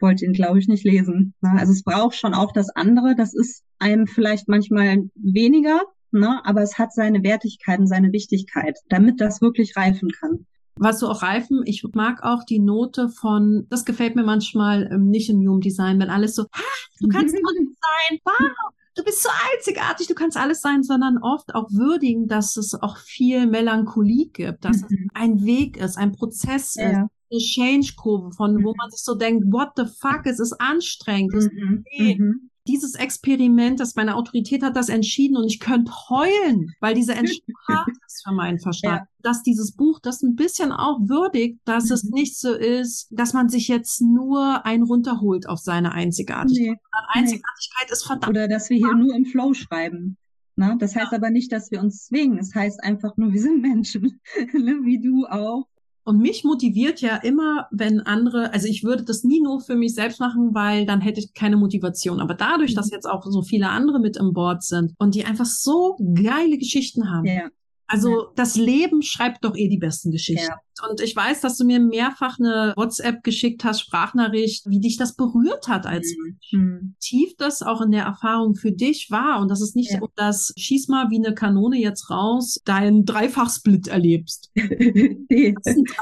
wollte 0.00 0.24
ihn, 0.24 0.32
glaube 0.32 0.58
ich, 0.58 0.68
nicht 0.68 0.84
lesen. 0.84 1.34
Also 1.40 1.72
es 1.72 1.82
braucht 1.82 2.16
schon 2.16 2.34
auch 2.34 2.52
das 2.52 2.70
andere. 2.70 3.14
Das 3.16 3.34
ist 3.34 3.64
einem 3.78 4.06
vielleicht 4.06 4.48
manchmal 4.48 5.08
weniger, 5.14 5.80
ne? 6.10 6.40
aber 6.44 6.62
es 6.62 6.78
hat 6.78 6.92
seine 6.92 7.22
Wertigkeiten, 7.22 7.86
seine 7.86 8.12
Wichtigkeit, 8.12 8.78
damit 8.88 9.20
das 9.20 9.40
wirklich 9.40 9.76
reifen 9.76 10.10
kann. 10.10 10.46
Was 10.80 11.00
so 11.00 11.08
auch 11.08 11.22
reifen, 11.22 11.62
ich 11.64 11.84
mag 11.92 12.22
auch 12.22 12.44
die 12.44 12.60
Note 12.60 13.08
von, 13.08 13.66
das 13.68 13.84
gefällt 13.84 14.14
mir 14.14 14.22
manchmal 14.22 14.88
ähm, 14.92 15.08
nicht 15.08 15.28
im 15.28 15.40
Human 15.40 15.60
Design, 15.60 15.98
wenn 15.98 16.10
alles 16.10 16.36
so, 16.36 16.42
ah, 16.52 16.60
du 17.00 17.08
kannst 17.08 17.34
alles 17.48 17.68
sein, 17.80 18.18
wow, 18.24 18.72
du 18.94 19.02
bist 19.02 19.22
so 19.22 19.28
einzigartig, 19.54 20.06
du 20.06 20.14
kannst 20.14 20.36
alles 20.36 20.60
sein, 20.60 20.82
sondern 20.82 21.18
oft 21.18 21.54
auch 21.54 21.68
würdigen, 21.70 22.28
dass 22.28 22.56
es 22.56 22.74
auch 22.74 22.96
viel 22.96 23.46
Melancholie 23.46 24.28
gibt, 24.28 24.64
dass 24.64 24.82
mhm. 24.82 24.86
es 24.90 24.98
ein 25.14 25.44
Weg 25.44 25.76
ist, 25.76 25.96
ein 25.96 26.12
Prozess 26.12 26.74
ja. 26.76 26.90
ist, 26.90 27.10
eine 27.30 27.40
Change-Kurve 27.40 28.32
von, 28.32 28.62
wo 28.64 28.70
mhm. 28.70 28.76
man 28.76 28.90
sich 28.90 29.02
so 29.02 29.14
denkt, 29.14 29.44
what 29.52 29.70
the 29.76 29.84
fuck, 29.84 30.22
es 30.24 30.38
ist 30.38 30.54
anstrengend, 30.60 31.34
es 31.34 31.48
mhm. 31.50 31.84
mhm. 31.98 32.50
dieses 32.66 32.94
Experiment, 32.94 33.80
dass 33.80 33.94
meine 33.96 34.16
Autorität 34.16 34.62
hat 34.62 34.76
das 34.76 34.88
entschieden 34.88 35.36
und 35.36 35.46
ich 35.46 35.60
könnte 35.60 35.92
heulen, 36.08 36.72
weil 36.80 36.94
diese 36.94 37.12
Entscheidung 37.12 37.54
hart 37.68 37.90
ist 38.06 38.22
für 38.24 38.34
meinen 38.34 38.58
Verstand. 38.58 39.00
Ja. 39.00 39.06
Dass 39.22 39.42
dieses 39.42 39.74
Buch 39.74 40.00
das 40.00 40.22
ein 40.22 40.36
bisschen 40.36 40.72
auch 40.72 40.98
würdigt, 41.00 41.60
dass 41.64 41.86
mhm. 41.86 41.92
es 41.92 42.04
nicht 42.04 42.38
so 42.38 42.52
ist, 42.52 43.08
dass 43.10 43.32
man 43.32 43.48
sich 43.48 43.68
jetzt 43.68 44.00
nur 44.00 44.64
ein 44.64 44.82
runterholt 44.82 45.48
auf 45.48 45.58
seine 45.58 45.92
Einzigartigkeit. 45.92 46.76
Nee. 46.76 47.20
Einzigartigkeit 47.20 47.86
nee. 47.86 47.92
ist 47.92 48.06
verdammt. 48.06 48.30
Oder 48.30 48.48
dass 48.48 48.70
wir 48.70 48.76
hier 48.76 48.94
nur 48.94 49.14
im 49.14 49.24
Flow 49.24 49.54
schreiben. 49.54 50.16
Na, 50.60 50.74
das 50.74 50.96
heißt 50.96 51.12
aber 51.12 51.30
nicht, 51.30 51.52
dass 51.52 51.70
wir 51.70 51.78
uns 51.78 52.06
zwingen. 52.06 52.36
Es 52.38 52.52
heißt 52.52 52.82
einfach 52.82 53.16
nur, 53.16 53.32
wir 53.32 53.40
sind 53.40 53.62
Menschen, 53.62 54.20
ne, 54.52 54.80
wie 54.84 55.00
du 55.00 55.24
auch. 55.26 55.68
Und 56.08 56.20
mich 56.20 56.42
motiviert 56.42 57.02
ja 57.02 57.16
immer, 57.16 57.68
wenn 57.70 58.00
andere, 58.00 58.54
also 58.54 58.66
ich 58.66 58.82
würde 58.82 59.04
das 59.04 59.24
nie 59.24 59.42
nur 59.42 59.60
für 59.60 59.76
mich 59.76 59.94
selbst 59.94 60.20
machen, 60.20 60.54
weil 60.54 60.86
dann 60.86 61.02
hätte 61.02 61.20
ich 61.20 61.34
keine 61.34 61.58
Motivation. 61.58 62.20
Aber 62.20 62.32
dadurch, 62.32 62.74
dass 62.74 62.86
mhm. 62.86 62.92
jetzt 62.94 63.04
auch 63.04 63.26
so 63.26 63.42
viele 63.42 63.68
andere 63.68 64.00
mit 64.00 64.16
im 64.16 64.32
Board 64.32 64.62
sind 64.62 64.94
und 64.98 65.14
die 65.14 65.26
einfach 65.26 65.44
so 65.44 65.98
geile 66.14 66.56
Geschichten 66.56 67.10
haben, 67.10 67.26
ja. 67.26 67.48
Also 67.88 68.10
ja. 68.10 68.26
das 68.36 68.56
Leben 68.56 69.02
schreibt 69.02 69.44
doch 69.44 69.56
eh 69.56 69.68
die 69.68 69.78
besten 69.78 70.10
Geschichten. 70.10 70.46
Ja. 70.46 70.60
Und 70.88 71.00
ich 71.00 71.14
weiß, 71.16 71.40
dass 71.40 71.56
du 71.56 71.64
mir 71.64 71.80
mehrfach 71.80 72.38
eine 72.38 72.72
WhatsApp 72.76 73.24
geschickt 73.24 73.64
hast, 73.64 73.80
Sprachnachricht, 73.80 74.68
wie 74.68 74.80
dich 74.80 74.96
das 74.96 75.16
berührt 75.16 75.68
hat 75.68 75.86
als 75.86 76.14
mhm. 76.16 76.22
Mensch. 76.24 76.52
Mhm. 76.52 76.94
Tief 77.00 77.34
das 77.36 77.62
auch 77.62 77.80
in 77.80 77.90
der 77.90 78.04
Erfahrung 78.04 78.54
für 78.54 78.72
dich 78.72 79.10
war 79.10 79.40
und 79.40 79.50
dass 79.50 79.60
es 79.60 79.74
nicht 79.74 79.92
ja. 79.92 79.98
so, 79.98 80.08
dass 80.14 80.52
schieß 80.56 80.88
mal 80.88 81.10
wie 81.10 81.24
eine 81.24 81.34
Kanone 81.34 81.78
jetzt 81.78 82.10
raus, 82.10 82.58
deinen 82.64 83.04
Dreifachsplit 83.04 83.88
erlebst. 83.88 84.50
nee. 84.54 85.54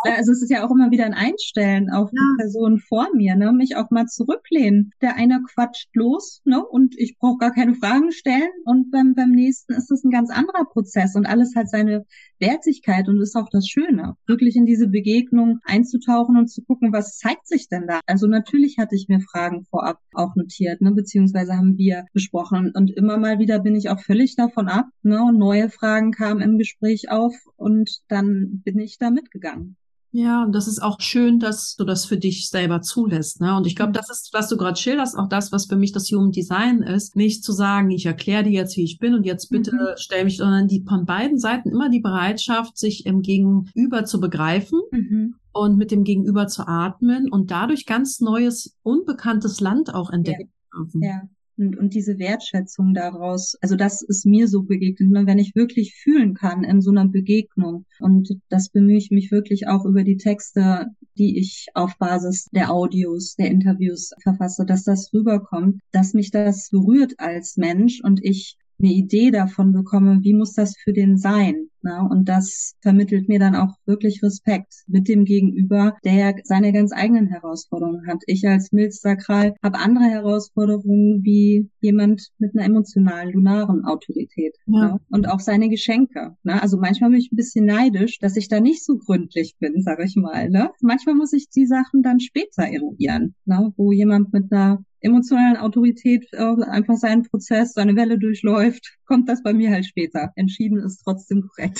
Also 0.04 0.32
es 0.32 0.42
ist 0.42 0.50
ja 0.50 0.66
auch 0.66 0.70
immer 0.70 0.90
wieder 0.90 1.06
ein 1.06 1.14
Einstellen 1.14 1.90
auf 1.90 2.10
ja. 2.12 2.20
die 2.20 2.42
Person 2.42 2.78
vor 2.78 3.08
mir, 3.14 3.36
ne? 3.36 3.52
mich 3.52 3.76
auch 3.76 3.90
mal 3.90 4.06
zurücklehnen. 4.06 4.90
Der 5.00 5.16
eine 5.16 5.40
quatscht 5.54 5.88
los 5.94 6.42
ne? 6.44 6.62
und 6.64 6.94
ich 6.98 7.16
brauche 7.18 7.38
gar 7.38 7.52
keine 7.52 7.74
Fragen 7.74 8.12
stellen 8.12 8.50
und 8.64 8.90
beim, 8.90 9.14
beim 9.14 9.30
nächsten 9.30 9.72
ist 9.74 9.90
es 9.90 10.04
ein 10.04 10.10
ganz 10.10 10.30
anderer 10.30 10.64
Prozess 10.64 11.14
und 11.14 11.26
alles 11.26 11.54
hat 11.54 11.68
seine 11.76 12.06
Wertigkeit 12.38 13.08
und 13.08 13.20
ist 13.20 13.36
auch 13.36 13.48
das 13.50 13.66
Schöne, 13.66 14.14
wirklich 14.26 14.56
in 14.56 14.66
diese 14.66 14.88
Begegnung 14.88 15.58
einzutauchen 15.64 16.36
und 16.36 16.48
zu 16.48 16.62
gucken, 16.62 16.92
was 16.92 17.18
zeigt 17.18 17.46
sich 17.46 17.68
denn 17.68 17.86
da. 17.86 18.00
Also 18.06 18.26
natürlich 18.26 18.78
hatte 18.78 18.94
ich 18.94 19.08
mir 19.08 19.20
Fragen 19.20 19.64
vorab 19.64 20.00
auch 20.14 20.34
notiert, 20.36 20.80
ne, 20.80 20.92
beziehungsweise 20.92 21.56
haben 21.56 21.76
wir 21.76 22.04
besprochen 22.12 22.72
und 22.74 22.90
immer 22.90 23.18
mal 23.18 23.38
wieder 23.38 23.58
bin 23.58 23.74
ich 23.74 23.88
auch 23.90 24.00
völlig 24.00 24.36
davon 24.36 24.68
ab, 24.68 24.86
ne, 25.02 25.32
neue 25.32 25.70
Fragen 25.70 26.12
kamen 26.12 26.40
im 26.40 26.58
Gespräch 26.58 27.10
auf 27.10 27.34
und 27.56 28.00
dann 28.08 28.62
bin 28.64 28.78
ich 28.78 28.98
da 28.98 29.10
mitgegangen. 29.10 29.76
Ja, 30.16 30.42
und 30.42 30.52
das 30.52 30.66
ist 30.66 30.82
auch 30.82 30.98
schön, 30.98 31.40
dass 31.40 31.76
du 31.76 31.84
das 31.84 32.06
für 32.06 32.16
dich 32.16 32.48
selber 32.48 32.80
zulässt. 32.80 33.42
Ne? 33.42 33.54
Und 33.54 33.66
ich 33.66 33.76
glaube, 33.76 33.90
mhm. 33.90 33.96
das 33.96 34.08
ist, 34.08 34.32
was 34.32 34.48
du 34.48 34.56
gerade 34.56 34.78
schilderst, 34.78 35.14
auch 35.14 35.28
das, 35.28 35.52
was 35.52 35.66
für 35.66 35.76
mich 35.76 35.92
das 35.92 36.10
Human 36.10 36.30
Design 36.30 36.80
ist. 36.80 37.16
Nicht 37.16 37.44
zu 37.44 37.52
sagen, 37.52 37.90
ich 37.90 38.06
erkläre 38.06 38.44
dir 38.44 38.52
jetzt, 38.52 38.78
wie 38.78 38.84
ich 38.84 38.98
bin 38.98 39.14
und 39.14 39.26
jetzt 39.26 39.50
bitte 39.50 39.72
mhm. 39.72 39.96
stell 39.96 40.24
mich, 40.24 40.38
sondern 40.38 40.68
die 40.68 40.82
von 40.88 41.04
beiden 41.04 41.38
Seiten 41.38 41.68
immer 41.68 41.90
die 41.90 42.00
Bereitschaft, 42.00 42.78
sich 42.78 43.04
im 43.04 43.20
Gegenüber 43.20 44.06
zu 44.06 44.18
begreifen. 44.18 44.80
Mhm. 44.90 45.34
Und 45.52 45.76
mit 45.76 45.90
dem 45.90 46.04
Gegenüber 46.04 46.46
zu 46.48 46.66
atmen 46.66 47.30
und 47.30 47.50
dadurch 47.50 47.86
ganz 47.86 48.20
neues, 48.20 48.76
unbekanntes 48.82 49.60
Land 49.60 49.94
auch 49.94 50.10
entdecken 50.10 50.50
ja. 50.50 50.78
dürfen. 50.78 51.02
Ja 51.02 51.22
und, 51.56 51.76
und 51.76 51.94
diese 51.94 52.18
Wertschätzung 52.18 52.94
daraus, 52.94 53.56
also 53.60 53.76
das 53.76 54.02
ist 54.02 54.26
mir 54.26 54.48
so 54.48 54.62
begegnet, 54.62 55.10
ne, 55.10 55.26
wenn 55.26 55.38
ich 55.38 55.54
wirklich 55.54 55.94
fühlen 55.94 56.34
kann 56.34 56.64
in 56.64 56.80
so 56.80 56.90
einer 56.90 57.08
Begegnung. 57.08 57.84
Und 58.00 58.38
das 58.48 58.68
bemühe 58.68 58.98
ich 58.98 59.10
mich 59.10 59.30
wirklich 59.30 59.68
auch 59.68 59.84
über 59.84 60.04
die 60.04 60.16
Texte, 60.16 60.86
die 61.18 61.38
ich 61.38 61.66
auf 61.74 61.96
Basis 61.98 62.46
der 62.52 62.70
Audios, 62.70 63.36
der 63.36 63.50
Interviews 63.50 64.12
verfasse, 64.22 64.66
dass 64.66 64.84
das 64.84 65.12
rüberkommt, 65.12 65.80
dass 65.92 66.14
mich 66.14 66.30
das 66.30 66.68
berührt 66.70 67.14
als 67.18 67.56
Mensch 67.56 68.00
und 68.02 68.24
ich 68.24 68.56
eine 68.78 68.92
Idee 68.92 69.30
davon 69.30 69.72
bekomme, 69.72 70.18
wie 70.22 70.34
muss 70.34 70.52
das 70.52 70.76
für 70.76 70.92
den 70.92 71.16
sein. 71.16 71.70
Ne? 71.86 72.04
Und 72.10 72.28
das 72.28 72.74
vermittelt 72.80 73.28
mir 73.28 73.38
dann 73.38 73.54
auch 73.54 73.76
wirklich 73.86 74.20
Respekt 74.20 74.82
mit 74.88 75.06
dem 75.06 75.24
Gegenüber, 75.24 75.96
der 76.04 76.14
ja 76.14 76.32
seine 76.42 76.72
ganz 76.72 76.92
eigenen 76.92 77.28
Herausforderungen 77.28 78.08
hat. 78.08 78.18
Ich 78.26 78.44
als 78.46 78.72
Milzsakral 78.72 79.54
habe 79.62 79.78
andere 79.78 80.06
Herausforderungen 80.06 81.22
wie 81.22 81.70
jemand 81.80 82.30
mit 82.38 82.56
einer 82.56 82.66
emotionalen, 82.66 83.32
lunaren 83.32 83.84
Autorität. 83.84 84.56
Ja. 84.66 84.94
Ne? 84.94 85.00
Und 85.10 85.28
auch 85.28 85.38
seine 85.38 85.68
Geschenke. 85.68 86.34
Ne? 86.42 86.60
Also 86.60 86.76
manchmal 86.76 87.10
bin 87.10 87.20
ich 87.20 87.30
ein 87.30 87.36
bisschen 87.36 87.66
neidisch, 87.66 88.18
dass 88.18 88.36
ich 88.36 88.48
da 88.48 88.58
nicht 88.58 88.84
so 88.84 88.96
gründlich 88.98 89.54
bin, 89.60 89.80
sage 89.82 90.04
ich 90.04 90.16
mal. 90.16 90.50
Ne? 90.50 90.70
Manchmal 90.80 91.14
muss 91.14 91.32
ich 91.32 91.50
die 91.50 91.66
Sachen 91.66 92.02
dann 92.02 92.18
später 92.18 92.64
eruieren, 92.64 93.36
ne? 93.44 93.72
wo 93.76 93.92
jemand 93.92 94.32
mit 94.32 94.52
einer 94.52 94.82
emotionalen 95.00 95.56
Autorität 95.56 96.26
äh, 96.32 96.62
einfach 96.64 96.96
seinen 96.96 97.22
Prozess, 97.22 97.74
seine 97.74 97.96
Welle 97.96 98.18
durchläuft, 98.18 98.98
kommt 99.06 99.28
das 99.28 99.42
bei 99.42 99.54
mir 99.54 99.70
halt 99.70 99.86
später. 99.86 100.32
Entschieden 100.36 100.78
ist 100.78 101.02
trotzdem 101.04 101.42
korrekt. 101.42 101.75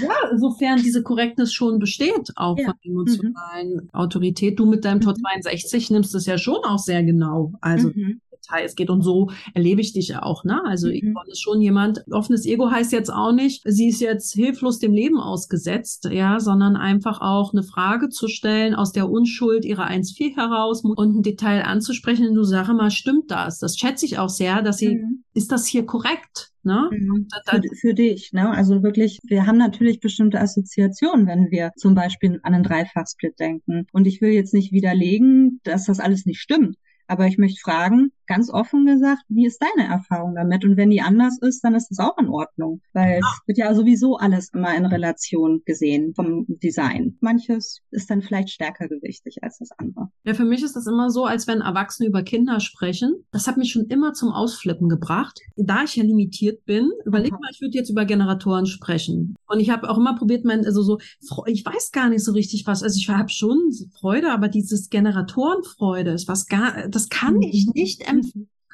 Ja, 0.00 0.36
sofern 0.36 0.80
diese 0.82 1.02
Korrektness 1.02 1.52
schon 1.52 1.78
besteht, 1.78 2.32
auch 2.36 2.56
ja. 2.58 2.66
von 2.66 2.74
emotionalen 2.84 3.74
mhm. 3.74 3.90
Autorität. 3.92 4.58
Du 4.58 4.66
mit 4.66 4.84
deinem 4.84 5.00
Tor 5.00 5.14
62 5.14 5.90
mhm. 5.90 5.96
nimmst 5.96 6.14
es 6.14 6.26
ja 6.26 6.38
schon 6.38 6.64
auch 6.64 6.78
sehr 6.78 7.02
genau. 7.02 7.52
Also 7.60 7.88
mhm. 7.88 8.20
Details 8.42 8.74
geht. 8.74 8.90
Und 8.90 9.02
so 9.02 9.30
erlebe 9.54 9.80
ich 9.80 9.92
dich 9.92 10.08
ja 10.08 10.22
auch, 10.22 10.44
ne? 10.44 10.62
Also 10.64 10.88
mhm. 10.88 11.12
Yvonne 11.12 11.30
ist 11.30 11.42
schon 11.42 11.60
jemand, 11.60 12.04
offenes 12.10 12.46
Ego 12.46 12.70
heißt 12.70 12.92
jetzt 12.92 13.12
auch 13.12 13.32
nicht, 13.32 13.62
sie 13.64 13.88
ist 13.88 14.00
jetzt 14.00 14.34
hilflos 14.34 14.78
dem 14.78 14.92
Leben 14.92 15.18
ausgesetzt, 15.18 16.08
ja, 16.10 16.40
sondern 16.40 16.76
einfach 16.76 17.20
auch 17.20 17.52
eine 17.52 17.62
Frage 17.62 18.08
zu 18.08 18.28
stellen 18.28 18.74
aus 18.74 18.92
der 18.92 19.10
Unschuld 19.10 19.64
ihrer 19.64 19.88
1-4 19.88 20.36
heraus 20.36 20.82
und 20.84 21.16
ein 21.16 21.22
Detail 21.22 21.62
anzusprechen, 21.62 22.28
und 22.28 22.34
du 22.34 22.44
sag 22.44 22.68
mal, 22.68 22.90
stimmt 22.90 23.30
das? 23.30 23.58
Das 23.58 23.76
schätze 23.76 24.06
ich 24.06 24.18
auch 24.18 24.28
sehr, 24.28 24.62
dass 24.62 24.78
sie, 24.78 24.96
mhm. 24.96 25.24
ist 25.34 25.52
das 25.52 25.66
hier 25.66 25.86
korrekt? 25.86 26.50
Ne? 26.64 26.88
Mhm. 26.92 27.26
Für, 27.48 27.60
für, 27.80 27.94
dich, 27.94 28.32
ne? 28.32 28.48
Also 28.48 28.84
wirklich, 28.84 29.18
wir 29.24 29.46
haben 29.46 29.58
natürlich 29.58 29.98
bestimmte 29.98 30.40
Assoziationen, 30.40 31.26
wenn 31.26 31.50
wir 31.50 31.72
zum 31.76 31.96
Beispiel 31.96 32.38
an 32.44 32.54
einen 32.54 32.62
Dreifachsplit 32.62 33.40
denken. 33.40 33.86
Und 33.90 34.06
ich 34.06 34.20
will 34.20 34.30
jetzt 34.30 34.54
nicht 34.54 34.70
widerlegen, 34.70 35.60
dass 35.64 35.86
das 35.86 35.98
alles 35.98 36.24
nicht 36.24 36.40
stimmt. 36.40 36.76
Aber 37.08 37.26
ich 37.26 37.36
möchte 37.36 37.60
fragen, 37.60 38.12
ganz 38.26 38.50
offen 38.50 38.86
gesagt, 38.86 39.22
wie 39.28 39.46
ist 39.46 39.62
deine 39.62 39.88
Erfahrung 39.88 40.34
damit? 40.34 40.64
Und 40.64 40.76
wenn 40.76 40.90
die 40.90 41.00
anders 41.00 41.38
ist, 41.40 41.62
dann 41.62 41.74
ist 41.74 41.90
es 41.90 41.98
auch 41.98 42.16
in 42.18 42.28
Ordnung, 42.28 42.80
weil 42.92 43.20
es 43.20 43.40
wird 43.46 43.58
ja 43.58 43.74
sowieso 43.74 44.16
alles 44.16 44.50
immer 44.52 44.74
in 44.74 44.86
Relation 44.86 45.62
gesehen 45.64 46.14
vom 46.14 46.46
Design. 46.48 47.16
Manches 47.20 47.80
ist 47.90 48.10
dann 48.10 48.22
vielleicht 48.22 48.50
stärker 48.50 48.88
gewichtig 48.88 49.38
als 49.42 49.58
das 49.58 49.70
andere. 49.76 50.08
Ja, 50.24 50.34
für 50.34 50.44
mich 50.44 50.62
ist 50.62 50.76
das 50.76 50.86
immer 50.86 51.10
so, 51.10 51.24
als 51.24 51.46
wenn 51.46 51.60
Erwachsene 51.60 52.08
über 52.08 52.22
Kinder 52.22 52.60
sprechen. 52.60 53.24
Das 53.32 53.46
hat 53.46 53.56
mich 53.56 53.72
schon 53.72 53.86
immer 53.86 54.12
zum 54.12 54.30
Ausflippen 54.30 54.88
gebracht. 54.88 55.40
Da 55.56 55.84
ich 55.84 55.96
ja 55.96 56.04
limitiert 56.04 56.64
bin, 56.64 56.90
überleg 57.04 57.32
mal, 57.32 57.50
ich 57.50 57.60
würde 57.60 57.76
jetzt 57.76 57.90
über 57.90 58.04
Generatoren 58.04 58.66
sprechen. 58.66 59.36
Und 59.46 59.60
ich 59.60 59.70
habe 59.70 59.88
auch 59.88 59.98
immer 59.98 60.16
probiert, 60.16 60.44
mein, 60.44 60.64
also 60.64 60.82
so, 60.82 60.98
ich 61.46 61.64
weiß 61.64 61.92
gar 61.92 62.08
nicht 62.08 62.24
so 62.24 62.32
richtig 62.32 62.66
was. 62.66 62.82
Also 62.82 62.98
ich 62.98 63.08
habe 63.08 63.28
schon 63.28 63.70
Freude, 63.98 64.32
aber 64.32 64.48
dieses 64.48 64.90
Generatorenfreude 64.90 66.12
ist 66.12 66.28
was 66.28 66.46
gar, 66.46 66.88
das 66.88 67.08
kann 67.08 67.36
mhm. 67.36 67.42
ich 67.42 67.68
nicht 67.74 68.08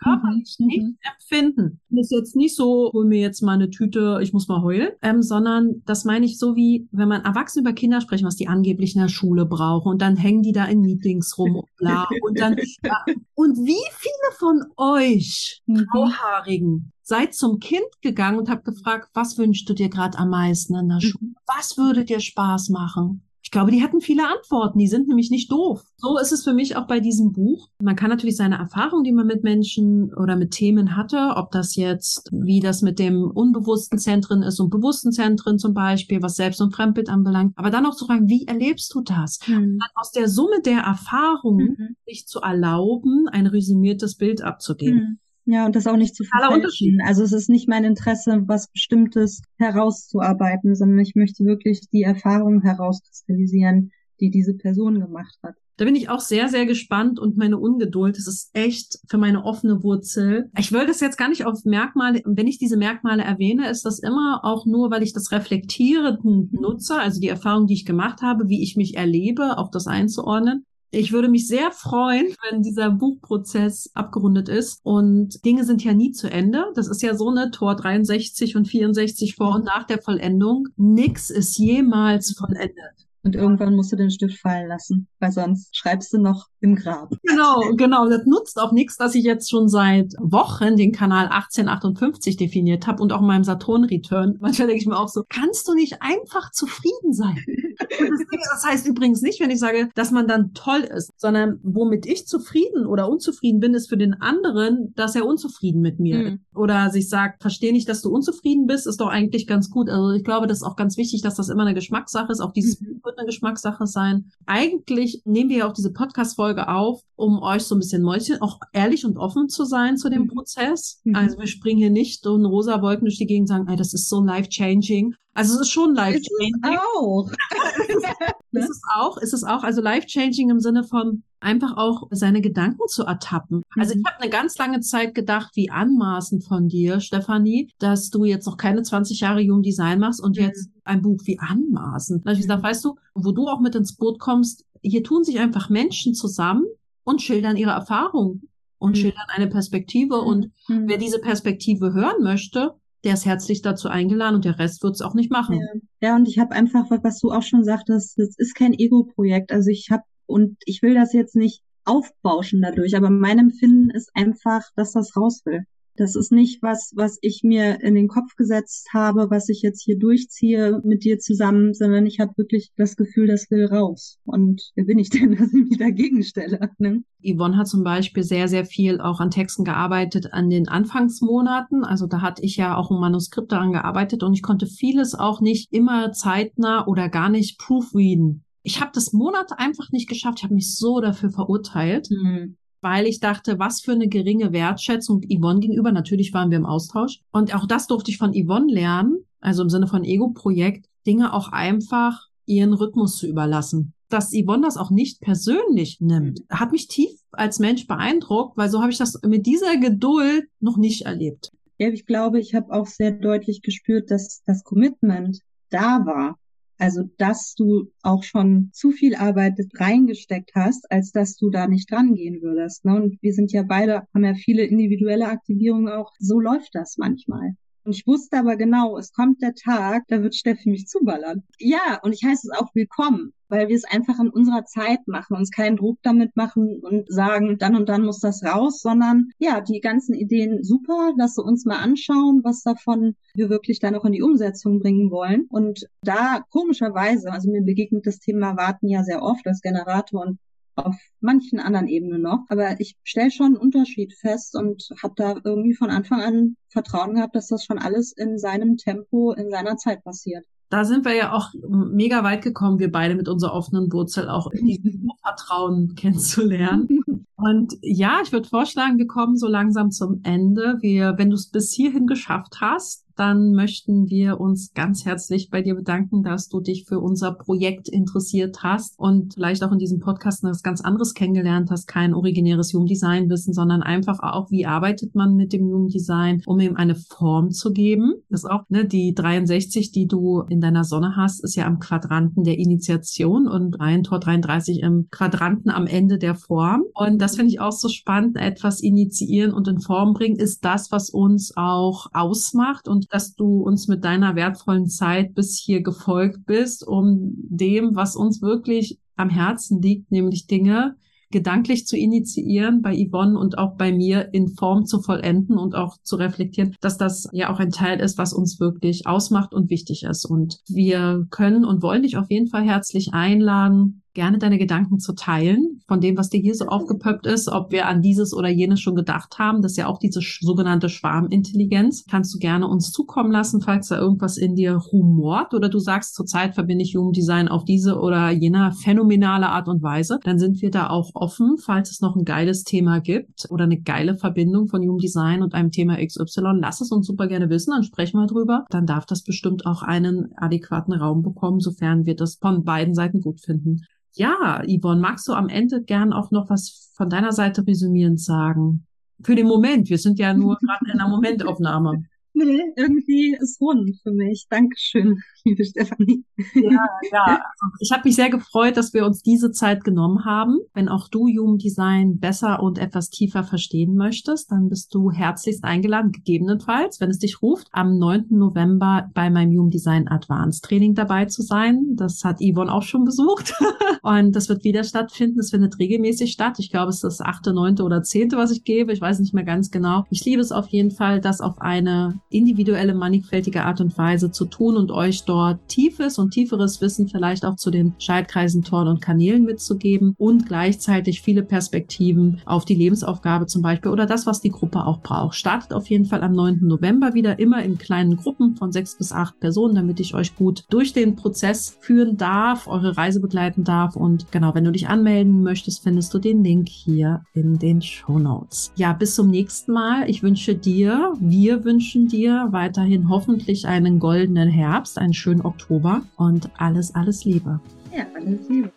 körperlich 0.02 0.56
mhm. 0.58 0.66
nicht 0.66 0.82
mhm. 0.82 0.98
empfinden. 1.02 1.80
Das 1.90 2.06
ist 2.06 2.12
jetzt 2.12 2.36
nicht 2.36 2.56
so, 2.56 2.90
hol 2.92 3.04
mir 3.04 3.20
jetzt 3.20 3.42
mal 3.42 3.54
eine 3.54 3.70
Tüte, 3.70 4.18
ich 4.22 4.32
muss 4.32 4.48
mal 4.48 4.62
heulen, 4.62 4.90
ähm, 5.02 5.22
sondern 5.22 5.82
das 5.84 6.04
meine 6.04 6.26
ich 6.26 6.38
so 6.38 6.56
wie, 6.56 6.88
wenn 6.92 7.08
man 7.08 7.24
erwachsen 7.24 7.60
über 7.60 7.72
Kinder 7.72 8.00
sprechen, 8.00 8.26
was 8.26 8.36
die 8.36 8.48
angeblich 8.48 8.94
in 8.94 9.02
der 9.02 9.08
Schule 9.08 9.46
brauchen 9.46 9.90
und 9.90 10.02
dann 10.02 10.16
hängen 10.16 10.42
die 10.42 10.52
da 10.52 10.64
in 10.64 10.80
Meetings 10.80 11.36
rum 11.38 11.56
und 11.56 11.76
bla 11.76 12.06
und 12.22 12.38
dann, 12.40 12.56
ja. 12.84 13.04
und 13.34 13.56
wie 13.58 13.84
viele 13.92 14.36
von 14.38 14.64
euch 14.76 15.62
mhm. 15.66 15.86
Grauhaarigen 15.90 16.92
seid 17.02 17.34
zum 17.34 17.58
Kind 17.58 17.86
gegangen 18.02 18.38
und 18.38 18.50
habt 18.50 18.64
gefragt, 18.64 19.08
was 19.14 19.38
wünschst 19.38 19.68
du 19.68 19.74
dir 19.74 19.88
gerade 19.88 20.18
am 20.18 20.30
meisten 20.30 20.74
in 20.74 20.88
der 20.88 21.00
Schule? 21.00 21.32
Was 21.46 21.78
würde 21.78 22.04
dir 22.04 22.20
Spaß 22.20 22.68
machen? 22.68 23.22
Ich 23.42 23.50
glaube, 23.50 23.70
die 23.70 23.82
hatten 23.82 24.00
viele 24.00 24.26
Antworten. 24.26 24.78
Die 24.78 24.88
sind 24.88 25.08
nämlich 25.08 25.30
nicht 25.30 25.50
doof. 25.50 25.82
So 25.96 26.18
ist 26.18 26.32
es 26.32 26.44
für 26.44 26.52
mich 26.52 26.76
auch 26.76 26.86
bei 26.86 27.00
diesem 27.00 27.32
Buch. 27.32 27.68
Man 27.80 27.96
kann 27.96 28.10
natürlich 28.10 28.36
seine 28.36 28.58
Erfahrungen, 28.58 29.04
die 29.04 29.12
man 29.12 29.26
mit 29.26 29.42
Menschen 29.42 30.12
oder 30.14 30.36
mit 30.36 30.50
Themen 30.50 30.96
hatte, 30.96 31.32
ob 31.36 31.50
das 31.50 31.76
jetzt, 31.76 32.28
wie 32.32 32.60
das 32.60 32.82
mit 32.82 32.98
dem 32.98 33.30
unbewussten 33.30 33.98
Zentren 33.98 34.42
ist 34.42 34.60
und 34.60 34.70
bewussten 34.70 35.12
Zentren 35.12 35.58
zum 35.58 35.74
Beispiel, 35.74 36.22
was 36.22 36.36
Selbst- 36.36 36.60
und 36.60 36.74
Fremdbild 36.74 37.08
anbelangt, 37.08 37.54
aber 37.56 37.70
dann 37.70 37.86
auch 37.86 37.96
zu 37.96 38.06
fragen, 38.06 38.28
wie 38.28 38.46
erlebst 38.46 38.94
du 38.94 39.00
das? 39.00 39.38
Mhm. 39.46 39.78
aus 39.94 40.12
der 40.12 40.28
Summe 40.28 40.60
der 40.64 40.80
Erfahrungen 40.80 41.76
mhm. 41.78 41.96
sich 42.06 42.26
zu 42.26 42.40
erlauben, 42.40 43.28
ein 43.28 43.46
resümiertes 43.46 44.16
Bild 44.16 44.42
abzugeben. 44.42 44.98
Mhm. 44.98 45.18
Ja, 45.50 45.64
und 45.64 45.74
das 45.74 45.86
auch 45.86 45.96
nicht 45.96 46.14
zu 46.14 46.24
verfälschen. 46.24 47.00
Also 47.06 47.24
es 47.24 47.32
ist 47.32 47.48
nicht 47.48 47.70
mein 47.70 47.84
Interesse, 47.84 48.42
was 48.46 48.68
Bestimmtes 48.68 49.40
herauszuarbeiten, 49.56 50.74
sondern 50.74 50.98
ich 50.98 51.14
möchte 51.14 51.42
wirklich 51.44 51.80
die 51.90 52.02
Erfahrung 52.02 52.60
herauskristallisieren, 52.60 53.90
die 54.20 54.30
diese 54.30 54.52
Person 54.52 55.00
gemacht 55.00 55.38
hat. 55.42 55.54
Da 55.78 55.86
bin 55.86 55.96
ich 55.96 56.10
auch 56.10 56.20
sehr, 56.20 56.48
sehr 56.48 56.66
gespannt 56.66 57.18
und 57.18 57.38
meine 57.38 57.56
Ungeduld, 57.56 58.18
das 58.18 58.26
ist 58.26 58.50
echt 58.52 58.98
für 59.08 59.16
meine 59.16 59.44
offene 59.44 59.82
Wurzel. 59.82 60.50
Ich 60.58 60.70
will 60.70 60.84
das 60.84 61.00
jetzt 61.00 61.16
gar 61.16 61.30
nicht 61.30 61.46
auf 61.46 61.64
Merkmale, 61.64 62.20
wenn 62.26 62.46
ich 62.46 62.58
diese 62.58 62.76
Merkmale 62.76 63.22
erwähne, 63.22 63.70
ist 63.70 63.86
das 63.86 64.00
immer 64.00 64.40
auch 64.42 64.66
nur, 64.66 64.90
weil 64.90 65.02
ich 65.02 65.14
das 65.14 65.32
reflektierend 65.32 66.52
nutze, 66.52 67.00
also 67.00 67.20
die 67.20 67.28
Erfahrung, 67.28 67.66
die 67.66 67.74
ich 67.74 67.86
gemacht 67.86 68.20
habe, 68.20 68.48
wie 68.48 68.62
ich 68.62 68.76
mich 68.76 68.98
erlebe, 68.98 69.56
auch 69.56 69.70
das 69.70 69.86
einzuordnen. 69.86 70.66
Ich 70.90 71.12
würde 71.12 71.28
mich 71.28 71.46
sehr 71.46 71.70
freuen, 71.70 72.34
wenn 72.50 72.62
dieser 72.62 72.90
Buchprozess 72.90 73.90
abgerundet 73.94 74.48
ist. 74.48 74.80
Und 74.82 75.44
Dinge 75.44 75.64
sind 75.64 75.84
ja 75.84 75.92
nie 75.92 76.12
zu 76.12 76.30
Ende. 76.30 76.64
Das 76.74 76.88
ist 76.88 77.02
ja 77.02 77.14
so 77.14 77.28
eine 77.28 77.50
Tor 77.50 77.76
63 77.76 78.56
und 78.56 78.66
64 78.66 79.34
vor 79.34 79.54
und 79.54 79.64
nach 79.64 79.84
der 79.84 80.00
Vollendung. 80.00 80.68
Nix 80.76 81.28
ist 81.28 81.58
jemals 81.58 82.34
vollendet. 82.38 83.08
Und 83.24 83.34
irgendwann 83.34 83.74
musst 83.74 83.92
du 83.92 83.96
den 83.96 84.10
Stift 84.10 84.38
fallen 84.38 84.68
lassen, 84.68 85.08
weil 85.18 85.32
sonst 85.32 85.76
schreibst 85.76 86.12
du 86.14 86.18
noch 86.18 86.46
im 86.60 86.76
Grab. 86.76 87.10
Genau, 87.24 87.74
genau. 87.76 88.08
Das 88.08 88.24
nutzt 88.24 88.58
auch 88.58 88.72
nichts, 88.72 88.96
dass 88.96 89.14
ich 89.14 89.24
jetzt 89.24 89.50
schon 89.50 89.68
seit 89.68 90.14
Wochen 90.18 90.76
den 90.76 90.92
Kanal 90.92 91.26
1858 91.26 92.36
definiert 92.38 92.86
habe 92.86 93.02
und 93.02 93.12
auch 93.12 93.20
in 93.20 93.26
meinem 93.26 93.44
Saturn-Return. 93.44 94.38
Manchmal 94.40 94.68
denke 94.68 94.80
ich 94.80 94.88
mir 94.88 94.98
auch 94.98 95.08
so, 95.08 95.24
kannst 95.28 95.68
du 95.68 95.74
nicht 95.74 96.00
einfach 96.00 96.52
zufrieden 96.52 97.12
sein? 97.12 97.44
Das 97.78 98.64
heißt 98.64 98.86
übrigens 98.86 99.22
nicht, 99.22 99.40
wenn 99.40 99.50
ich 99.50 99.58
sage, 99.58 99.88
dass 99.94 100.10
man 100.10 100.26
dann 100.26 100.52
toll 100.54 100.80
ist, 100.80 101.12
sondern 101.16 101.60
womit 101.62 102.06
ich 102.06 102.26
zufrieden 102.26 102.86
oder 102.86 103.08
unzufrieden 103.08 103.60
bin, 103.60 103.74
ist 103.74 103.88
für 103.88 103.96
den 103.96 104.14
anderen, 104.14 104.92
dass 104.94 105.14
er 105.14 105.26
unzufrieden 105.26 105.80
mit 105.80 106.00
mir 106.00 106.18
mhm. 106.18 106.26
ist. 106.26 106.38
Oder 106.54 106.90
sich 106.90 107.08
sagt, 107.08 107.42
verstehe 107.42 107.72
nicht, 107.72 107.88
dass 107.88 108.02
du 108.02 108.10
unzufrieden 108.10 108.66
bist, 108.66 108.86
ist 108.86 109.00
doch 109.00 109.08
eigentlich 109.08 109.46
ganz 109.46 109.70
gut. 109.70 109.88
Also 109.88 110.10
ich 110.10 110.24
glaube, 110.24 110.46
das 110.46 110.58
ist 110.58 110.64
auch 110.64 110.76
ganz 110.76 110.96
wichtig, 110.96 111.22
dass 111.22 111.36
das 111.36 111.48
immer 111.48 111.62
eine 111.62 111.74
Geschmackssache 111.74 112.32
ist. 112.32 112.40
Auch 112.40 112.52
dieses 112.52 112.80
mhm. 112.80 113.00
wird 113.02 113.18
eine 113.18 113.26
Geschmackssache 113.26 113.86
sein. 113.86 114.30
Eigentlich 114.46 115.22
nehmen 115.24 115.50
wir 115.50 115.58
ja 115.58 115.68
auch 115.68 115.72
diese 115.72 115.92
Podcast-Folge 115.92 116.68
auf, 116.68 117.02
um 117.16 117.42
euch 117.42 117.62
so 117.62 117.74
ein 117.74 117.80
bisschen 117.80 118.02
Mäuschen, 118.02 118.40
auch 118.40 118.60
ehrlich 118.72 119.04
und 119.04 119.16
offen 119.18 119.48
zu 119.48 119.64
sein 119.64 119.96
zu 119.96 120.08
dem 120.08 120.22
mhm. 120.22 120.28
Prozess. 120.28 121.00
Mhm. 121.04 121.14
Also 121.14 121.38
wir 121.38 121.46
springen 121.46 121.78
hier 121.78 121.90
nicht 121.90 122.22
so 122.22 122.36
in 122.36 122.44
rosa 122.44 122.82
Wolken 122.82 123.04
durch 123.04 123.18
die 123.18 123.26
Gegend 123.26 123.48
und 123.50 123.56
sagen, 123.56 123.68
ey, 123.68 123.76
das 123.76 123.94
ist 123.94 124.08
so 124.08 124.20
life-changing. 124.22 125.14
Also 125.34 125.54
es 125.54 125.60
ist 125.60 125.70
schon 125.70 125.94
life-changing. 125.94 126.54
Auch. 126.96 127.30
ist 128.52 128.70
es 128.70 128.80
auch, 128.94 129.18
ist 129.18 129.32
es 129.34 129.44
auch. 129.44 129.62
Also 129.62 129.80
life-changing 129.80 130.50
im 130.50 130.60
Sinne 130.60 130.84
von 130.84 131.22
einfach 131.40 131.76
auch 131.76 132.08
seine 132.10 132.40
Gedanken 132.40 132.88
zu 132.88 133.04
ertappen. 133.04 133.62
Also 133.76 133.92
ich 133.92 134.00
mhm. 134.00 134.06
habe 134.06 134.20
eine 134.20 134.30
ganz 134.30 134.58
lange 134.58 134.80
Zeit 134.80 135.14
gedacht, 135.14 135.50
wie 135.54 135.70
anmaßend 135.70 136.44
von 136.44 136.68
dir, 136.68 137.00
Stefanie, 137.00 137.70
dass 137.78 138.10
du 138.10 138.24
jetzt 138.24 138.46
noch 138.46 138.56
keine 138.56 138.82
20 138.82 139.20
Jahre 139.20 139.40
Jung 139.40 139.62
Design 139.62 140.00
machst 140.00 140.22
und 140.22 140.36
mhm. 140.36 140.44
jetzt 140.44 140.70
ein 140.84 141.02
Buch 141.02 141.20
wie 141.24 141.38
anmaßend. 141.38 142.24
Da 142.24 142.30
habe 142.30 142.40
ich 142.40 142.46
gesagt, 142.46 142.62
weißt 142.62 142.84
du, 142.84 142.96
wo 143.14 143.32
du 143.32 143.46
auch 143.46 143.60
mit 143.60 143.74
ins 143.74 143.96
Boot 143.96 144.18
kommst, 144.18 144.64
hier 144.82 145.02
tun 145.02 145.24
sich 145.24 145.38
einfach 145.38 145.68
Menschen 145.68 146.14
zusammen 146.14 146.64
und 147.04 147.22
schildern 147.22 147.56
ihre 147.56 147.70
Erfahrung 147.70 148.42
und 148.78 148.92
mhm. 148.92 148.96
schildern 148.96 149.26
eine 149.28 149.48
Perspektive. 149.48 150.20
Und 150.20 150.52
mhm. 150.68 150.88
wer 150.88 150.98
diese 150.98 151.20
Perspektive 151.20 151.92
hören 151.92 152.22
möchte, 152.22 152.74
der 153.04 153.14
ist 153.14 153.26
herzlich 153.26 153.62
dazu 153.62 153.88
eingeladen 153.88 154.36
und 154.36 154.44
der 154.44 154.58
Rest 154.58 154.82
wird 154.82 154.94
es 154.94 155.02
auch 155.02 155.14
nicht 155.14 155.30
machen. 155.30 155.60
Ja, 156.00 156.08
ja 156.08 156.16
und 156.16 156.28
ich 156.28 156.38
habe 156.38 156.52
einfach, 156.52 156.86
was 157.02 157.20
du 157.20 157.30
auch 157.30 157.42
schon 157.42 157.64
sagtest, 157.64 158.18
das 158.18 158.34
ist 158.36 158.54
kein 158.54 158.72
Ego-Projekt. 158.72 159.52
Also 159.52 159.70
ich 159.70 159.88
habe, 159.90 160.02
und 160.26 160.56
ich 160.64 160.82
will 160.82 160.94
das 160.94 161.12
jetzt 161.12 161.36
nicht 161.36 161.62
aufbauschen 161.84 162.60
dadurch, 162.60 162.96
aber 162.96 163.10
mein 163.10 163.38
Empfinden 163.38 163.90
ist 163.90 164.10
einfach, 164.14 164.62
dass 164.76 164.92
das 164.92 165.16
raus 165.16 165.42
will. 165.44 165.64
Das 165.98 166.14
ist 166.14 166.30
nicht 166.30 166.62
was, 166.62 166.92
was 166.94 167.18
ich 167.22 167.42
mir 167.42 167.82
in 167.82 167.96
den 167.96 168.06
Kopf 168.06 168.36
gesetzt 168.36 168.90
habe, 168.94 169.30
was 169.30 169.48
ich 169.48 169.62
jetzt 169.62 169.82
hier 169.82 169.98
durchziehe 169.98 170.80
mit 170.84 171.02
dir 171.02 171.18
zusammen, 171.18 171.74
sondern 171.74 172.06
ich 172.06 172.20
habe 172.20 172.34
wirklich 172.36 172.70
das 172.76 172.94
Gefühl, 172.94 173.26
das 173.26 173.50
will 173.50 173.66
raus. 173.66 174.16
Und 174.24 174.70
wer 174.76 174.84
bin 174.84 175.00
ich 175.00 175.10
denn, 175.10 175.32
dass 175.36 175.52
ich 175.52 175.68
mich 175.68 175.78
dagegen 175.78 176.22
stelle? 176.22 176.70
Ne? 176.78 177.02
Yvonne 177.24 177.56
hat 177.56 177.66
zum 177.66 177.82
Beispiel 177.82 178.22
sehr, 178.22 178.46
sehr 178.46 178.64
viel 178.64 179.00
auch 179.00 179.18
an 179.18 179.32
Texten 179.32 179.64
gearbeitet 179.64 180.32
an 180.32 180.50
den 180.50 180.68
Anfangsmonaten. 180.68 181.82
Also 181.82 182.06
da 182.06 182.20
hatte 182.20 182.44
ich 182.44 182.56
ja 182.56 182.76
auch 182.76 182.92
ein 182.92 183.00
Manuskript 183.00 183.50
daran 183.50 183.72
gearbeitet 183.72 184.22
und 184.22 184.34
ich 184.34 184.42
konnte 184.42 184.68
vieles 184.68 185.16
auch 185.16 185.40
nicht 185.40 185.72
immer 185.72 186.12
zeitnah 186.12 186.86
oder 186.86 187.08
gar 187.08 187.28
nicht 187.28 187.58
proofreaden. 187.58 188.44
Ich 188.62 188.80
habe 188.80 188.92
das 188.94 189.12
Monat 189.12 189.50
einfach 189.58 189.90
nicht 189.90 190.08
geschafft. 190.08 190.38
Ich 190.38 190.44
habe 190.44 190.54
mich 190.54 190.76
so 190.76 191.00
dafür 191.00 191.30
verurteilt. 191.30 192.08
Mhm 192.08 192.56
weil 192.80 193.06
ich 193.06 193.20
dachte, 193.20 193.58
was 193.58 193.80
für 193.80 193.92
eine 193.92 194.08
geringe 194.08 194.52
Wertschätzung 194.52 195.22
Yvonne 195.22 195.60
gegenüber. 195.60 195.92
Natürlich 195.92 196.32
waren 196.32 196.50
wir 196.50 196.58
im 196.58 196.66
Austausch. 196.66 197.20
Und 197.32 197.54
auch 197.54 197.66
das 197.66 197.86
durfte 197.86 198.10
ich 198.10 198.18
von 198.18 198.32
Yvonne 198.32 198.72
lernen, 198.72 199.18
also 199.40 199.62
im 199.62 199.70
Sinne 199.70 199.86
von 199.86 200.04
Ego-Projekt, 200.04 200.86
Dinge 201.06 201.32
auch 201.32 201.52
einfach 201.52 202.26
ihren 202.46 202.72
Rhythmus 202.72 203.16
zu 203.16 203.26
überlassen. 203.26 203.94
Dass 204.08 204.32
Yvonne 204.32 204.62
das 204.62 204.76
auch 204.76 204.90
nicht 204.90 205.20
persönlich 205.20 206.00
nimmt, 206.00 206.40
hat 206.48 206.72
mich 206.72 206.88
tief 206.88 207.10
als 207.32 207.58
Mensch 207.58 207.86
beeindruckt, 207.86 208.56
weil 208.56 208.70
so 208.70 208.80
habe 208.80 208.90
ich 208.90 208.98
das 208.98 209.20
mit 209.26 209.46
dieser 209.46 209.76
Geduld 209.76 210.48
noch 210.60 210.78
nicht 210.78 211.02
erlebt. 211.02 211.52
Ja, 211.78 211.88
ich 211.88 212.06
glaube, 212.06 212.40
ich 212.40 212.54
habe 212.54 212.72
auch 212.72 212.86
sehr 212.86 213.12
deutlich 213.12 213.62
gespürt, 213.62 214.10
dass 214.10 214.42
das 214.44 214.64
Commitment 214.64 215.40
da 215.70 216.04
war. 216.06 216.38
Also, 216.78 217.10
dass 217.18 217.54
du 217.54 217.90
auch 218.02 218.22
schon 218.22 218.70
zu 218.72 218.92
viel 218.92 219.16
Arbeit 219.16 219.58
reingesteckt 219.74 220.52
hast, 220.54 220.90
als 220.90 221.10
dass 221.10 221.36
du 221.36 221.50
da 221.50 221.66
nicht 221.66 221.90
dran 221.90 222.14
gehen 222.14 222.40
würdest. 222.40 222.84
Ne? 222.84 222.94
Und 222.94 223.20
wir 223.20 223.32
sind 223.32 223.52
ja 223.52 223.64
beide, 223.64 224.02
haben 224.14 224.24
ja 224.24 224.34
viele 224.34 224.62
individuelle 224.62 225.28
Aktivierungen 225.28 225.88
auch. 225.88 226.12
So 226.18 226.38
läuft 226.38 226.74
das 226.74 226.96
manchmal. 226.96 227.56
Und 227.84 227.94
ich 227.94 228.06
wusste 228.06 228.38
aber 228.38 228.56
genau, 228.56 228.98
es 228.98 229.12
kommt 229.12 229.42
der 229.42 229.54
Tag, 229.54 230.04
da 230.08 230.22
wird 230.22 230.34
Steffi 230.34 230.68
mich 230.68 230.86
zuballern. 230.86 231.42
Ja, 231.58 231.98
und 232.02 232.12
ich 232.12 232.22
heiße 232.22 232.48
es 232.50 232.58
auch 232.58 232.74
willkommen, 232.74 233.32
weil 233.48 233.68
wir 233.68 233.76
es 233.76 233.84
einfach 233.84 234.18
in 234.20 234.28
unserer 234.28 234.64
Zeit 234.64 235.06
machen, 235.06 235.36
uns 235.36 235.50
keinen 235.50 235.76
Druck 235.76 235.98
damit 236.02 236.36
machen 236.36 236.80
und 236.82 237.10
sagen, 237.12 237.58
dann 237.58 237.76
und 237.76 237.88
dann 237.88 238.04
muss 238.04 238.20
das 238.20 238.44
raus, 238.44 238.80
sondern 238.80 239.30
ja, 239.38 239.60
die 239.60 239.80
ganzen 239.80 240.14
Ideen 240.14 240.62
super, 240.62 241.12
lass 241.16 241.34
sie 241.34 241.42
uns 241.42 241.64
mal 241.64 241.78
anschauen, 241.78 242.40
was 242.44 242.62
davon 242.62 243.16
wir 243.34 243.50
wirklich 243.50 243.80
dann 243.80 243.94
auch 243.94 244.04
in 244.04 244.12
die 244.12 244.22
Umsetzung 244.22 244.80
bringen 244.80 245.10
wollen. 245.10 245.46
Und 245.48 245.88
da 246.02 246.44
komischerweise, 246.50 247.32
also 247.32 247.50
mir 247.50 247.62
begegnet 247.62 248.06
das 248.06 248.18
Thema 248.18 248.56
Warten 248.56 248.88
ja 248.88 249.02
sehr 249.02 249.22
oft 249.22 249.46
als 249.46 249.60
Generator 249.60 250.22
und 250.26 250.38
auf 250.78 250.96
manchen 251.20 251.58
anderen 251.58 251.88
Ebenen 251.88 252.22
noch. 252.22 252.44
Aber 252.48 252.80
ich 252.80 252.96
stelle 253.02 253.30
schon 253.30 253.46
einen 253.46 253.56
Unterschied 253.56 254.14
fest 254.14 254.54
und 254.54 254.88
habe 255.02 255.14
da 255.16 255.36
irgendwie 255.44 255.74
von 255.74 255.90
Anfang 255.90 256.20
an 256.20 256.56
Vertrauen 256.68 257.14
gehabt, 257.14 257.34
dass 257.34 257.48
das 257.48 257.64
schon 257.64 257.78
alles 257.78 258.12
in 258.12 258.38
seinem 258.38 258.76
Tempo, 258.76 259.32
in 259.32 259.50
seiner 259.50 259.76
Zeit 259.76 260.04
passiert. 260.04 260.44
Da 260.70 260.84
sind 260.84 261.04
wir 261.04 261.14
ja 261.14 261.32
auch 261.32 261.50
mega 261.66 262.24
weit 262.24 262.42
gekommen, 262.42 262.78
wir 262.78 262.92
beide 262.92 263.14
mit 263.14 263.28
unserer 263.28 263.54
offenen 263.54 263.90
Wurzel 263.92 264.28
auch 264.28 264.50
dieses 264.52 264.98
Vertrauen 265.22 265.94
kennenzulernen. 265.94 267.24
Und 267.36 267.74
ja, 267.82 268.20
ich 268.22 268.32
würde 268.32 268.48
vorschlagen, 268.48 268.98
wir 268.98 269.06
kommen 269.06 269.36
so 269.36 269.46
langsam 269.46 269.90
zum 269.90 270.20
Ende. 270.24 270.78
Wir, 270.80 271.14
wenn 271.16 271.30
du 271.30 271.36
es 271.36 271.50
bis 271.50 271.72
hierhin 271.72 272.06
geschafft 272.06 272.60
hast, 272.60 273.04
dann 273.18 273.52
möchten 273.52 274.08
wir 274.08 274.40
uns 274.40 274.72
ganz 274.74 275.04
herzlich 275.04 275.50
bei 275.50 275.62
dir 275.62 275.74
bedanken, 275.74 276.22
dass 276.22 276.48
du 276.48 276.60
dich 276.60 276.84
für 276.86 277.00
unser 277.00 277.32
Projekt 277.32 277.88
interessiert 277.88 278.62
hast 278.62 278.98
und 278.98 279.34
vielleicht 279.34 279.64
auch 279.64 279.72
in 279.72 279.78
diesem 279.78 279.98
Podcast 279.98 280.44
etwas 280.44 280.62
ganz 280.62 280.80
anderes 280.80 281.14
kennengelernt 281.14 281.70
hast, 281.70 281.86
kein 281.88 282.14
originäres 282.14 282.72
Human 282.72 282.86
Design 282.86 283.28
Wissen, 283.28 283.52
sondern 283.52 283.82
einfach 283.82 284.20
auch, 284.20 284.50
wie 284.50 284.66
arbeitet 284.66 285.14
man 285.14 285.34
mit 285.34 285.52
dem 285.52 285.64
Human 285.64 285.88
Design, 285.88 286.42
um 286.46 286.60
ihm 286.60 286.76
eine 286.76 286.94
Form 286.94 287.50
zu 287.50 287.72
geben. 287.72 288.14
Das 288.28 288.44
ist 288.44 288.50
auch, 288.50 288.62
ne, 288.68 288.86
die 288.86 289.14
63, 289.14 289.90
die 289.90 290.06
du 290.06 290.42
in 290.48 290.60
deiner 290.60 290.84
Sonne 290.84 291.16
hast, 291.16 291.42
ist 291.42 291.56
ja 291.56 291.66
am 291.66 291.80
Quadranten 291.80 292.44
der 292.44 292.58
Initiation 292.58 293.48
und 293.48 293.80
ein 293.80 294.04
Tor 294.04 294.20
33 294.20 294.80
im 294.82 295.08
Quadranten 295.10 295.70
am 295.70 295.86
Ende 295.86 296.18
der 296.18 296.34
Form. 296.34 296.84
Und 296.94 297.20
das 297.20 297.36
finde 297.36 297.50
ich 297.50 297.60
auch 297.60 297.72
so 297.72 297.88
spannend, 297.88 298.36
etwas 298.36 298.80
initiieren 298.80 299.52
und 299.52 299.66
in 299.66 299.80
Form 299.80 300.12
bringen, 300.12 300.36
ist 300.36 300.64
das, 300.64 300.92
was 300.92 301.10
uns 301.10 301.56
auch 301.56 302.06
ausmacht 302.12 302.86
und 302.88 303.07
dass 303.10 303.34
du 303.34 303.62
uns 303.62 303.88
mit 303.88 304.04
deiner 304.04 304.36
wertvollen 304.36 304.88
Zeit 304.88 305.34
bis 305.34 305.58
hier 305.58 305.82
gefolgt 305.82 306.46
bist, 306.46 306.86
um 306.86 307.34
dem, 307.36 307.94
was 307.94 308.16
uns 308.16 308.42
wirklich 308.42 308.98
am 309.16 309.30
Herzen 309.30 309.82
liegt, 309.82 310.10
nämlich 310.10 310.46
Dinge 310.46 310.96
gedanklich 311.30 311.86
zu 311.86 311.96
initiieren 311.96 312.80
bei 312.80 312.94
Yvonne 312.96 313.38
und 313.38 313.58
auch 313.58 313.76
bei 313.76 313.92
mir 313.92 314.32
in 314.32 314.48
Form 314.48 314.86
zu 314.86 315.00
vollenden 315.00 315.58
und 315.58 315.74
auch 315.74 315.96
zu 316.02 316.16
reflektieren, 316.16 316.74
dass 316.80 316.96
das 316.96 317.28
ja 317.32 317.52
auch 317.52 317.58
ein 317.58 317.70
Teil 317.70 318.00
ist, 318.00 318.16
was 318.16 318.32
uns 318.32 318.60
wirklich 318.60 319.06
ausmacht 319.06 319.52
und 319.52 319.70
wichtig 319.70 320.04
ist. 320.04 320.24
Und 320.24 320.60
wir 320.68 321.26
können 321.30 321.64
und 321.64 321.82
wollen 321.82 322.02
dich 322.02 322.16
auf 322.16 322.30
jeden 322.30 322.48
Fall 322.48 322.62
herzlich 322.62 323.12
einladen, 323.12 324.02
gerne 324.18 324.38
deine 324.38 324.58
Gedanken 324.58 324.98
zu 324.98 325.12
teilen 325.12 325.80
von 325.86 326.00
dem, 326.00 326.18
was 326.18 326.28
dir 326.28 326.40
hier 326.40 326.56
so 326.56 326.66
aufgepöppt 326.66 327.24
ist, 327.24 327.48
ob 327.48 327.70
wir 327.70 327.86
an 327.86 328.02
dieses 328.02 328.34
oder 328.34 328.48
jenes 328.48 328.80
schon 328.80 328.96
gedacht 328.96 329.38
haben. 329.38 329.62
Das 329.62 329.72
ist 329.72 329.76
ja 329.76 329.86
auch 329.86 330.00
diese 330.00 330.20
sogenannte 330.20 330.88
Schwarmintelligenz. 330.88 332.04
Kannst 332.10 332.34
du 332.34 332.38
gerne 332.40 332.66
uns 332.66 332.90
zukommen 332.90 333.30
lassen, 333.30 333.60
falls 333.60 333.86
da 333.86 333.96
irgendwas 333.96 334.36
in 334.36 334.56
dir 334.56 334.74
rumort 334.74 335.54
oder 335.54 335.68
du 335.68 335.78
sagst, 335.78 336.16
zurzeit 336.16 336.56
verbinde 336.56 336.82
ich 336.82 336.96
Human 336.96 337.12
Design 337.12 337.46
auf 337.46 337.64
diese 337.64 338.00
oder 338.00 338.30
jener 338.30 338.72
phänomenale 338.72 339.50
Art 339.50 339.68
und 339.68 339.84
Weise. 339.84 340.18
Dann 340.24 340.40
sind 340.40 340.60
wir 340.62 340.72
da 340.72 340.90
auch 340.90 341.12
offen, 341.14 341.56
falls 341.56 341.92
es 341.92 342.00
noch 342.00 342.16
ein 342.16 342.24
geiles 342.24 342.64
Thema 342.64 342.98
gibt 342.98 343.46
oder 343.50 343.64
eine 343.64 343.80
geile 343.80 344.16
Verbindung 344.16 344.66
von 344.66 344.82
Human 344.82 344.98
Design 344.98 345.44
und 345.44 345.54
einem 345.54 345.70
Thema 345.70 346.04
XY. 346.04 346.58
Lass 346.60 346.80
es 346.80 346.90
uns 346.90 347.06
super 347.06 347.28
gerne 347.28 347.50
wissen, 347.50 347.70
dann 347.70 347.84
sprechen 347.84 348.18
wir 348.18 348.26
drüber. 348.26 348.64
Dann 348.70 348.84
darf 348.84 349.06
das 349.06 349.22
bestimmt 349.22 349.64
auch 349.64 349.82
einen 349.82 350.32
adäquaten 350.34 350.92
Raum 350.92 351.22
bekommen, 351.22 351.60
sofern 351.60 352.04
wir 352.04 352.16
das 352.16 352.34
von 352.34 352.64
beiden 352.64 352.94
Seiten 352.96 353.20
gut 353.20 353.40
finden. 353.40 353.82
Ja, 354.18 354.62
Yvonne, 354.66 355.00
magst 355.00 355.28
du 355.28 355.32
am 355.32 355.48
Ende 355.48 355.80
gern 355.80 356.12
auch 356.12 356.32
noch 356.32 356.50
was 356.50 356.90
von 356.96 357.08
deiner 357.08 357.30
Seite 357.30 357.64
resümierend 357.64 358.20
sagen? 358.20 358.84
Für 359.22 359.36
den 359.36 359.46
Moment, 359.46 359.88
wir 359.90 359.98
sind 359.98 360.18
ja 360.18 360.34
nur 360.34 360.56
gerade 360.60 360.86
in 360.86 360.98
einer 360.98 361.08
Momentaufnahme. 361.08 362.02
Nee, 362.34 362.62
irgendwie 362.76 363.36
ist 363.38 363.60
rund 363.60 363.96
für 364.02 364.12
mich. 364.12 364.46
Dankeschön, 364.48 365.18
liebe 365.44 365.64
Stefanie. 365.64 366.24
Ja, 366.54 366.86
ja. 367.12 367.24
Also 367.24 367.76
ich 367.80 367.90
habe 367.92 368.02
mich 368.04 368.16
sehr 368.16 368.30
gefreut, 368.30 368.76
dass 368.76 368.94
wir 368.94 369.06
uns 369.06 369.22
diese 369.22 369.50
Zeit 369.50 369.84
genommen 369.84 370.24
haben. 370.24 370.58
Wenn 370.74 370.88
auch 370.88 371.08
du 371.08 371.26
Jugenddesign 371.26 372.18
besser 372.18 372.62
und 372.62 372.78
etwas 372.78 373.10
tiefer 373.10 373.44
verstehen 373.44 373.94
möchtest, 373.94 374.50
dann 374.52 374.68
bist 374.68 374.94
du 374.94 375.10
herzlichst 375.10 375.64
eingeladen, 375.64 376.12
gegebenenfalls, 376.12 377.00
wenn 377.00 377.10
es 377.10 377.18
dich 377.18 377.42
ruft, 377.42 377.68
am 377.72 377.98
9. 377.98 378.26
November 378.30 379.10
bei 379.14 379.30
meinem 379.30 379.52
Jugenddesign 379.52 380.08
Advanced 380.08 380.64
Training 380.64 380.94
dabei 380.94 381.26
zu 381.26 381.42
sein. 381.42 381.96
Das 381.96 382.24
hat 382.24 382.40
Yvonne 382.40 382.72
auch 382.72 382.82
schon 382.82 383.04
besucht. 383.04 383.54
und 384.02 384.34
das 384.34 384.48
wird 384.48 384.64
wieder 384.64 384.84
stattfinden. 384.84 385.40
Es 385.40 385.50
findet 385.50 385.78
regelmäßig 385.78 386.32
statt. 386.32 386.58
Ich 386.58 386.70
glaube, 386.70 386.90
es 386.90 386.96
ist 386.96 387.04
das 387.04 387.20
achte, 387.20 387.52
neunte 387.52 387.82
oder 387.82 388.02
zehnte, 388.02 388.36
was 388.36 388.50
ich 388.50 388.64
gebe. 388.64 388.92
Ich 388.92 389.00
weiß 389.00 389.18
nicht 389.20 389.34
mehr 389.34 389.44
ganz 389.44 389.70
genau. 389.70 390.04
Ich 390.10 390.24
liebe 390.24 390.40
es 390.40 390.52
auf 390.52 390.68
jeden 390.68 390.90
Fall, 390.90 391.20
das 391.20 391.40
auf 391.40 391.60
eine 391.60 392.20
individuelle, 392.30 392.94
mannigfältige 392.94 393.64
Art 393.64 393.80
und 393.80 393.96
Weise 393.98 394.30
zu 394.30 394.46
tun 394.46 394.76
und 394.76 394.90
euch 394.90 395.24
dort 395.24 395.66
tiefes 395.68 396.18
und 396.18 396.30
tieferes 396.30 396.80
Wissen 396.80 397.08
vielleicht 397.08 397.44
auch 397.44 397.56
zu 397.56 397.70
den 397.70 397.94
Schaltkreisen, 397.98 398.62
Toren 398.62 398.88
und 398.88 399.00
Kanälen 399.00 399.44
mitzugeben 399.44 400.14
und 400.18 400.46
gleichzeitig 400.46 401.22
viele 401.22 401.42
Perspektiven 401.42 402.40
auf 402.44 402.64
die 402.64 402.74
Lebensaufgabe 402.74 403.46
zum 403.46 403.62
Beispiel 403.62 403.90
oder 403.90 404.06
das, 404.06 404.26
was 404.26 404.40
die 404.40 404.50
Gruppe 404.50 404.84
auch 404.84 405.00
braucht. 405.00 405.36
Startet 405.36 405.72
auf 405.72 405.88
jeden 405.88 406.04
Fall 406.04 406.22
am 406.22 406.32
9. 406.32 406.60
November 406.62 407.14
wieder, 407.14 407.38
immer 407.38 407.62
in 407.62 407.78
kleinen 407.78 408.16
Gruppen 408.16 408.56
von 408.56 408.72
sechs 408.72 408.96
bis 408.96 409.12
acht 409.12 409.38
Personen, 409.40 409.74
damit 409.74 410.00
ich 410.00 410.14
euch 410.14 410.36
gut 410.36 410.64
durch 410.70 410.92
den 410.92 411.16
Prozess 411.16 411.76
führen 411.80 412.16
darf, 412.16 412.66
eure 412.66 412.96
Reise 412.96 413.20
begleiten 413.20 413.64
darf. 413.64 413.96
Und 413.96 414.30
genau, 414.30 414.54
wenn 414.54 414.64
du 414.64 414.72
dich 414.72 414.88
anmelden 414.88 415.42
möchtest, 415.42 415.82
findest 415.82 416.12
du 416.14 416.18
den 416.18 416.44
Link 416.44 416.68
hier 416.68 417.22
in 417.32 417.58
den 417.58 417.82
Show 417.82 418.18
Notes. 418.18 418.72
Ja, 418.76 418.92
bis 418.92 419.14
zum 419.14 419.30
nächsten 419.30 419.72
Mal. 419.72 420.08
Ich 420.08 420.22
wünsche 420.22 420.54
dir, 420.54 421.12
wir 421.20 421.64
wünschen 421.64 422.08
dir 422.18 422.48
weiterhin 422.50 423.08
hoffentlich 423.08 423.66
einen 423.66 424.00
goldenen 424.00 424.48
Herbst, 424.48 424.98
einen 424.98 425.14
schönen 425.14 425.40
Oktober 425.40 426.02
und 426.16 426.50
alles, 426.58 426.92
alles 426.94 427.24
Liebe. 427.24 427.60
Ja, 427.96 428.06
alles 428.16 428.48
Liebe. 428.48 428.72